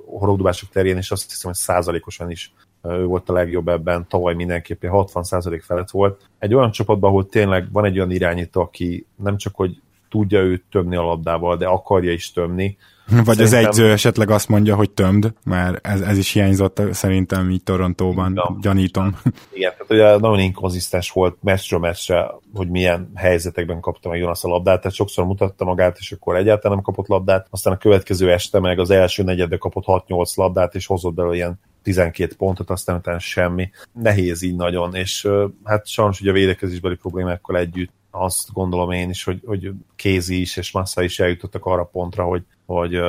horogdobások 0.05 0.69
terén, 0.69 0.97
és 0.97 1.11
azt 1.11 1.29
hiszem, 1.29 1.51
hogy 1.51 1.59
százalékosan 1.59 2.31
is 2.31 2.53
ő 2.89 3.05
volt 3.05 3.29
a 3.29 3.33
legjobb 3.33 3.67
ebben, 3.67 4.07
tavaly 4.07 4.33
mindenképpen 4.33 4.91
60% 4.93 5.61
felett 5.63 5.89
volt. 5.89 6.29
Egy 6.39 6.53
olyan 6.53 6.71
csapatban, 6.71 7.09
ahol 7.09 7.25
tényleg 7.25 7.71
van 7.71 7.85
egy 7.85 7.97
olyan 7.97 8.11
irányító, 8.11 8.61
aki 8.61 9.05
nem 9.15 9.37
csak, 9.37 9.55
hogy 9.55 9.81
tudja 10.09 10.39
őt 10.39 10.63
tömni 10.71 10.95
a 10.95 11.01
labdával, 11.01 11.57
de 11.57 11.65
akarja 11.65 12.11
is 12.11 12.31
tömni, 12.31 12.77
vagy 13.07 13.35
Szerintem... 13.35 13.45
az 13.45 13.53
egyző 13.53 13.91
esetleg 13.91 14.29
azt 14.29 14.47
mondja, 14.47 14.75
hogy 14.75 14.91
tömd, 14.91 15.33
mert 15.43 15.87
ez, 15.87 16.01
ez 16.01 16.17
is 16.17 16.31
hiányzott 16.31 16.81
szerintem 16.91 17.49
így 17.49 17.63
Torontóban, 17.63 18.31
Igen. 18.31 18.57
gyanítom. 18.61 19.17
Igen, 19.53 19.71
tehát 19.71 19.91
ugye 19.91 20.17
nagyon 20.17 20.39
inkonzisztens 20.39 21.11
volt 21.11 21.37
meccsről 21.41 21.79
meccsre, 21.79 22.31
hogy 22.53 22.69
milyen 22.69 23.11
helyzetekben 23.15 23.79
kapta 23.79 24.09
meg 24.09 24.19
Jonas 24.19 24.43
a 24.43 24.47
labdát, 24.47 24.81
tehát 24.81 24.95
sokszor 24.97 25.25
mutatta 25.25 25.65
magát, 25.65 25.97
és 25.99 26.11
akkor 26.11 26.35
egyáltalán 26.35 26.75
nem 26.75 26.85
kapott 26.85 27.07
labdát, 27.07 27.47
aztán 27.49 27.73
a 27.73 27.77
következő 27.77 28.31
este 28.31 28.59
meg 28.59 28.79
az 28.79 28.89
első 28.89 29.23
negyedbe 29.23 29.57
kapott 29.57 29.83
6-8 29.87 30.35
labdát, 30.35 30.75
és 30.75 30.85
hozott 30.85 31.13
belőle 31.13 31.35
ilyen 31.35 31.59
12 31.83 32.35
pontot, 32.37 32.69
aztán 32.69 32.95
utána 32.95 33.19
semmi. 33.19 33.69
Nehéz 33.93 34.41
így 34.41 34.55
nagyon, 34.55 34.95
és 34.95 35.27
hát 35.63 35.87
sajnos 35.87 36.21
ugye 36.21 36.29
a 36.29 36.33
védekezésbeli 36.33 36.95
problémákkal 36.95 37.57
együtt 37.57 37.91
azt 38.17 38.53
gondolom 38.53 38.91
én 38.91 39.09
is, 39.09 39.23
hogy, 39.23 39.41
hogy 39.45 39.71
Kézi 39.95 40.39
is 40.39 40.57
és 40.57 40.71
Massa 40.71 41.03
is 41.03 41.19
eljutottak 41.19 41.65
arra 41.65 41.83
pontra, 41.83 42.23
hogy, 42.23 42.43
hogy 42.65 42.99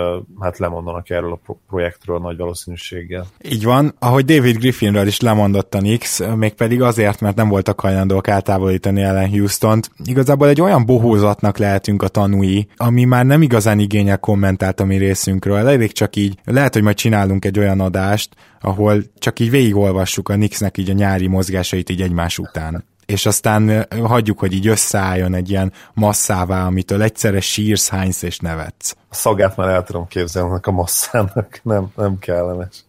hát 0.41 0.59
lemondanak 0.59 1.11
erről 1.11 1.33
a 1.33 1.57
projektről 1.69 2.19
nagy 2.19 2.37
valószínűséggel. 2.37 3.27
Így 3.45 3.65
van, 3.65 3.95
ahogy 3.99 4.25
David 4.25 4.57
Griffinről 4.57 5.07
is 5.07 5.21
lemondott 5.21 5.75
a 5.75 5.79
Knicks, 5.79 6.21
mégpedig 6.37 6.83
azért, 6.83 7.21
mert 7.21 7.37
nem 7.37 7.49
voltak 7.49 7.81
hajlandók 7.81 8.27
eltávolítani 8.27 9.03
ellen 9.03 9.31
Houston-t. 9.31 9.91
Igazából 10.05 10.49
egy 10.49 10.61
olyan 10.61 10.87
bohózatnak 10.87 11.59
lehetünk 11.59 12.03
a 12.03 12.09
tanúi, 12.09 12.67
ami 12.77 13.05
már 13.05 13.27
nem 13.27 13.43
igazán 13.43 13.79
igényel 13.79 14.19
kommentált 14.19 14.81
a 14.81 14.85
mi 14.85 14.97
részünkről. 14.97 15.57
Elég 15.57 15.93
csak 15.93 16.17
így, 16.17 16.39
lehet, 16.45 16.73
hogy 16.73 16.83
majd 16.83 16.97
csinálunk 16.97 17.45
egy 17.45 17.59
olyan 17.59 17.81
adást, 17.81 18.35
ahol 18.61 19.03
csak 19.19 19.41
így 19.41 19.51
végigolvassuk 19.51 20.29
a 20.29 20.35
Knicksnek 20.35 20.79
így 20.79 20.91
a 20.91 20.93
nyári 20.93 21.27
mozgásait 21.27 21.91
így 21.91 22.03
egymás 22.03 22.39
után 22.39 22.85
és 23.07 23.27
aztán 23.27 23.87
hagyjuk, 24.03 24.39
hogy 24.39 24.53
így 24.53 24.67
összeálljon 24.67 25.35
egy 25.35 25.51
ilyen 25.51 25.73
masszává, 25.95 26.67
amitől 26.67 27.03
egyszerre 27.03 27.41
sírsz, 27.41 27.89
hánysz 27.89 28.23
és 28.23 28.39
nevetsz. 28.39 28.97
A 29.09 29.15
szagát 29.15 29.57
már 29.57 29.69
el 29.69 29.85
tudom 29.85 30.07
képzelni 30.07 30.59
a 30.63 30.71
masszának, 30.71 31.61
nem, 31.63 31.93
nem 31.97 32.19
kellemes. 32.19 32.85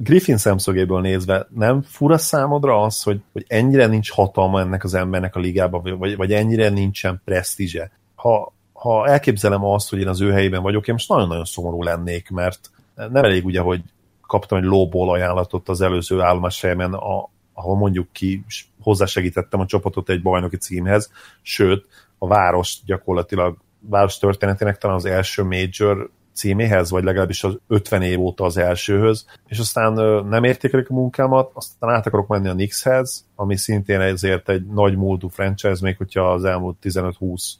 Griffin 0.00 0.36
szemszögéből 0.36 1.00
nézve 1.00 1.46
nem 1.54 1.82
fura 1.82 2.18
számodra 2.18 2.82
az, 2.82 3.02
hogy, 3.02 3.20
hogy 3.32 3.44
ennyire 3.48 3.86
nincs 3.86 4.10
hatalma 4.10 4.60
ennek 4.60 4.84
az 4.84 4.94
embernek 4.94 5.36
a 5.36 5.40
ligában, 5.40 5.98
vagy, 5.98 6.16
vagy 6.16 6.32
ennyire 6.32 6.68
nincsen 6.68 7.20
presztízse? 7.24 7.90
Ha, 8.14 8.52
ha 8.72 9.06
elképzelem 9.06 9.64
azt, 9.64 9.90
hogy 9.90 10.00
én 10.00 10.08
az 10.08 10.20
ő 10.20 10.32
helyében 10.32 10.62
vagyok, 10.62 10.88
én 10.88 10.94
most 10.94 11.08
nagyon-nagyon 11.08 11.44
szomorú 11.44 11.82
lennék, 11.82 12.30
mert 12.30 12.70
nem 12.94 13.24
elég 13.24 13.44
ugye, 13.44 13.60
hogy 13.60 13.82
kaptam 14.26 14.58
egy 14.58 14.64
lóból 14.64 15.10
ajánlatot 15.10 15.68
az 15.68 15.80
előző 15.80 16.20
állomás 16.20 16.60
helyemen, 16.60 16.92
a, 16.92 17.28
ahol 17.52 17.76
mondjuk 17.76 18.08
ki 18.12 18.44
hozzásegítettem 18.80 19.60
a 19.60 19.66
csapatot 19.66 20.08
egy 20.08 20.22
bajnoki 20.22 20.56
címhez, 20.56 21.12
sőt, 21.42 21.86
a 22.18 22.26
város 22.26 22.78
gyakorlatilag 22.84 23.56
város 23.80 24.18
történetének 24.18 24.78
talán 24.78 24.96
az 24.96 25.04
első 25.04 25.42
major 25.42 26.10
címéhez, 26.32 26.90
vagy 26.90 27.04
legalábbis 27.04 27.44
az 27.44 27.58
50 27.66 28.02
év 28.02 28.20
óta 28.20 28.44
az 28.44 28.56
elsőhöz, 28.56 29.26
és 29.46 29.58
aztán 29.58 29.92
nem 30.26 30.44
értékelik 30.44 30.90
a 30.90 30.94
munkámat, 30.94 31.50
aztán 31.54 31.90
át 31.90 32.06
akarok 32.06 32.28
menni 32.28 32.48
a 32.48 32.52
Knickshez, 32.52 33.26
ami 33.34 33.56
szintén 33.56 34.00
ezért 34.00 34.48
egy 34.48 34.66
nagy 34.66 34.96
múltú 34.96 35.28
franchise, 35.28 35.78
még 35.80 35.96
hogyha 35.96 36.32
az 36.32 36.44
elmúlt 36.44 36.76
15-20, 36.82 37.52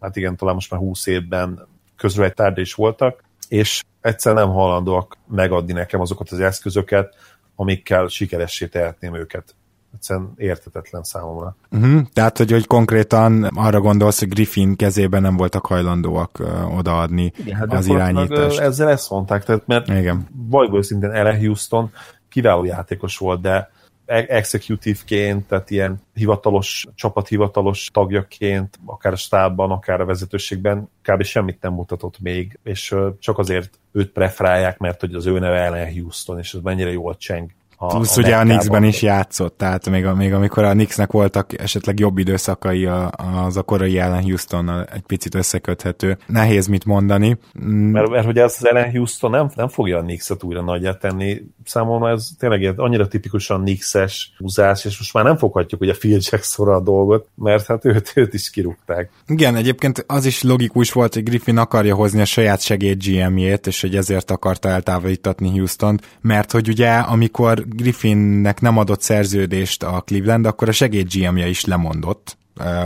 hát 0.00 0.16
igen, 0.16 0.36
talán 0.36 0.54
most 0.54 0.70
már 0.70 0.80
20 0.80 1.06
évben 1.06 1.66
közül 1.96 2.24
egy 2.24 2.58
is 2.58 2.74
voltak, 2.74 3.24
és 3.48 3.82
egyszer 4.00 4.34
nem 4.34 4.48
hajlandóak 4.48 5.16
megadni 5.28 5.72
nekem 5.72 6.00
azokat 6.00 6.30
az 6.30 6.40
eszközöket, 6.40 7.14
amikkel 7.56 8.06
sikeressé 8.06 8.66
tehetném 8.66 9.14
őket 9.14 9.54
egyszerűen 9.94 10.32
értetetlen 10.36 11.02
számomra. 11.02 11.56
Uh-huh. 11.70 12.00
Tehát, 12.12 12.38
hogy, 12.38 12.50
hogy 12.50 12.66
konkrétan 12.66 13.44
arra 13.44 13.80
gondolsz, 13.80 14.18
hogy 14.18 14.28
Griffin 14.28 14.76
kezében 14.76 15.22
nem 15.22 15.36
voltak 15.36 15.66
hajlandóak 15.66 16.38
uh, 16.40 16.78
odaadni 16.78 17.32
Igen, 17.36 17.56
hát 17.56 17.72
az 17.72 17.86
irányítást. 17.86 18.58
Ezzel 18.58 18.88
ezt 18.88 19.10
mondták, 19.10 19.44
tehát 19.44 19.66
mert 19.66 19.88
Igen. 19.88 20.26
vagy 20.48 20.82
szintén 20.82 21.10
Ele 21.10 21.38
Houston 21.38 21.90
kiváló 22.28 22.64
játékos 22.64 23.18
volt, 23.18 23.40
de 23.40 23.70
e- 24.06 24.26
executive-ként, 24.28 25.46
tehát 25.46 25.70
ilyen 25.70 26.02
hivatalos, 26.14 26.86
csapathivatalos 26.94 27.90
tagjaként, 27.92 28.78
akár 28.84 29.12
a 29.12 29.16
stábban, 29.16 29.70
akár 29.70 30.00
a 30.00 30.04
vezetőségben 30.04 30.88
kb. 31.02 31.22
semmit 31.22 31.60
nem 31.60 31.72
mutatott 31.72 32.18
még, 32.18 32.58
és 32.62 32.94
csak 33.18 33.38
azért 33.38 33.78
őt 33.92 34.10
preferálják, 34.10 34.78
mert 34.78 35.00
hogy 35.00 35.14
az 35.14 35.26
ő 35.26 35.38
neve 35.38 35.60
Ellen 35.60 35.92
Houston, 35.92 36.38
és 36.38 36.54
ez 36.54 36.60
mennyire 36.62 36.92
jól 36.92 37.16
cseng 37.16 37.50
a, 37.80 37.96
a 37.96 38.04
ugye 38.16 38.36
a 38.36 38.42
Knicksben 38.42 38.84
is 38.84 39.02
játszott, 39.02 39.56
tehát 39.56 39.90
még, 39.90 40.04
még 40.04 40.32
amikor 40.32 40.64
a 40.64 40.70
Knicksnek 40.70 41.12
voltak 41.12 41.60
esetleg 41.60 41.98
jobb 41.98 42.18
időszakai 42.18 42.84
a, 42.84 43.10
az 43.44 43.56
a 43.56 43.62
korai 43.62 43.98
ellen 43.98 44.22
Houstonnal 44.22 44.84
egy 44.84 45.02
picit 45.02 45.34
összeköthető. 45.34 46.18
Nehéz 46.26 46.66
mit 46.66 46.84
mondani. 46.84 47.38
Mm. 47.64 47.90
Mert, 47.90 48.08
mert 48.08 48.24
hogy 48.24 48.38
ez 48.38 48.54
az 48.58 48.66
ellen 48.66 48.90
Houston 48.90 49.30
nem, 49.30 49.50
nem 49.54 49.68
fogja 49.68 49.98
a 49.98 50.02
Knickset 50.02 50.42
újra 50.42 50.62
nagyját 50.62 50.98
tenni. 50.98 51.42
Számomra 51.64 52.10
ez 52.10 52.28
tényleg 52.38 52.80
annyira 52.80 53.08
tipikusan 53.08 53.60
Knicks-es 53.60 54.32
húzás, 54.38 54.84
és 54.84 54.98
most 54.98 55.12
már 55.12 55.24
nem 55.24 55.36
foghatjuk 55.36 55.80
ugye 55.80 55.92
Phil 55.92 56.18
Jackson 56.30 56.68
a 56.68 56.80
dolgot, 56.80 57.28
mert 57.34 57.66
hát 57.66 57.84
őt, 57.84 58.12
őt 58.14 58.34
is 58.34 58.50
kirúgták. 58.50 59.10
Igen, 59.26 59.56
egyébként 59.56 60.04
az 60.06 60.24
is 60.24 60.42
logikus 60.42 60.92
volt, 60.92 61.14
hogy 61.14 61.22
Griffin 61.22 61.58
akarja 61.58 61.94
hozni 61.94 62.20
a 62.20 62.24
saját 62.24 62.60
segéd 62.60 63.02
GM-jét, 63.04 63.66
és 63.66 63.80
hogy 63.80 63.96
ezért 63.96 64.30
akarta 64.30 64.68
eltávolítatni 64.68 65.48
Houston-t, 65.48 66.18
mert 66.20 66.52
hogy 66.52 66.68
ugye 66.68 66.90
amikor 66.90 67.66
Griffinnek 67.68 68.60
nem 68.60 68.78
adott 68.78 69.00
szerződést 69.00 69.82
a 69.82 70.00
Cleveland, 70.00 70.46
akkor 70.46 70.68
a 70.68 70.72
segéd 70.72 71.12
GM-je 71.12 71.48
is 71.48 71.64
lemondott, 71.64 72.38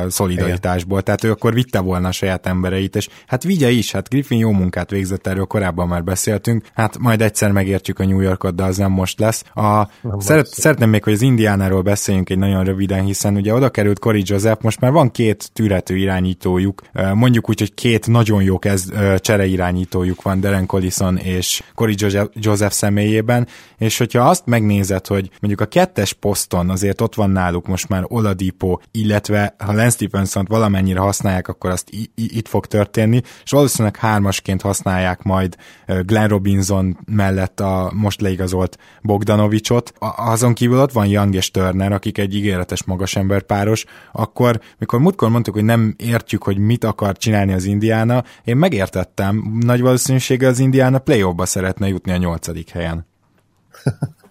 szolidaritásból, 0.09 1.01
Igen. 1.01 1.05
tehát 1.05 1.25
ő 1.25 1.31
akkor 1.31 1.55
vitte 1.55 1.81
volna 1.81 2.09
a 2.09 2.13
saját 2.13 2.47
embereit, 2.47 2.97
és 2.97 3.09
hát 3.27 3.43
vigye 3.43 3.71
is, 3.71 3.93
hát 3.93 4.09
Griffin 4.09 4.39
jó 4.39 4.51
munkát 4.51 4.91
végzett, 4.91 5.27
erről 5.27 5.45
korábban 5.45 5.89
már 5.89 6.05
beszéltünk, 6.05 6.65
hát 6.75 6.99
majd 6.99 7.23
egyszer 7.23 7.51
megértjük 7.51 7.99
a 7.99 8.05
New 8.05 8.21
Yorkot, 8.21 8.55
de 8.55 8.63
az 8.63 8.77
nem 8.77 8.91
most 8.91 9.19
lesz. 9.19 9.45
A, 9.55 9.89
szeret, 10.19 10.47
szeretném 10.47 10.91
még, 10.91 11.05
hogy 11.05 11.13
az 11.13 11.23
Indiánáról 11.23 11.83
beszéljünk 11.83 12.31
egy 12.31 12.39
nagyon 12.39 12.65
röviden, 12.65 13.05
hiszen 13.05 13.37
ugye 13.37 13.55
oda 13.55 13.71
került 13.71 13.99
Cory 13.99 14.23
Joseph, 14.25 14.63
most 14.63 14.81
már 14.81 14.93
van 14.93 15.11
két 15.11 15.51
tűrető 15.53 15.97
irányítójuk, 15.97 16.83
mondjuk 17.15 17.49
úgy, 17.49 17.59
hogy 17.59 17.75
két 17.75 18.07
nagyon 18.07 18.43
jó 18.43 18.59
kezd, 18.59 18.95
csere 19.19 19.47
irányítójuk 19.47 20.23
van, 20.23 20.41
Deren 20.41 20.67
Collison 20.67 21.17
és 21.17 21.63
Cory 21.75 21.95
Joseph 22.33 22.75
személyében, 22.75 23.47
és 23.79 23.99
hogyha 23.99 24.29
azt 24.29 24.47
megnézed, 24.47 25.07
hogy 25.07 25.31
mondjuk 25.41 25.61
a 25.61 25.67
kettes 25.67 26.13
poszton 26.13 26.71
azért 26.71 27.01
ott 27.01 27.15
van 27.15 27.31
náluk 27.31 27.67
most 27.67 27.89
már 27.89 28.05
Oladipo, 28.07 28.79
illetve 28.91 29.55
ha 29.63 29.73
Lance 29.73 29.91
stephenson 29.91 30.47
valamennyire 30.49 31.01
használják, 31.01 31.49
akkor 31.49 31.71
azt 31.71 31.91
itt 32.15 32.49
fog 32.49 32.67
történni, 32.67 33.21
és 33.45 33.51
valószínűleg 33.51 33.97
hármasként 33.97 34.61
használják 34.61 35.23
majd 35.23 35.57
Glenn 35.87 36.29
Robinson 36.29 36.99
mellett 37.05 37.61
a 37.61 37.93
most 37.95 38.21
leigazolt 38.21 38.79
Bogdanovicsot. 39.03 39.93
Azon 40.17 40.55
kívül 40.55 40.81
ott 40.81 40.93
van 40.93 41.07
Young 41.07 41.35
és 41.35 41.51
Turner, 41.51 41.93
akik 41.93 42.19
egy 42.19 42.35
ígéretes 42.35 42.85
magas 42.85 43.19
páros, 43.47 43.85
akkor, 44.13 44.61
mikor 44.79 45.01
múltkor 45.01 45.29
mondtuk, 45.29 45.55
hogy 45.55 45.65
nem 45.65 45.95
értjük, 45.99 46.43
hogy 46.43 46.59
mit 46.59 46.85
akar 46.85 47.17
csinálni 47.17 47.53
az 47.53 47.65
Indiana, 47.65 48.25
én 48.45 48.57
megértettem, 48.57 49.59
nagy 49.61 49.81
valószínűséggel 49.81 50.51
az 50.51 50.59
Indiana 50.59 50.99
play 50.99 51.23
ba 51.23 51.47
szeretne 51.47 51.89
jutni 51.89 52.13
a 52.13 52.17
nyolcadik 52.17 52.71
helyen. 52.71 53.07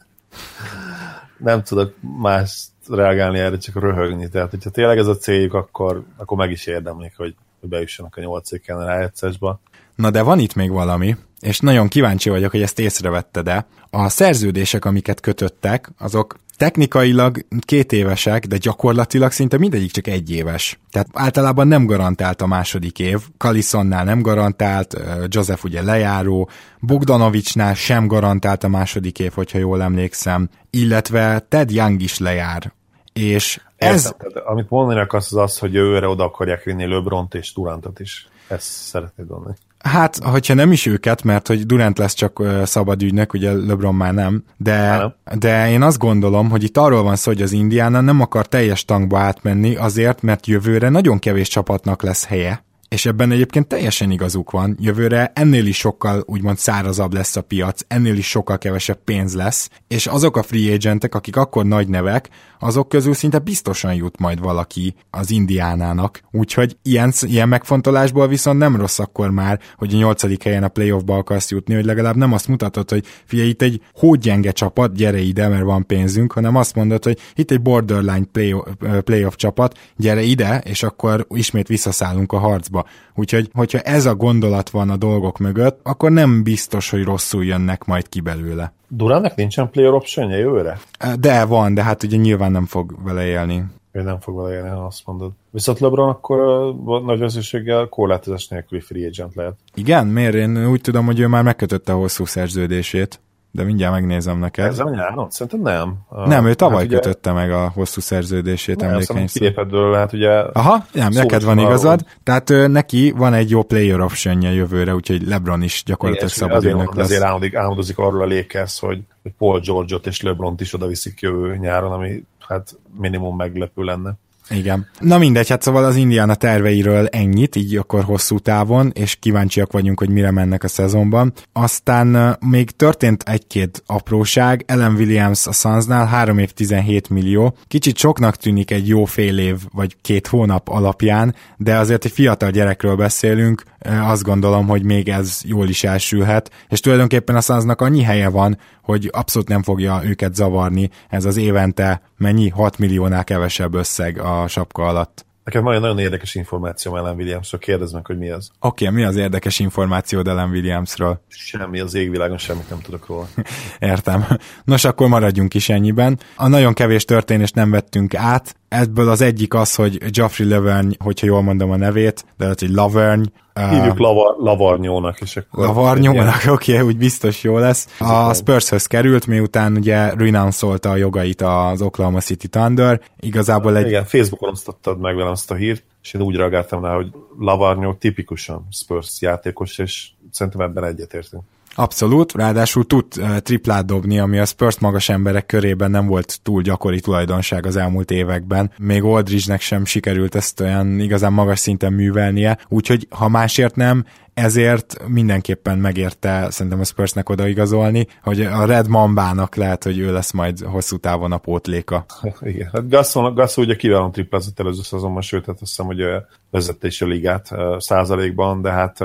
nem 1.38 1.64
tudok 1.64 1.96
más 2.22 2.71
reagálni 2.96 3.40
erre, 3.40 3.58
csak 3.58 3.80
röhögni. 3.80 4.30
Tehát, 4.30 4.50
hogyha 4.50 4.70
tényleg 4.70 4.98
ez 4.98 5.08
a 5.08 5.18
céljuk, 5.18 5.54
akkor, 5.54 6.04
akkor 6.18 6.38
meg 6.38 6.52
is 6.52 6.66
érdemlik, 6.66 7.14
hogy, 7.18 7.36
bejussanak 7.64 8.18
a 8.18 8.22
nyolcéken 8.22 8.78
a 8.78 8.86
rájegyszesbe. 8.86 9.60
Na 9.96 10.12
de 10.12 10.22
van 10.22 10.40
itt 10.40 10.56
még 10.56 10.72
valami, 10.72 11.16
és 11.40 11.60
nagyon 11.60 11.88
kíváncsi 11.88 12.30
vagyok, 12.30 12.52
hogy 12.52 12.62
ezt 12.62 12.80
észrevette, 12.80 13.42
de 13.42 13.66
a 13.90 14.10
szerződések, 14.10 14.86
amiket 14.86 15.20
kötöttek, 15.20 15.92
azok 15.98 16.36
technikailag 16.58 17.46
két 17.60 17.92
évesek, 17.92 18.46
de 18.46 18.58
gyakorlatilag 18.58 19.32
szinte 19.32 19.58
mindegyik 19.58 19.92
csak 19.92 20.08
egy 20.08 20.32
éves. 20.32 20.80
Tehát 20.92 21.08
általában 21.14 21.68
nem 21.68 21.86
garantált 21.86 22.42
a 22.42 22.48
második 22.48 23.00
év, 23.00 23.20
Kalisonnál 23.38 24.04
nem 24.04 24.22
garantált, 24.22 24.98
Joseph 25.28 25.64
ugye 25.64 25.82
lejáró, 25.82 26.50
Bogdanovicsnál 26.80 27.74
sem 27.74 28.08
garantált 28.08 28.64
a 28.64 28.68
második 28.68 29.20
év, 29.20 29.32
hogyha 29.34 29.58
jól 29.58 29.82
emlékszem, 29.82 30.50
illetve 30.70 31.40
Ted 31.40 31.72
Young 31.72 32.02
is 32.02 32.18
lejár. 32.18 32.74
És 33.14 33.62
ez... 33.76 34.02
Tehát, 34.18 34.48
amit 34.48 34.70
mondani 34.70 35.00
akarsz 35.00 35.32
az 35.34 35.38
az, 35.38 35.58
hogy 35.58 35.76
őre 35.76 36.08
oda 36.08 36.24
akarják 36.24 36.64
vinni 36.64 36.86
Löbront 36.86 37.34
és 37.34 37.54
Durantot 37.54 38.00
is. 38.00 38.28
Ezt 38.48 38.64
szeretnéd 38.64 39.28
mondani. 39.28 39.56
Hát, 39.84 40.18
hogyha 40.24 40.54
nem 40.54 40.72
is 40.72 40.86
őket, 40.86 41.24
mert 41.24 41.48
hogy 41.48 41.66
Durant 41.66 41.98
lesz 41.98 42.14
csak 42.14 42.44
szabad 42.64 43.02
ügynök, 43.02 43.34
ugye 43.34 43.54
LeBron 43.54 43.96
már 43.96 44.14
nem, 44.14 44.44
de, 44.58 45.04
de 45.40 45.70
én 45.70 45.82
azt 45.82 45.98
gondolom, 45.98 46.50
hogy 46.50 46.64
itt 46.64 46.78
arról 46.78 47.04
van 47.04 47.16
szó, 47.16 47.32
hogy 47.32 47.42
az 47.42 47.52
Indiana 47.52 48.02
nem 48.02 48.22
akar 48.22 48.48
teljes 48.48 48.86
tankba 48.86 49.20
átmenni 49.20 49.76
azért, 49.76 50.22
mert 50.22 50.48
jövőre 50.48 50.90
nagyon 50.90 51.20
kevés 51.20 51.48
csapatnak 51.48 52.02
lesz 52.02 52.26
helye, 52.26 52.64
és 52.96 53.06
ebben 53.06 53.32
egyébként 53.32 53.68
teljesen 53.68 54.12
igazuk 54.12 54.52
van. 54.52 54.78
Jövőre 54.80 55.32
ennél 55.36 55.66
is 55.66 55.78
sokkal 55.78 56.24
úgymond 56.26 56.58
szárazabb 56.58 57.14
lesz 57.14 57.36
a 57.36 57.42
piac, 57.42 57.82
ennél 57.88 58.18
is 58.18 58.30
sokkal 58.30 58.58
kevesebb 58.58 59.04
pénz 59.04 59.36
lesz, 59.36 59.70
és 59.88 60.08
azok 60.08 60.38
a 60.38 60.44
free 60.44 60.74
agentek, 60.74 61.16
akik 61.16 61.36
akkor 61.36 61.66
nagy 61.66 61.88
nevek, 61.88 62.30
azok 62.60 62.90
közül 62.90 63.14
szinte 63.14 63.40
biztosan 63.40 63.94
jut 63.94 64.20
majd 64.20 64.40
valaki 64.40 64.96
az 65.10 65.32
Indiánának. 65.32 66.22
Úgyhogy 66.32 66.78
ilyen, 66.84 67.14
ilyen 67.22 67.50
megfontolásból 67.50 68.28
viszont 68.28 68.60
nem 68.60 68.76
rossz 68.76 69.00
akkor 69.00 69.30
már, 69.30 69.60
hogy 69.76 69.94
a 69.94 69.98
nyolcadik 69.98 70.44
helyen 70.44 70.64
a 70.64 70.68
playoffba 70.68 71.18
akarsz 71.18 71.52
jutni, 71.52 71.74
hogy 71.74 71.86
legalább 71.86 72.16
nem 72.16 72.34
azt 72.34 72.48
mutatod, 72.48 72.90
hogy 72.90 73.06
figyelj, 73.26 73.50
itt 73.50 73.62
egy 73.62 73.82
hógyenge 73.94 74.52
csapat, 74.52 74.96
gyere 74.96 75.20
ide, 75.20 75.48
mert 75.48 75.64
van 75.64 75.86
pénzünk, 75.86 76.32
hanem 76.32 76.56
azt 76.56 76.76
mondod, 76.76 77.04
hogy 77.04 77.20
itt 77.36 77.52
egy 77.52 77.62
borderline 77.62 78.26
play, 78.32 78.56
playoff 79.04 79.36
csapat, 79.36 79.78
gyere 79.98 80.22
ide, 80.22 80.62
és 80.66 80.84
akkor 80.84 81.26
ismét 81.30 81.68
visszaszállunk 81.68 82.32
a 82.32 82.38
harcba. 82.38 82.81
Úgyhogy, 83.16 83.50
hogyha 83.54 83.80
ez 83.80 84.06
a 84.06 84.16
gondolat 84.16 84.70
van 84.70 84.90
a 84.90 84.98
dolgok 84.98 85.38
mögött, 85.38 85.80
akkor 85.84 86.12
nem 86.12 86.44
biztos, 86.44 86.90
hogy 86.90 87.04
rosszul 87.04 87.46
jönnek 87.46 87.86
majd 87.86 88.10
ki 88.10 88.22
belőle. 88.22 88.74
Durának 88.88 89.36
nincsen 89.36 89.70
player 89.70 89.94
optionja 89.94 90.38
jövőre? 90.38 90.80
De 91.20 91.46
van, 91.46 91.74
de 91.74 91.84
hát 91.84 92.04
ugye 92.04 92.18
nyilván 92.18 92.52
nem 92.52 92.66
fog 92.66 93.04
vele 93.04 93.26
élni. 93.26 93.64
Ő 93.92 94.02
nem 94.02 94.20
fog 94.20 94.36
vele 94.36 94.56
élni, 94.56 94.70
ha 94.70 94.86
azt 94.86 95.02
mondod. 95.06 95.32
Viszont 95.50 95.80
LeBron 95.80 96.10
akkor 96.10 96.40
uh, 96.40 97.06
nagy 97.06 97.22
összességgel 97.22 97.88
korlátozás 97.88 98.48
nélküli 98.48 98.82
free 98.82 99.08
agent 99.08 99.36
lehet. 99.36 99.54
Igen? 99.74 100.08
Miért? 100.08 100.34
Én 100.34 100.68
úgy 100.68 100.82
tudom, 100.82 101.06
hogy 101.06 101.20
ő 101.20 101.28
már 101.28 101.44
megkötötte 101.44 101.94
a 101.94 101.98
hosszú 101.98 102.26
szerződését 102.26 103.20
de 103.52 103.64
mindjárt 103.64 103.94
megnézem 103.94 104.40
neked. 104.40 104.66
Ez 104.66 104.80
a 104.80 104.90
nyáron? 104.90 105.30
Szerintem 105.30 105.62
nem. 105.62 105.98
Nem, 106.26 106.46
ő 106.46 106.54
tavaly 106.54 106.78
hát 106.78 106.86
ugye... 106.86 106.96
kötötte 106.96 107.32
meg 107.32 107.52
a 107.52 107.70
hosszú 107.70 108.02
szerződését, 108.02 108.82
emlékeim 108.82 109.28
szerint. 109.28 109.56
hát 109.96 110.14
ugye... 110.14 110.32
Aha, 110.32 110.86
nem, 110.94 111.12
neked 111.12 111.44
van 111.44 111.60
igazad. 111.60 112.06
Tehát 112.24 112.50
ő, 112.50 112.68
neki 112.68 113.14
van 113.18 113.34
egy 113.34 113.50
jó 113.50 113.64
player 113.64 114.00
optionja 114.00 114.52
jövőre, 114.52 114.96
úgyhogy 114.96 115.28
LeBron 115.28 115.62
is 115.62 115.84
gyakorlatilag 115.86 116.30
szabad 116.30 116.58
azért, 116.58 116.78
lesz. 116.78 117.06
Azért 117.06 117.24
álmodik, 117.24 117.56
álmodozik 117.56 117.98
arról 117.98 118.22
a 118.22 118.28
Lakers, 118.28 118.80
hogy, 118.80 119.00
hogy 119.22 119.32
Paul 119.38 119.60
George-ot 119.60 120.08
és 120.08 120.22
LeBron-t 120.22 120.62
is 120.62 120.74
oda 120.74 120.88
viszik 120.88 121.22
jövő 121.22 121.56
nyáron, 121.56 121.92
ami 121.92 122.24
hát 122.40 122.78
minimum 122.98 123.36
meglepő 123.36 123.84
lenne. 123.84 124.14
Igen. 124.52 124.88
Na 125.00 125.18
mindegy, 125.18 125.50
hát 125.50 125.62
szóval 125.62 125.84
az 125.84 125.96
Indiana 125.96 126.36
terveiről 126.36 127.08
ennyit, 127.08 127.56
így 127.56 127.76
akkor 127.76 128.04
hosszú 128.04 128.40
távon, 128.40 128.92
és 128.94 129.16
kíváncsiak 129.16 129.72
vagyunk, 129.72 130.00
hogy 130.00 130.10
mire 130.10 130.32
mennek 130.32 130.64
a 130.64 130.68
szezonban. 130.68 131.34
Aztán 131.54 132.38
még 132.50 132.72
történt 132.72 133.24
egy-két 133.24 133.84
apróság, 133.86 134.64
Ellen 134.68 134.94
Williams 134.94 135.48
a 135.48 135.52
Sunsnál 135.52 136.06
3 136.06 136.38
év 136.38 136.52
17 136.52 137.10
millió. 137.10 137.58
Kicsit 137.68 137.98
soknak 137.98 138.36
tűnik 138.36 138.72
egy 138.72 138.88
jó 138.88 139.06
fél 139.06 139.38
év 139.38 139.58
vagy 139.74 139.96
két 140.02 140.28
hónap 140.28 140.68
alapján, 140.68 141.36
de 141.58 141.78
azért 141.78 142.06
egy 142.06 142.12
fiatal 142.12 142.50
gyerekről 142.50 142.96
beszélünk, 142.96 143.64
azt 144.02 144.24
gondolom, 144.24 144.68
hogy 144.68 144.84
még 144.84 145.10
ez 145.10 145.40
jól 145.44 145.70
is 145.70 145.84
elsülhet, 145.84 146.52
és 146.70 146.80
tulajdonképpen 146.80 147.36
a 147.36 147.42
Sunsnak 147.42 147.82
annyi 147.82 148.04
helye 148.04 148.30
van, 148.30 148.58
hogy 148.84 149.10
abszolút 149.12 149.48
nem 149.48 149.64
fogja 149.64 150.02
őket 150.04 150.36
zavarni 150.36 150.90
ez 151.10 151.26
az 151.26 151.38
évente 151.38 152.02
mennyi 152.18 152.50
6 152.50 152.78
milliónál 152.78 153.24
kevesebb 153.24 153.74
összeg 153.74 154.20
a 154.20 154.41
sapka 154.48 154.84
alatt. 154.84 155.26
Nekem 155.44 155.64
nagyon, 155.64 155.82
nagyon 155.82 156.00
érdekes 156.00 156.36
információ 156.36 156.98
Ellen 156.98 157.16
Williamsről, 157.16 157.60
kérdezd 157.60 157.94
meg, 157.94 158.06
hogy 158.06 158.18
mi 158.18 158.30
az. 158.30 158.52
Oké, 158.60 158.88
okay, 158.88 158.98
mi 158.98 159.08
az 159.08 159.16
érdekes 159.16 159.60
információ 159.60 160.22
Ellen 160.26 160.50
Williamsről? 160.50 161.22
Semmi 161.28 161.80
az 161.80 161.94
égvilágon, 161.94 162.38
semmit 162.38 162.70
nem 162.70 162.80
tudok 162.80 163.08
róla. 163.08 163.28
Értem. 163.80 164.26
Nos, 164.64 164.84
akkor 164.84 165.08
maradjunk 165.08 165.54
is 165.54 165.70
ennyiben. 165.70 166.20
A 166.36 166.48
nagyon 166.48 166.74
kevés 166.74 167.06
történést 167.06 167.56
nem 167.56 167.72
vettünk 167.72 168.16
át, 168.16 168.56
ebből 168.72 169.10
az 169.10 169.22
egyik 169.22 169.54
az, 169.54 169.76
hogy 169.76 170.12
Geoffrey 170.12 170.48
Laverne, 170.48 170.92
hogyha 171.00 171.26
jól 171.26 171.42
mondom 171.42 171.72
a 171.72 171.76
nevét, 171.76 172.26
de 172.38 172.44
lehet, 172.44 172.60
hogy 172.60 172.70
Laverne. 172.70 173.26
Hívjuk 173.70 173.94
uh, 173.94 174.00
Lavar, 174.00 174.36
Lavarnyónak, 174.38 175.22
és 175.22 175.38
akkor... 175.38 175.66
Lavarnyónak, 175.66 176.42
oké, 176.48 176.72
okay, 176.74 176.86
úgy 176.86 176.98
biztos 176.98 177.44
jó 177.44 177.58
lesz. 177.58 177.88
A 178.00 178.34
Spurshöz 178.34 178.86
került, 178.86 179.28
miután 179.28 179.76
ugye 179.76 180.14
renounce 180.14 180.68
a 180.68 180.96
jogait 180.96 181.42
az 181.42 181.82
Oklahoma 181.82 182.20
City 182.20 182.48
Thunder. 182.48 183.02
Igazából 183.20 183.78
egy... 183.78 183.88
Igen, 183.88 184.06
Facebookon 184.06 184.50
osztottad 184.50 185.00
meg 185.00 185.16
velem 185.16 185.32
azt 185.32 185.52
a 185.52 185.56
hírt, 185.56 185.84
és 186.04 186.14
én 186.14 186.22
úgy 186.22 186.36
reagáltam 186.36 186.84
rá, 186.84 186.96
hogy 186.96 187.12
Lavarnyó 187.40 187.94
tipikusan 187.94 188.68
Spurs 188.72 189.22
játékos, 189.22 189.78
és 189.78 190.10
szerintem 190.32 190.62
ebben 190.62 190.84
egyetértünk. 190.84 191.44
Abszolút, 191.76 192.34
ráadásul 192.34 192.86
tud 192.86 193.06
uh, 193.18 193.38
triplát 193.38 193.86
dobni, 193.86 194.20
ami 194.20 194.40
a 194.40 194.46
Spurs 194.46 194.80
magas 194.80 195.10
emberek 195.10 195.46
körében 195.46 195.92
nem 195.92 196.08
volt 196.08 196.40
túl 196.44 196.62
gyakori 196.62 197.00
tulajdonság 197.00 197.66
az 197.66 197.76
elmúlt 197.76 198.12
években. 198.12 198.72
Még 198.78 199.04
Aldridge-nek 199.04 199.62
sem 199.62 199.86
sikerült 199.86 200.36
ezt 200.36 200.60
olyan 200.60 201.00
igazán 201.00 201.34
magas 201.34 201.60
szinten 201.60 201.94
művelnie, 201.94 202.58
úgyhogy 202.68 203.08
ha 203.10 203.30
másért 203.30 203.76
nem, 203.76 204.06
ezért 204.34 205.08
mindenképpen 205.08 205.78
megérte 205.78 206.48
szerintem 206.50 206.80
a 206.80 206.84
Spursnek 206.84 207.30
odaigazolni, 207.30 208.08
hogy 208.24 208.42
a 208.42 208.66
Red 208.66 208.88
Mambának 208.88 209.56
lehet, 209.56 209.84
hogy 209.84 210.00
ő 210.00 210.12
lesz 210.12 210.32
majd 210.32 210.60
hosszú 210.60 210.98
távon 210.98 211.32
a 211.32 211.38
pótléka. 211.38 212.06
Igen, 212.42 212.70
hát 212.74 212.90
Gasson, 212.90 213.34
Gasson 213.34 213.64
ugye 213.64 213.76
kiválóan 213.76 214.12
triplázott 214.12 214.60
előző 214.60 214.82
szezonban, 214.82 215.22
sőt, 215.22 215.46
hát 215.46 215.62
azt 215.62 215.70
hiszem, 215.70 215.86
hogy 215.86 216.02
vezette 216.50 216.88
is 216.88 217.02
a 217.02 217.06
ligát 217.06 217.50
százalékban, 217.78 218.62
de 218.62 218.72
hát... 218.72 218.98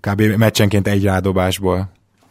Kb. 0.00 0.20
meccsenként 0.20 0.88
egy 0.88 1.04
rádobásból. 1.04 1.90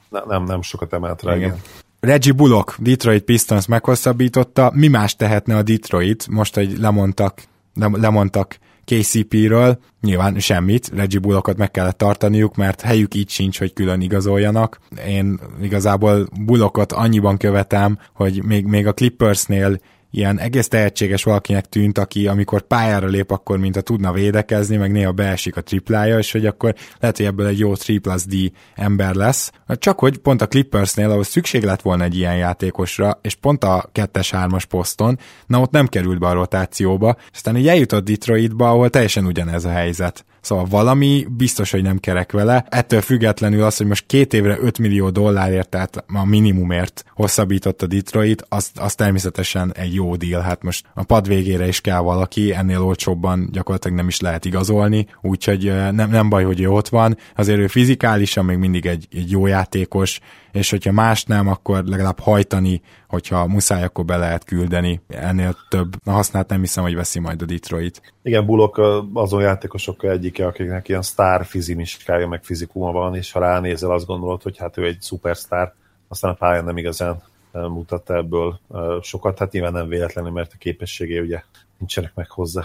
Ne, 0.10 0.20
nem, 0.28 0.44
nem 0.44 0.62
sokat 0.62 0.94
emelt 0.94 1.24
rá, 1.24 1.36
igen. 1.36 1.48
igen. 1.48 1.62
Reggie 2.00 2.34
Bullock, 2.34 2.76
Detroit 2.80 3.24
Pistons 3.24 3.66
meghosszabbította, 3.66 4.72
mi 4.74 4.88
más 4.88 5.16
tehetne 5.16 5.56
a 5.56 5.64
Detroit, 5.64 6.28
most, 6.28 6.56
hogy 6.56 6.78
lemondtak, 6.78 7.44
lemondtak 7.74 8.58
KCP-ről, 8.86 9.80
nyilván 10.02 10.40
semmit, 10.40 10.92
Reggie 10.96 11.20
Bullockot 11.20 11.58
meg 11.58 11.72
kellett 11.72 11.98
tartaniuk, 11.98 12.56
mert 12.56 12.82
helyük 12.82 13.14
így 13.14 13.30
sincs, 13.30 13.60
hogy 13.60 13.74
külön 13.74 14.02
igazoljanak. 14.02 14.80
Én 15.08 15.40
igazából 15.62 16.28
Bullockot 16.42 16.92
annyiban 16.92 17.38
követem, 17.38 18.00
hogy 18.14 18.44
még, 18.44 18.66
még 18.66 18.88
a 18.88 18.94
Clippersnél 18.94 19.80
ilyen 20.18 20.40
egész 20.40 20.68
tehetséges 20.68 21.24
valakinek 21.24 21.66
tűnt, 21.66 21.98
aki 21.98 22.28
amikor 22.28 22.62
pályára 22.62 23.08
lép, 23.08 23.32
akkor 23.32 23.58
mint 23.58 23.76
a 23.76 23.82
tudna 23.82 24.12
védekezni, 24.12 24.78
meg 24.78 24.92
néha 24.92 25.12
beesik 25.12 25.58
a 25.58 25.62
triplája, 25.62 26.18
és 26.18 26.32
hogy 26.32 26.46
akkor 26.46 26.76
lehet, 27.00 27.18
hogy 27.18 27.26
ebből 27.26 27.48
egy 27.48 27.60
jó 27.60 27.74
3 27.88 28.02
plus 28.02 28.26
D 28.26 28.52
ember 28.76 29.16
lesz. 29.16 29.52
Csak 29.68 30.00
hogy 30.00 30.18
pont 30.18 30.42
a 30.42 30.48
Clippersnél, 30.48 31.10
ahol 31.10 31.24
szükség 31.24 31.64
lett 31.64 31.82
volna 31.82 32.04
egy 32.04 32.18
ilyen 32.18 32.36
játékosra, 32.36 33.20
és 33.22 33.36
pont 33.36 33.64
a 33.64 33.90
2-3-as 33.94 34.64
poszton, 34.70 35.20
na 35.48 35.60
ott 35.60 35.72
nem 35.72 35.88
került 35.88 36.20
be 36.20 36.28
a 36.28 36.34
rotációba, 36.34 37.16
aztán 37.34 37.58
így 37.58 37.68
eljutott 37.68 38.06
Detroitba, 38.06 38.70
ahol 38.70 38.90
teljesen 38.90 39.26
ugyanez 39.26 39.66
a 39.66 39.70
helyzet. 39.70 40.26
Szóval 40.46 40.66
valami 40.66 41.26
biztos, 41.38 41.72
hogy 41.72 41.82
nem 41.82 41.98
kerek 41.98 42.32
vele. 42.32 42.66
Ettől 42.70 43.02
függetlenül 43.02 43.64
az, 43.64 43.78
hogy 43.78 43.88
most 43.88 44.06
két 44.06 44.34
évre 44.34 44.58
5 44.62 44.78
millió 44.80 45.10
dollárért, 45.10 45.70
tehát 45.70 46.04
a 46.08 46.26
minimumért 46.26 47.04
hosszabbított 47.14 47.82
a 47.82 47.88
Detroit, 47.88 48.46
az, 48.50 48.72
az 48.76 48.96
természetesen 48.96 49.74
egy 49.76 49.94
jó 49.94 50.16
deal. 50.16 50.42
Hát 50.42 50.64
most 50.64 50.86
a 50.94 51.04
pad 51.04 51.28
végére 51.28 51.68
is 51.68 51.82
kell 51.82 52.00
valaki, 52.00 52.54
ennél 52.54 52.82
olcsóbban 52.82 53.50
gyakorlatilag 53.52 53.98
nem 53.98 54.08
is 54.08 54.20
lehet 54.20 54.46
igazolni, 54.46 55.08
úgyhogy 55.22 55.74
nem, 55.92 56.10
nem 56.10 56.30
baj, 56.30 56.44
hogy 56.44 56.62
ő 56.62 56.70
ott 56.70 56.88
van. 56.88 57.18
Azért 57.36 57.60
ő 57.60 57.68
fizikálisan 57.68 58.46
még 58.46 58.58
mindig 58.58 58.86
egy, 58.86 59.08
egy 59.12 59.32
jó 59.32 59.46
játékos, 59.48 60.20
és 60.56 60.70
hogyha 60.70 60.92
más 60.92 61.24
nem, 61.24 61.48
akkor 61.48 61.84
legalább 61.84 62.20
hajtani, 62.20 62.82
hogyha 63.08 63.48
muszáj, 63.48 63.84
akkor 63.84 64.06
be 64.06 64.18
lehet 64.18 64.44
küldeni. 64.44 65.02
Ennél 65.08 65.56
több 65.70 65.96
na 66.04 66.12
használt 66.12 66.50
nem 66.50 66.60
hiszem, 66.60 66.84
hogy 66.84 66.96
veszi 66.96 67.20
majd 67.20 67.42
a 67.42 67.46
Detroit. 67.46 68.14
Igen, 68.24 68.46
Bulok 68.46 68.82
azon 69.14 69.42
játékosok 69.42 70.04
egyike, 70.04 70.46
akiknek 70.46 70.88
ilyen 70.88 71.02
sztár 71.02 71.46
fizimiskája, 71.46 72.28
meg 72.28 72.44
fizikuma 72.44 72.92
van, 72.92 73.16
és 73.16 73.32
ha 73.32 73.40
ránézel, 73.40 73.92
azt 73.92 74.06
gondolod, 74.06 74.42
hogy 74.42 74.58
hát 74.58 74.78
ő 74.78 74.86
egy 74.86 75.02
szupersztár, 75.02 75.74
aztán 76.08 76.32
a 76.32 76.34
pályán 76.34 76.66
nem 76.66 76.78
igazán 76.78 77.22
mutatta 77.52 78.16
ebből 78.16 78.60
sokat, 79.02 79.40
hát 79.40 79.52
nyilván 79.52 79.74
nem 79.74 79.88
véletlenül, 79.88 80.32
mert 80.32 80.52
a 80.54 80.58
képességé 80.58 81.20
ugye 81.20 81.42
nincsenek 81.78 82.12
meg 82.16 82.30
hozzá. 82.30 82.64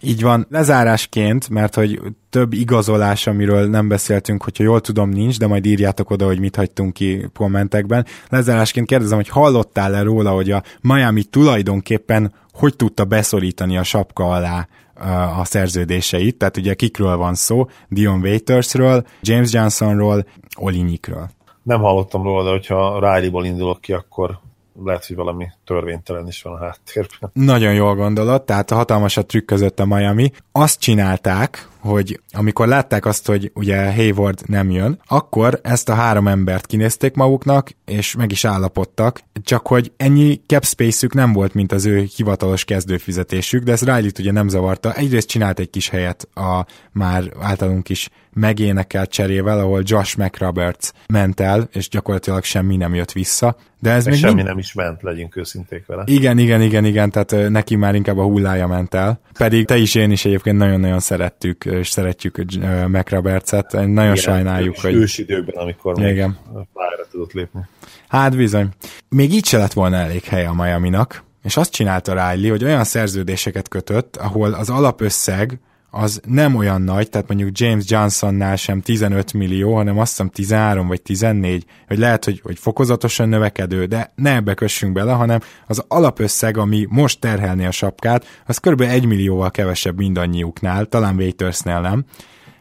Így 0.00 0.22
van, 0.22 0.46
lezárásként, 0.50 1.48
mert 1.48 1.74
hogy 1.74 2.00
több 2.30 2.52
igazolás, 2.52 3.26
amiről 3.26 3.68
nem 3.68 3.88
beszéltünk, 3.88 4.42
hogyha 4.42 4.64
jól 4.64 4.80
tudom, 4.80 5.08
nincs, 5.08 5.38
de 5.38 5.46
majd 5.46 5.66
írjátok 5.66 6.10
oda, 6.10 6.26
hogy 6.26 6.40
mit 6.40 6.56
hagytunk 6.56 6.92
ki 6.92 7.26
kommentekben. 7.34 8.06
Lezárásként 8.28 8.86
kérdezem, 8.86 9.16
hogy 9.16 9.28
hallottál-e 9.28 10.02
róla, 10.02 10.30
hogy 10.30 10.50
a 10.50 10.62
Miami 10.80 11.22
tulajdonképpen 11.22 12.32
hogy 12.52 12.76
tudta 12.76 13.04
beszorítani 13.04 13.78
a 13.78 13.82
sapka 13.82 14.24
alá 14.30 14.68
a 15.38 15.44
szerződéseit, 15.44 16.36
tehát 16.36 16.56
ugye 16.56 16.74
kikről 16.74 17.16
van 17.16 17.34
szó, 17.34 17.66
Dion 17.88 18.20
Waitersről, 18.20 19.06
James 19.20 19.52
Johnsonról, 19.52 20.26
Olinikről. 20.56 21.28
Nem 21.62 21.80
hallottam 21.80 22.22
róla, 22.22 22.44
de 22.44 22.50
hogyha 22.50 22.98
Riley-ból 22.98 23.44
indulok 23.44 23.80
ki, 23.80 23.92
akkor 23.92 24.38
lehet, 24.84 25.06
hogy 25.06 25.16
valami 25.16 25.46
törvénytelen 25.64 26.26
is 26.26 26.42
van 26.42 26.52
a 26.52 26.64
háttérben. 26.64 27.30
Nagyon 27.32 27.74
jól 27.74 27.94
gondolod, 27.94 28.42
tehát 28.42 28.70
a 28.70 28.74
hatalmasat 28.74 29.26
trükk 29.26 29.46
között 29.46 29.80
a 29.80 29.86
Miami. 29.86 30.30
Azt 30.52 30.80
csinálták, 30.80 31.68
hogy 31.80 32.20
amikor 32.32 32.68
látták 32.68 33.06
azt, 33.06 33.26
hogy 33.26 33.50
ugye 33.54 33.92
Hayward 33.92 34.40
nem 34.46 34.70
jön, 34.70 35.00
akkor 35.06 35.60
ezt 35.62 35.88
a 35.88 35.94
három 35.94 36.28
embert 36.28 36.66
kinézték 36.66 37.14
maguknak, 37.14 37.70
és 37.84 38.14
meg 38.16 38.32
is 38.32 38.44
állapodtak, 38.44 39.20
csak 39.42 39.66
hogy 39.66 39.92
ennyi 39.96 40.40
cap 40.46 40.64
space-ük 40.64 41.14
nem 41.14 41.32
volt, 41.32 41.54
mint 41.54 41.72
az 41.72 41.86
ő 41.86 42.08
hivatalos 42.16 42.64
kezdőfizetésük, 42.64 43.62
de 43.62 43.72
ez 43.72 43.80
Riley-t 43.80 44.18
ugye 44.18 44.32
nem 44.32 44.48
zavarta. 44.48 44.92
Egyrészt 44.92 45.28
csinált 45.28 45.58
egy 45.58 45.70
kis 45.70 45.88
helyet 45.88 46.28
a 46.34 46.66
már 46.92 47.32
általunk 47.40 47.88
is 47.88 48.08
megénekelt 48.32 49.10
cserével, 49.10 49.58
ahol 49.58 49.82
Josh 49.84 50.18
McRoberts 50.18 50.90
ment 51.06 51.40
el, 51.40 51.68
és 51.72 51.88
gyakorlatilag 51.88 52.44
semmi 52.44 52.76
nem 52.76 52.94
jött 52.94 53.12
vissza. 53.12 53.56
De 53.80 53.90
ez 53.90 54.04
még 54.04 54.18
semmi 54.18 54.34
mind... 54.34 54.46
nem 54.46 54.58
is 54.58 54.72
ment, 54.72 55.02
legyünk 55.02 55.36
őszinték 55.36 55.86
vele. 55.86 56.02
Igen, 56.06 56.38
igen, 56.38 56.62
igen, 56.62 56.84
igen, 56.84 57.10
tehát 57.10 57.50
neki 57.50 57.76
már 57.76 57.94
inkább 57.94 58.18
a 58.18 58.22
hullája 58.22 58.66
ment 58.66 58.94
el. 58.94 59.20
Pedig 59.38 59.66
te 59.66 59.76
is, 59.76 59.94
én 59.94 60.10
is 60.10 60.24
egyébként 60.24 60.58
nagyon-nagyon 60.58 61.00
szerettük, 61.00 61.64
és 61.68 61.88
szeretjük 61.88 62.38
ö, 62.38 62.86
McRobertset. 62.86 63.72
Nagyon 63.72 63.94
Igen, 63.96 64.14
sajnáljuk, 64.14 64.76
ős, 64.76 64.82
hogy... 64.82 64.94
Ős 64.94 65.18
időkben, 65.18 65.62
amikor 65.62 65.98
Igen. 65.98 66.38
pályára 66.72 67.06
tudott 67.10 67.32
lépni. 67.32 67.60
Hát 68.08 68.36
bizony. 68.36 68.68
Még 69.08 69.32
így 69.32 69.46
se 69.46 69.58
lett 69.58 69.72
volna 69.72 69.96
elég 69.96 70.24
hely 70.24 70.46
a 70.46 70.52
Miami-nak, 70.52 71.24
és 71.42 71.56
azt 71.56 71.72
csinálta 71.72 72.12
Riley, 72.12 72.50
hogy 72.50 72.64
olyan 72.64 72.84
szerződéseket 72.84 73.68
kötött, 73.68 74.16
ahol 74.16 74.52
az 74.52 74.70
alapösszeg 74.70 75.58
az 75.90 76.20
nem 76.26 76.54
olyan 76.54 76.82
nagy, 76.82 77.08
tehát 77.08 77.28
mondjuk 77.28 77.58
James 77.58 77.84
Johnsonnál 77.86 78.56
sem 78.56 78.80
15 78.80 79.32
millió, 79.32 79.74
hanem 79.74 79.98
azt 79.98 80.10
hiszem 80.10 80.28
13 80.28 80.86
vagy 80.86 81.02
14, 81.02 81.64
hogy 81.86 81.98
lehet, 81.98 82.24
hogy, 82.24 82.40
hogy 82.40 82.58
fokozatosan 82.58 83.28
növekedő, 83.28 83.84
de 83.84 84.12
ne 84.14 84.34
ebbe 84.34 84.54
kössünk 84.54 84.92
bele, 84.92 85.12
hanem 85.12 85.40
az 85.66 85.84
alapösszeg, 85.88 86.56
ami 86.56 86.86
most 86.88 87.20
terhelné 87.20 87.66
a 87.66 87.70
sapkát, 87.70 88.42
az 88.46 88.58
kb. 88.58 88.80
1 88.80 89.06
millióval 89.06 89.50
kevesebb 89.50 89.96
mindannyiuknál, 89.96 90.86
talán 90.86 91.16
Waitersnél 91.16 91.80
nem, 91.80 92.04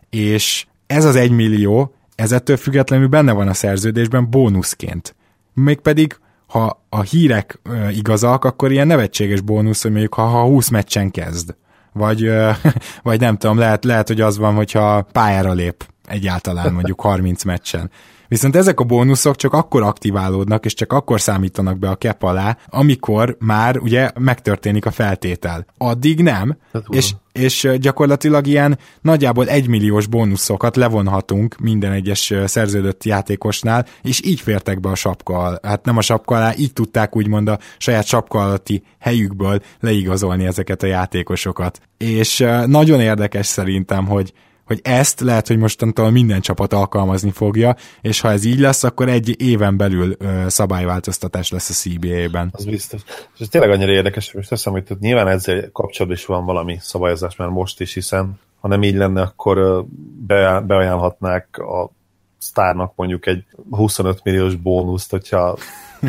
és 0.09 0.65
ez 0.87 1.05
az 1.05 1.15
1 1.15 1.31
millió, 1.31 1.93
ez 2.15 2.31
ettől 2.31 2.57
függetlenül 2.57 3.07
benne 3.07 3.31
van 3.31 3.47
a 3.47 3.53
szerződésben 3.53 4.29
bónuszként. 4.29 5.15
Mégpedig 5.53 6.17
ha 6.47 6.85
a 6.89 7.01
hírek 7.01 7.59
igazak, 7.91 8.45
akkor 8.45 8.71
ilyen 8.71 8.87
nevetséges 8.87 9.41
bónusz, 9.41 9.81
hogy 9.81 9.91
mondjuk 9.91 10.13
ha, 10.13 10.25
ha 10.25 10.43
20 10.43 10.69
meccsen 10.69 11.11
kezd. 11.11 11.55
Vagy, 11.97 12.29
vagy 13.03 13.19
nem 13.19 13.37
tudom, 13.37 13.57
lehet, 13.57 13.83
lehet, 13.83 14.07
hogy 14.07 14.21
az 14.21 14.37
van, 14.37 14.55
hogyha 14.55 15.01
pályára 15.11 15.53
lép 15.53 15.85
egyáltalán 16.05 16.73
mondjuk 16.73 17.01
30 17.01 17.43
meccsen. 17.43 17.91
Viszont 18.27 18.55
ezek 18.55 18.79
a 18.79 18.83
bónuszok 18.83 19.35
csak 19.35 19.53
akkor 19.53 19.81
aktiválódnak, 19.81 20.65
és 20.65 20.73
csak 20.73 20.93
akkor 20.93 21.21
számítanak 21.21 21.79
be 21.79 21.89
a 21.89 21.95
kep 21.95 22.23
alá, 22.23 22.57
amikor 22.65 23.35
már 23.39 23.77
ugye 23.77 24.11
megtörténik 24.19 24.85
a 24.85 24.91
feltétel. 24.91 25.65
Addig 25.77 26.21
nem, 26.21 26.57
Hát, 26.73 26.83
és, 26.89 27.13
és 27.31 27.69
gyakorlatilag 27.79 28.47
ilyen 28.47 28.77
nagyjából 29.01 29.47
egymilliós 29.47 30.07
bónuszokat 30.07 30.75
levonhatunk 30.75 31.55
minden 31.59 31.91
egyes 31.91 32.33
szerződött 32.45 33.03
játékosnál, 33.03 33.85
és 34.01 34.21
így 34.25 34.39
fértek 34.39 34.79
be 34.79 34.89
a 34.89 34.95
sapka. 34.95 35.59
Hát 35.63 35.85
nem 35.85 35.97
a 35.97 36.01
sapka 36.01 36.35
alá, 36.35 36.53
így 36.57 36.73
tudták 36.73 37.15
úgymond 37.15 37.47
a 37.47 37.59
saját 37.77 38.05
sapka 38.05 38.39
alatti 38.39 38.83
helyükből 38.99 39.59
leigazolni 39.79 40.45
ezeket 40.45 40.83
a 40.83 40.87
játékosokat. 40.87 41.79
És 41.97 42.45
nagyon 42.65 43.01
érdekes 43.01 43.45
szerintem, 43.45 44.05
hogy 44.05 44.33
hogy 44.67 44.79
ezt 44.83 45.19
lehet, 45.19 45.47
hogy 45.47 45.57
mostantól 45.57 46.11
minden 46.11 46.41
csapat 46.41 46.73
alkalmazni 46.73 47.31
fogja, 47.31 47.75
és 48.01 48.19
ha 48.21 48.31
ez 48.31 48.45
így 48.45 48.59
lesz, 48.59 48.83
akkor 48.83 49.09
egy 49.09 49.41
éven 49.41 49.77
belül 49.77 50.15
ö, 50.19 50.43
szabályváltoztatás 50.47 51.51
lesz 51.51 51.69
a 51.69 51.73
CBA-ben. 51.73 52.49
Az 52.51 52.65
biztos. 52.65 53.01
És 53.33 53.39
ez 53.39 53.47
tényleg 53.47 53.71
annyira 53.71 53.91
érdekes, 53.91 54.25
hogy 54.25 54.35
most 54.35 54.49
teszem, 54.49 54.73
hogy 54.73 54.83
tehát 54.83 55.03
nyilván 55.03 55.27
ezzel 55.27 55.71
kapcsolatban 55.71 56.19
is 56.19 56.25
van 56.25 56.45
valami 56.45 56.77
szabályozás 56.81 57.35
már 57.35 57.47
most 57.47 57.81
is, 57.81 57.93
hiszen 57.93 58.39
ha 58.59 58.67
nem 58.67 58.83
így 58.83 58.95
lenne, 58.95 59.21
akkor 59.21 59.85
be, 60.27 60.59
beajánlhatnák 60.59 61.57
a 61.57 61.91
sztárnak 62.37 62.93
mondjuk 62.95 63.25
egy 63.25 63.45
25 63.69 64.23
milliós 64.23 64.55
bónuszt, 64.55 65.11
hogyha 65.11 65.57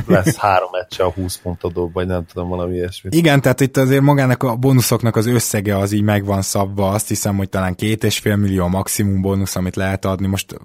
lesz 0.06 0.36
három 0.36 0.68
meccse 0.72 1.04
a 1.04 1.10
20 1.10 1.38
pontot 1.42 1.72
dob, 1.72 1.92
vagy 1.92 2.06
nem 2.06 2.24
tudom, 2.24 2.48
valami 2.48 2.74
ilyesmit. 2.74 3.14
Igen, 3.14 3.40
tehát 3.40 3.60
itt 3.60 3.76
azért 3.76 4.02
magának 4.02 4.42
a 4.42 4.56
bónuszoknak 4.56 5.16
az 5.16 5.26
összege 5.26 5.78
az 5.78 5.92
így 5.92 6.02
meg 6.02 6.24
van 6.24 6.42
szabva, 6.42 6.88
azt 6.88 7.08
hiszem, 7.08 7.36
hogy 7.36 7.48
talán 7.48 7.74
két 7.74 8.04
és 8.04 8.18
fél 8.18 8.36
millió 8.36 8.64
a 8.64 8.68
maximum 8.68 9.20
bónusz, 9.20 9.56
amit 9.56 9.76
lehet 9.76 10.04
adni. 10.04 10.26
Most 10.26 10.56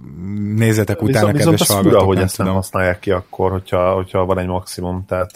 nézzetek 0.55 1.01
utána, 1.01 1.31
viszont, 1.31 1.37
viszont 1.37 1.57
kedves 1.57 1.61
az 1.61 1.67
fura, 1.67 1.81
hallgatók, 1.81 2.07
hogy 2.07 2.15
nem 2.15 2.25
ezt 2.25 2.37
nem 2.37 2.47
tudom. 2.47 2.61
használják 2.61 2.99
ki 2.99 3.11
akkor, 3.11 3.51
hogyha, 3.51 3.93
hogyha 3.93 4.25
van 4.25 4.39
egy 4.39 4.47
maximum, 4.47 5.05
tehát 5.07 5.31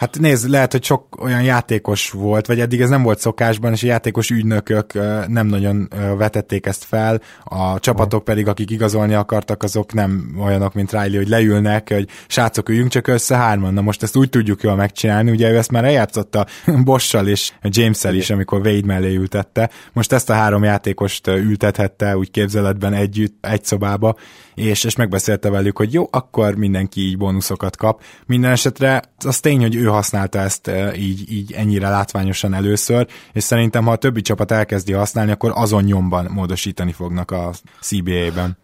Hát 0.00 0.18
nézd, 0.18 0.48
lehet, 0.48 0.72
hogy 0.72 0.84
sok 0.84 1.22
olyan 1.22 1.42
játékos 1.42 2.10
volt, 2.10 2.46
vagy 2.46 2.60
eddig 2.60 2.80
ez 2.80 2.88
nem 2.88 3.02
volt 3.02 3.18
szokásban, 3.18 3.72
és 3.72 3.82
a 3.82 3.86
játékos 3.86 4.30
ügynökök 4.30 4.92
nem 5.28 5.46
nagyon 5.46 5.88
vetették 6.16 6.66
ezt 6.66 6.84
fel, 6.84 7.20
a 7.44 7.80
csapatok 7.80 8.24
pedig, 8.24 8.48
akik 8.48 8.70
igazolni 8.70 9.14
akartak, 9.14 9.62
azok 9.62 9.92
nem 9.92 10.36
olyanok, 10.42 10.74
mint 10.74 10.92
Riley, 10.92 11.16
hogy 11.16 11.28
leülnek, 11.28 11.92
hogy 11.92 12.08
srácok, 12.28 12.68
üljünk 12.68 12.90
csak 12.90 13.06
össze 13.06 13.36
hárman. 13.36 13.74
Na 13.74 13.80
most 13.80 14.02
ezt 14.02 14.16
úgy 14.16 14.28
tudjuk 14.28 14.62
jól 14.62 14.74
megcsinálni, 14.74 15.30
ugye 15.30 15.50
ő 15.50 15.56
ezt 15.56 15.70
már 15.70 15.84
eljátszotta 15.84 16.46
Bossal 16.84 17.28
és 17.28 17.52
James-el 17.62 18.14
is, 18.14 18.30
amikor 18.30 18.60
Wade 18.60 18.86
mellé 18.86 19.14
ültette. 19.14 19.70
Most 19.92 20.12
ezt 20.12 20.30
a 20.30 20.34
három 20.34 20.64
játékost 20.64 21.26
ültethette 21.26 22.16
úgy 22.16 22.30
képzeletben 22.30 22.92
együtt, 22.92 23.46
egy 23.46 23.64
szobába, 23.64 24.16
és, 24.60 24.84
és 24.84 24.96
megbeszélte 24.96 25.50
velük, 25.50 25.76
hogy 25.76 25.92
jó, 25.92 26.08
akkor 26.10 26.54
mindenki 26.54 27.00
így 27.00 27.18
bónuszokat 27.18 27.76
kap. 27.76 28.02
Minden 28.26 28.50
esetre 28.50 29.02
az 29.18 29.40
tény, 29.40 29.60
hogy 29.60 29.74
ő 29.74 29.84
használta 29.84 30.38
ezt 30.38 30.68
e, 30.68 30.94
így, 30.96 31.32
így 31.32 31.52
ennyire 31.52 31.88
látványosan 31.88 32.54
először, 32.54 33.06
és 33.32 33.42
szerintem, 33.42 33.84
ha 33.84 33.92
a 33.92 33.96
többi 33.96 34.20
csapat 34.20 34.50
elkezdi 34.50 34.92
használni, 34.92 35.30
akkor 35.30 35.52
azon 35.54 35.84
nyomban 35.84 36.28
módosítani 36.30 36.92
fognak 36.92 37.30
a 37.30 37.50
CBA-ben. 37.80 38.58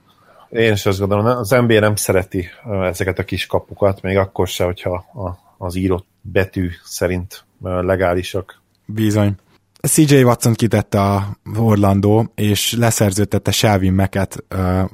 Én 0.51 0.73
is 0.73 0.87
azt 0.87 0.99
gondolom, 0.99 1.27
az 1.27 1.51
NBA 1.51 1.81
nem 1.81 1.97
szereti 1.97 2.49
ö, 2.69 2.85
ezeket 2.85 3.19
a 3.19 3.25
kis 3.25 3.47
kapukat, 3.47 4.03
még 4.03 4.17
akkor 4.17 4.49
se, 4.49 4.65
hogyha 4.65 4.95
a, 4.95 5.39
az 5.59 5.75
írott 5.75 6.07
betű 6.21 6.71
szerint 6.85 7.45
ö, 7.63 7.83
legálisak. 7.83 8.61
Bizony. 8.85 9.35
CJ 9.87 10.23
Watson 10.23 10.53
kitette 10.53 11.01
a 11.01 11.37
Orlandó, 11.57 12.33
és 12.35 12.75
leszerződtette 12.79 13.51
Shelvin 13.51 13.93
Meket, 13.93 14.45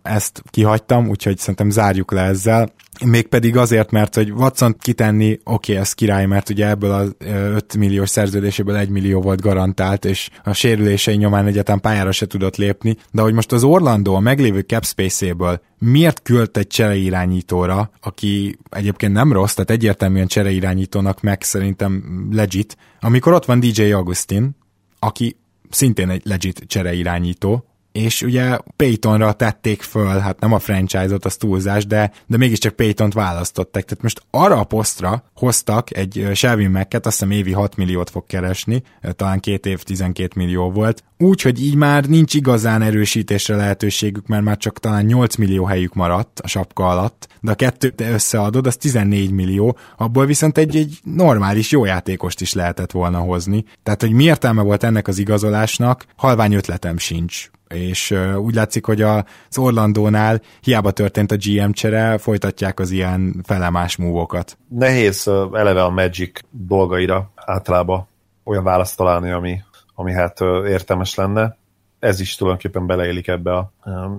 ezt 0.03 0.43
kihagytam, 0.51 1.09
úgyhogy 1.09 1.39
szerintem 1.39 1.71
zárjuk 1.71 2.13
le 2.13 2.23
ezzel. 2.23 2.73
Mégpedig 3.05 3.57
azért, 3.57 3.91
mert 3.91 4.15
hogy 4.15 4.31
Watson 4.31 4.77
kitenni, 4.79 5.33
oké, 5.33 5.41
okay, 5.45 5.77
ez 5.77 5.93
király, 5.93 6.27
mert 6.27 6.49
ugye 6.49 6.69
ebből 6.69 6.91
az 6.91 7.15
5 7.19 7.77
milliós 7.77 8.09
szerződéséből 8.09 8.77
1 8.77 8.89
millió 8.89 9.21
volt 9.21 9.41
garantált, 9.41 10.05
és 10.05 10.31
a 10.45 10.53
sérülései 10.53 11.17
nyomán 11.17 11.47
egyetem 11.47 11.81
pályára 11.81 12.13
se 12.13 12.27
tudott 12.27 12.57
lépni, 12.57 12.97
de 13.11 13.23
hogy 13.23 13.33
most 13.35 13.53
az 13.53 13.65
Orlando 13.65 14.15
a 14.15 14.21
meglévő 14.21 14.61
cap 14.61 14.85
space-éből 14.85 15.61
miért 15.79 16.23
küld 16.23 16.51
egy 16.53 16.67
csereirányítóra, 16.67 17.91
aki 18.01 18.59
egyébként 18.71 19.13
nem 19.13 19.33
rossz, 19.33 19.53
tehát 19.55 19.71
egyértelműen 19.71 20.27
csereirányítónak 20.27 21.21
meg 21.21 21.43
szerintem 21.43 22.03
legit, 22.33 22.77
amikor 23.01 23.33
ott 23.33 23.45
van 23.45 23.61
DJ 23.61 23.93
Augustin, 23.93 24.61
aki 25.05 25.37
szintén 25.71 26.11
egy 26.11 26.23
legit 26.25 26.65
csereirányító, 26.67 27.65
és 27.93 28.23
ugye 28.23 28.59
Paytonra 28.77 29.33
tették 29.33 29.83
föl, 29.83 30.19
hát 30.19 30.41
nem 30.41 30.53
a 30.53 30.59
franchise-ot, 30.59 31.25
az 31.25 31.37
túlzás, 31.37 31.87
de, 31.87 32.13
de 32.27 32.37
mégiscsak 32.37 32.75
Paytont 32.75 33.13
választották. 33.13 33.85
Tehát 33.85 34.03
most 34.03 34.23
arra 34.31 34.59
a 34.59 34.65
posztra 34.65 35.25
hoztak 35.35 35.97
egy 35.97 36.31
Shelvin 36.35 36.71
Macket, 36.71 37.07
azt 37.07 37.19
hiszem 37.19 37.31
évi 37.31 37.53
6 37.53 37.77
milliót 37.77 38.11
fog 38.11 38.27
keresni, 38.27 38.83
talán 39.11 39.41
két 39.41 39.67
év 39.67 39.83
12 39.83 40.33
millió 40.37 40.71
volt. 40.71 41.05
Úgy, 41.19 41.43
hogy 41.43 41.63
így 41.63 41.75
már 41.75 42.05
nincs 42.05 42.35
igazán 42.35 42.83
erősítésre 42.83 43.57
lehetőségük, 43.57 44.27
mert 44.27 44.45
már 44.45 44.57
csak 44.57 44.79
talán 44.79 45.05
8 45.05 45.37
millió 45.37 45.65
helyük 45.65 45.95
maradt 45.95 46.41
a 46.41 46.49
sapka 46.49 46.89
alatt, 46.89 47.29
de 47.41 47.51
a 47.51 47.55
kettőt 47.55 48.01
összeadod, 48.01 48.67
az 48.67 48.77
14 48.77 49.31
millió, 49.31 49.77
abból 49.97 50.27
viszont 50.27 50.59
egy, 50.59 50.77
egy 50.77 50.99
normális 51.03 51.71
jó 51.71 51.85
játékost 51.85 52.41
is 52.41 52.53
lehetett 52.53 52.91
volna 52.91 53.19
hozni. 53.19 53.65
Tehát, 53.83 54.01
hogy 54.01 54.13
mi 54.13 54.25
értelme 54.25 54.63
volt 54.63 54.83
ennek 54.83 55.09
az 55.09 55.19
igazolásnak, 55.19 56.07
halvány 56.17 56.55
ötletem 56.55 56.99
sincs 56.99 57.51
és 57.73 58.15
úgy 58.37 58.55
látszik, 58.55 58.87
hogy 58.87 59.03
az 59.03 59.59
Orlandónál 59.59 60.41
hiába 60.61 60.91
történt 60.91 61.33
a 61.33 61.37
GM 61.39 61.71
csere, 61.71 62.19
folytatják 62.19 62.81
az 62.81 62.91
ilyen 62.91 63.35
felemás 63.45 63.97
múvokat. 63.97 64.59
Nehéz 64.69 65.31
eleve 65.53 65.83
a 65.83 65.91
Magic 65.91 66.41
dolgaira 66.51 67.33
általában 67.35 68.09
olyan 68.45 68.65
választ 68.65 68.97
találni, 68.97 69.31
ami, 69.31 69.61
ami 69.95 70.13
hát 70.13 70.41
értelmes 70.67 71.15
lenne. 71.15 71.57
Ez 72.03 72.21
is 72.21 72.35
tulajdonképpen 72.35 72.87
beleélik 72.87 73.29
ebbe 73.29 73.53
a 73.57 73.73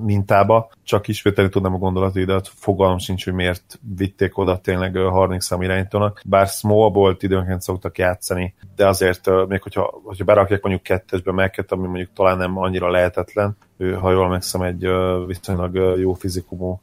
mintába. 0.04 0.72
Csak 0.84 1.08
ismételni 1.08 1.50
tudnám 1.50 1.74
a 1.74 1.78
gondolataidat, 1.78 2.52
fogalmam 2.56 2.98
sincs, 2.98 3.24
hogy 3.24 3.34
miért 3.34 3.80
vitték 3.96 4.38
oda 4.38 4.58
tényleg 4.58 4.96
ö, 4.96 5.10
harmadik 5.10 5.42
szám 5.42 5.62
irányítónak. 5.62 6.22
Bár 6.26 6.48
small 6.48 6.90
bolt 6.90 7.24
időnként 7.24 7.62
szoktak 7.62 7.98
játszani, 7.98 8.54
de 8.76 8.88
azért 8.88 9.48
még 9.48 9.62
hogyha, 9.62 10.00
hogyha 10.04 10.24
berakják 10.24 10.62
mondjuk 10.62 10.84
kettesbe 10.84 11.32
meket, 11.32 11.72
ami 11.72 11.88
mondjuk 11.88 12.10
talán 12.14 12.38
nem 12.38 12.58
annyira 12.58 12.92
lehetetlen, 12.92 13.58
ő, 13.78 13.94
ha 13.94 14.12
jól 14.12 14.28
megszem, 14.28 14.62
egy 14.62 14.88
viszonylag 15.28 16.00
jó 16.00 16.14
fizikumú 16.14 16.82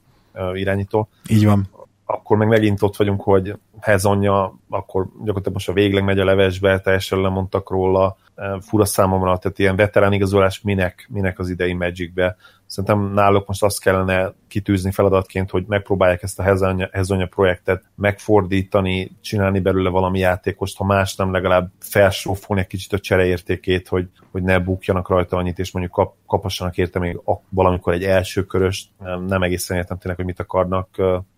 irányító, 0.55 1.09
Így 1.29 1.45
van. 1.45 1.69
Akkor 2.11 2.37
meg 2.37 2.49
megint 2.49 2.83
ott 2.83 2.97
vagyunk, 2.97 3.23
hogy 3.23 3.55
Hezonja, 3.81 4.59
akkor 4.69 5.03
gyakorlatilag 5.03 5.53
most 5.53 5.69
a 5.69 5.73
végleg 5.73 6.05
megy 6.05 6.19
a 6.19 6.25
levesbe, 6.25 6.81
teljesen 6.81 7.21
lemondtak 7.21 7.71
róla, 7.71 8.17
fura 8.61 8.85
számomra, 8.85 9.39
tehát 9.39 9.59
ilyen 9.59 9.77
veterán 9.77 10.13
igazolás 10.13 10.61
minek, 10.61 11.07
minek 11.11 11.39
az 11.39 11.49
idei 11.49 11.73
Magicbe. 11.73 12.37
Szerintem 12.71 13.13
náluk 13.13 13.47
most 13.47 13.63
azt 13.63 13.81
kellene 13.81 14.33
kitűzni 14.49 14.91
feladatként, 14.91 15.51
hogy 15.51 15.65
megpróbálják 15.67 16.23
ezt 16.23 16.39
a 16.39 16.43
Hezonya 16.91 17.27
projektet 17.27 17.85
megfordítani, 17.95 19.11
csinálni 19.21 19.61
belőle 19.61 19.89
valami 19.89 20.19
játékost, 20.19 20.77
ha 20.77 20.85
más 20.85 21.17
nem 21.17 21.33
legalább 21.33 21.71
felsófolni 21.79 22.63
egy 22.63 22.69
kicsit 22.69 22.93
a 22.93 22.99
csereértékét, 22.99 23.89
hogy, 23.89 24.09
hogy 24.31 24.43
ne 24.43 24.59
bukjanak 24.59 25.09
rajta 25.09 25.37
annyit, 25.37 25.59
és 25.59 25.73
mondjuk 25.73 25.95
kap, 25.95 26.15
kapassanak 26.27 26.77
érte 26.77 26.99
még 26.99 27.21
valamikor 27.49 27.93
egy 27.93 28.05
első 28.05 28.45
köröst. 28.45 28.89
Nem, 28.99 29.25
nem 29.25 29.43
egészen 29.43 29.77
értem 29.77 29.99
tényleg, 29.99 30.17
hogy 30.17 30.27
mit 30.27 30.41
akarnak. 30.41 30.89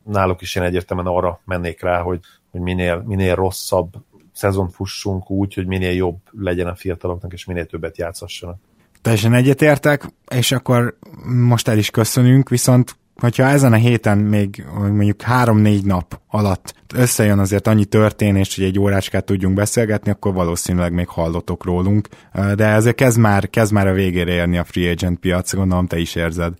Náluk 0.05 0.41
is 0.41 0.55
én 0.55 0.62
egyértelműen 0.62 1.14
arra 1.14 1.41
mennék 1.45 1.83
rá, 1.83 2.01
hogy, 2.01 2.20
hogy 2.51 2.61
minél, 2.61 3.03
minél 3.07 3.35
rosszabb 3.35 3.93
szezon 4.33 4.68
fussunk 4.68 5.30
úgy, 5.30 5.55
hogy 5.55 5.66
minél 5.66 5.93
jobb 5.93 6.18
legyen 6.30 6.66
a 6.66 6.74
fiataloknak, 6.74 7.33
és 7.33 7.45
minél 7.45 7.66
többet 7.66 7.99
játszassanak. 7.99 8.59
Teljesen 9.03 9.34
egyetértek, 9.34 10.05
és 10.34 10.53
akkor 10.53 10.98
most 11.24 11.68
el 11.68 11.78
is 11.78 11.90
köszönünk, 11.90 12.48
viszont 12.48 12.96
hogyha 13.20 13.42
ezen 13.42 13.72
a 13.72 13.76
héten 13.76 14.18
még 14.18 14.66
mondjuk 14.78 15.22
három-négy 15.22 15.84
nap 15.84 16.20
alatt 16.28 16.74
összejön 16.94 17.38
azért 17.38 17.66
annyi 17.66 17.84
történés, 17.84 18.57
hogy 18.57 18.64
egy 18.64 18.78
órácskát 18.78 19.24
tudjunk 19.24 19.55
beszélgetni, 19.55 20.11
akkor 20.11 20.32
valószínűleg 20.34 20.92
még 20.92 21.09
hallotok 21.09 21.64
rólunk, 21.64 22.09
de 22.55 22.66
ezért 22.66 22.96
kezd 22.96 23.18
már, 23.18 23.50
kezd 23.50 23.72
már 23.72 23.86
a 23.86 23.92
végére 23.92 24.32
érni 24.32 24.59
a 24.59 24.64
free 24.64 24.90
agent 24.90 25.18
piac, 25.18 25.55
gondolom 25.55 25.86
te 25.86 25.98
is 25.98 26.14
érzed. 26.14 26.55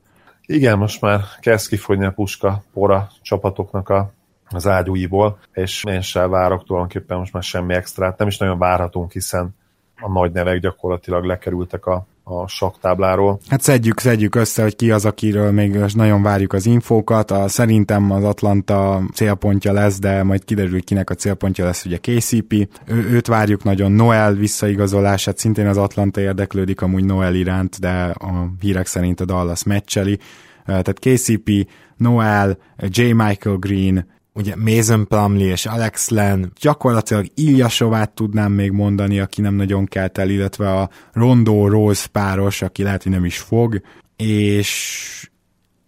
Igen, 0.47 0.79
most 0.79 1.01
már 1.01 1.21
kezd 1.41 1.69
kifogyni 1.69 2.05
a 2.05 2.11
puska 2.11 2.63
pora 2.73 3.11
csapatoknak 3.23 3.89
a 3.89 4.13
az 4.55 4.67
ágyúiból, 4.67 5.39
és 5.53 5.85
én 5.85 6.01
sem 6.01 6.31
várok 6.31 6.65
tulajdonképpen 6.65 7.19
most 7.19 7.33
már 7.33 7.43
semmi 7.43 7.75
extrát, 7.75 8.19
nem 8.19 8.29
is 8.29 8.39
nagyon 8.39 8.59
várhatunk, 8.59 9.13
hiszen 9.13 9.57
a 10.01 10.13
nagy 10.13 10.33
nevek 10.33 10.61
gyakorlatilag 10.61 11.25
lekerültek 11.25 11.87
a, 11.87 12.07
a 12.25 12.49
saktábláról. 12.49 13.39
Hát 13.49 13.61
szedjük, 13.61 14.01
szedjük 14.01 14.35
össze, 14.35 14.63
hogy 14.63 14.77
ki 14.77 14.91
az, 14.91 15.05
akiről 15.05 15.51
még 15.51 15.79
nagyon 15.95 16.23
várjuk 16.23 16.53
az 16.53 16.67
infókat. 16.67 17.31
A, 17.31 17.49
szerintem 17.49 18.11
az 18.11 18.25
Atlanta 18.25 19.03
célpontja 19.15 19.73
lesz, 19.73 19.99
de 19.99 20.23
majd 20.23 20.45
kiderül, 20.45 20.83
kinek 20.83 21.11
a 21.11 21.15
célpontja 21.15 21.65
lesz 21.65 21.85
ugye 21.85 21.97
KCP. 21.97 22.69
Ő, 22.87 23.11
őt 23.11 23.27
várjuk 23.27 23.65
nagyon. 23.65 23.93
Noel 23.93 24.35
visszaigazolását 24.35 25.39
szintén 25.39 25.67
az 25.67 25.77
Atlanta 25.77 26.21
érdeklődik 26.21 26.81
amúgy 26.81 27.05
Noel 27.05 27.35
iránt, 27.35 27.81
de 27.81 28.15
a 28.19 28.49
hírek 28.61 28.87
szerint 28.87 29.21
a 29.21 29.25
Dallas 29.25 29.63
meccseli. 29.63 30.19
Tehát 30.67 30.99
KCP, 30.99 31.69
Noel, 31.97 32.59
J. 32.89 33.03
Michael 33.03 33.57
Green, 33.57 34.07
ugye 34.35 34.57
Mason 34.57 35.07
Plumley 35.07 35.47
és 35.47 35.67
Alex 35.67 36.09
Len, 36.09 36.53
gyakorlatilag 36.61 37.27
Ilyasovát 37.35 38.11
tudnám 38.11 38.53
még 38.53 38.71
mondani, 38.71 39.21
aki 39.21 39.41
nem 39.41 39.55
nagyon 39.55 39.87
kelt 39.87 40.19
el, 40.19 40.29
illetve 40.29 40.73
a 40.73 40.91
Rondo 41.13 41.69
Rose 41.69 42.07
páros, 42.13 42.63
aki 42.63 42.83
lehet, 42.83 43.03
hogy 43.03 43.13
nem 43.13 43.25
is 43.25 43.39
fog, 43.39 43.81
és 44.17 45.31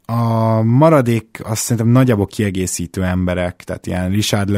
a 0.07 0.63
maradék 0.63 1.41
azt 1.45 1.63
szerintem 1.63 1.93
nagyjából 1.93 2.27
kiegészítő 2.27 3.05
emberek, 3.05 3.63
tehát 3.65 3.87
ilyen 3.87 4.11
Richard 4.11 4.49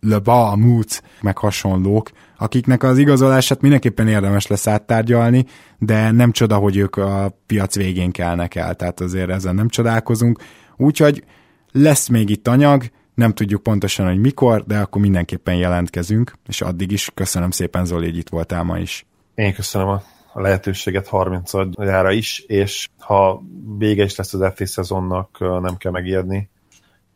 Leba, 0.00 0.56
Mutz, 0.56 1.02
meg 1.20 1.38
hasonlók, 1.38 2.10
akiknek 2.38 2.82
az 2.82 2.98
igazolását 2.98 3.60
mindenképpen 3.60 4.08
érdemes 4.08 4.46
lesz 4.46 4.66
áttárgyalni, 4.66 5.44
de 5.78 6.10
nem 6.10 6.32
csoda, 6.32 6.56
hogy 6.56 6.76
ők 6.76 6.96
a 6.96 7.38
piac 7.46 7.76
végén 7.76 8.10
kelnek 8.10 8.54
el, 8.54 8.74
tehát 8.74 9.00
azért 9.00 9.30
ezen 9.30 9.54
nem 9.54 9.68
csodálkozunk. 9.68 10.42
Úgyhogy 10.76 11.24
lesz 11.72 12.08
még 12.08 12.30
itt 12.30 12.48
anyag, 12.48 12.84
nem 13.20 13.32
tudjuk 13.32 13.62
pontosan, 13.62 14.06
hogy 14.06 14.20
mikor, 14.20 14.64
de 14.66 14.78
akkor 14.78 15.00
mindenképpen 15.00 15.54
jelentkezünk, 15.54 16.32
és 16.48 16.60
addig 16.60 16.92
is 16.92 17.10
köszönöm 17.14 17.50
szépen 17.50 17.84
Zoli, 17.84 18.06
hogy 18.06 18.16
itt 18.16 18.28
voltál 18.28 18.62
ma 18.62 18.78
is. 18.78 19.06
Én 19.34 19.54
köszönöm 19.54 19.88
a 19.88 20.02
lehetőséget 20.34 21.06
30 21.06 21.52
jára 21.78 22.10
is, 22.10 22.38
és 22.38 22.88
ha 22.98 23.42
vége 23.78 24.04
is 24.04 24.16
lesz 24.16 24.34
az 24.34 24.52
FA 24.54 24.66
szezonnak, 24.66 25.38
nem 25.38 25.76
kell 25.76 25.92
megijedni, 25.92 26.50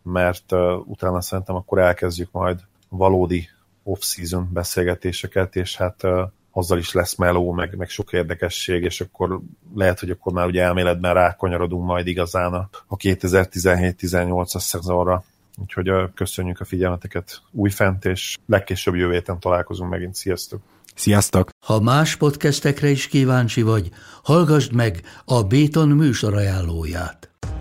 mert 0.02 0.52
utána 0.84 1.20
szerintem 1.20 1.54
akkor 1.54 1.78
elkezdjük 1.78 2.28
majd 2.32 2.60
valódi 2.88 3.48
off-season 3.82 4.48
beszélgetéseket, 4.52 5.56
és 5.56 5.76
hát 5.76 6.02
azzal 6.50 6.78
is 6.78 6.92
lesz 6.92 7.16
meló, 7.16 7.52
meg, 7.52 7.76
meg 7.76 7.88
sok 7.88 8.12
érdekesség, 8.12 8.82
és 8.82 9.00
akkor 9.00 9.40
lehet, 9.74 10.00
hogy 10.00 10.10
akkor 10.10 10.32
már 10.32 10.46
ugye 10.46 10.62
elméletben 10.62 11.14
rákonyarodunk 11.14 11.84
majd 11.84 12.06
igazán 12.06 12.52
a 12.86 12.96
2017-18-as 12.96 14.58
szezonra. 14.60 15.24
Úgyhogy 15.56 15.90
köszönjük 16.14 16.60
a 16.60 16.64
figyelmeteket 16.64 17.42
újfent, 17.50 18.04
és 18.04 18.36
legkésőbb 18.46 18.94
jövő 18.94 19.12
héten 19.12 19.40
találkozunk 19.40 19.90
megint. 19.90 20.14
Sziasztok! 20.14 20.60
Sziasztok! 20.94 21.48
Ha 21.66 21.80
más 21.80 22.16
podcastekre 22.16 22.88
is 22.88 23.06
kíváncsi 23.06 23.62
vagy, 23.62 23.90
hallgassd 24.22 24.72
meg 24.72 25.00
a 25.24 25.42
Béton 25.42 25.88
műsor 25.88 26.34
ajánlóját. 26.34 27.33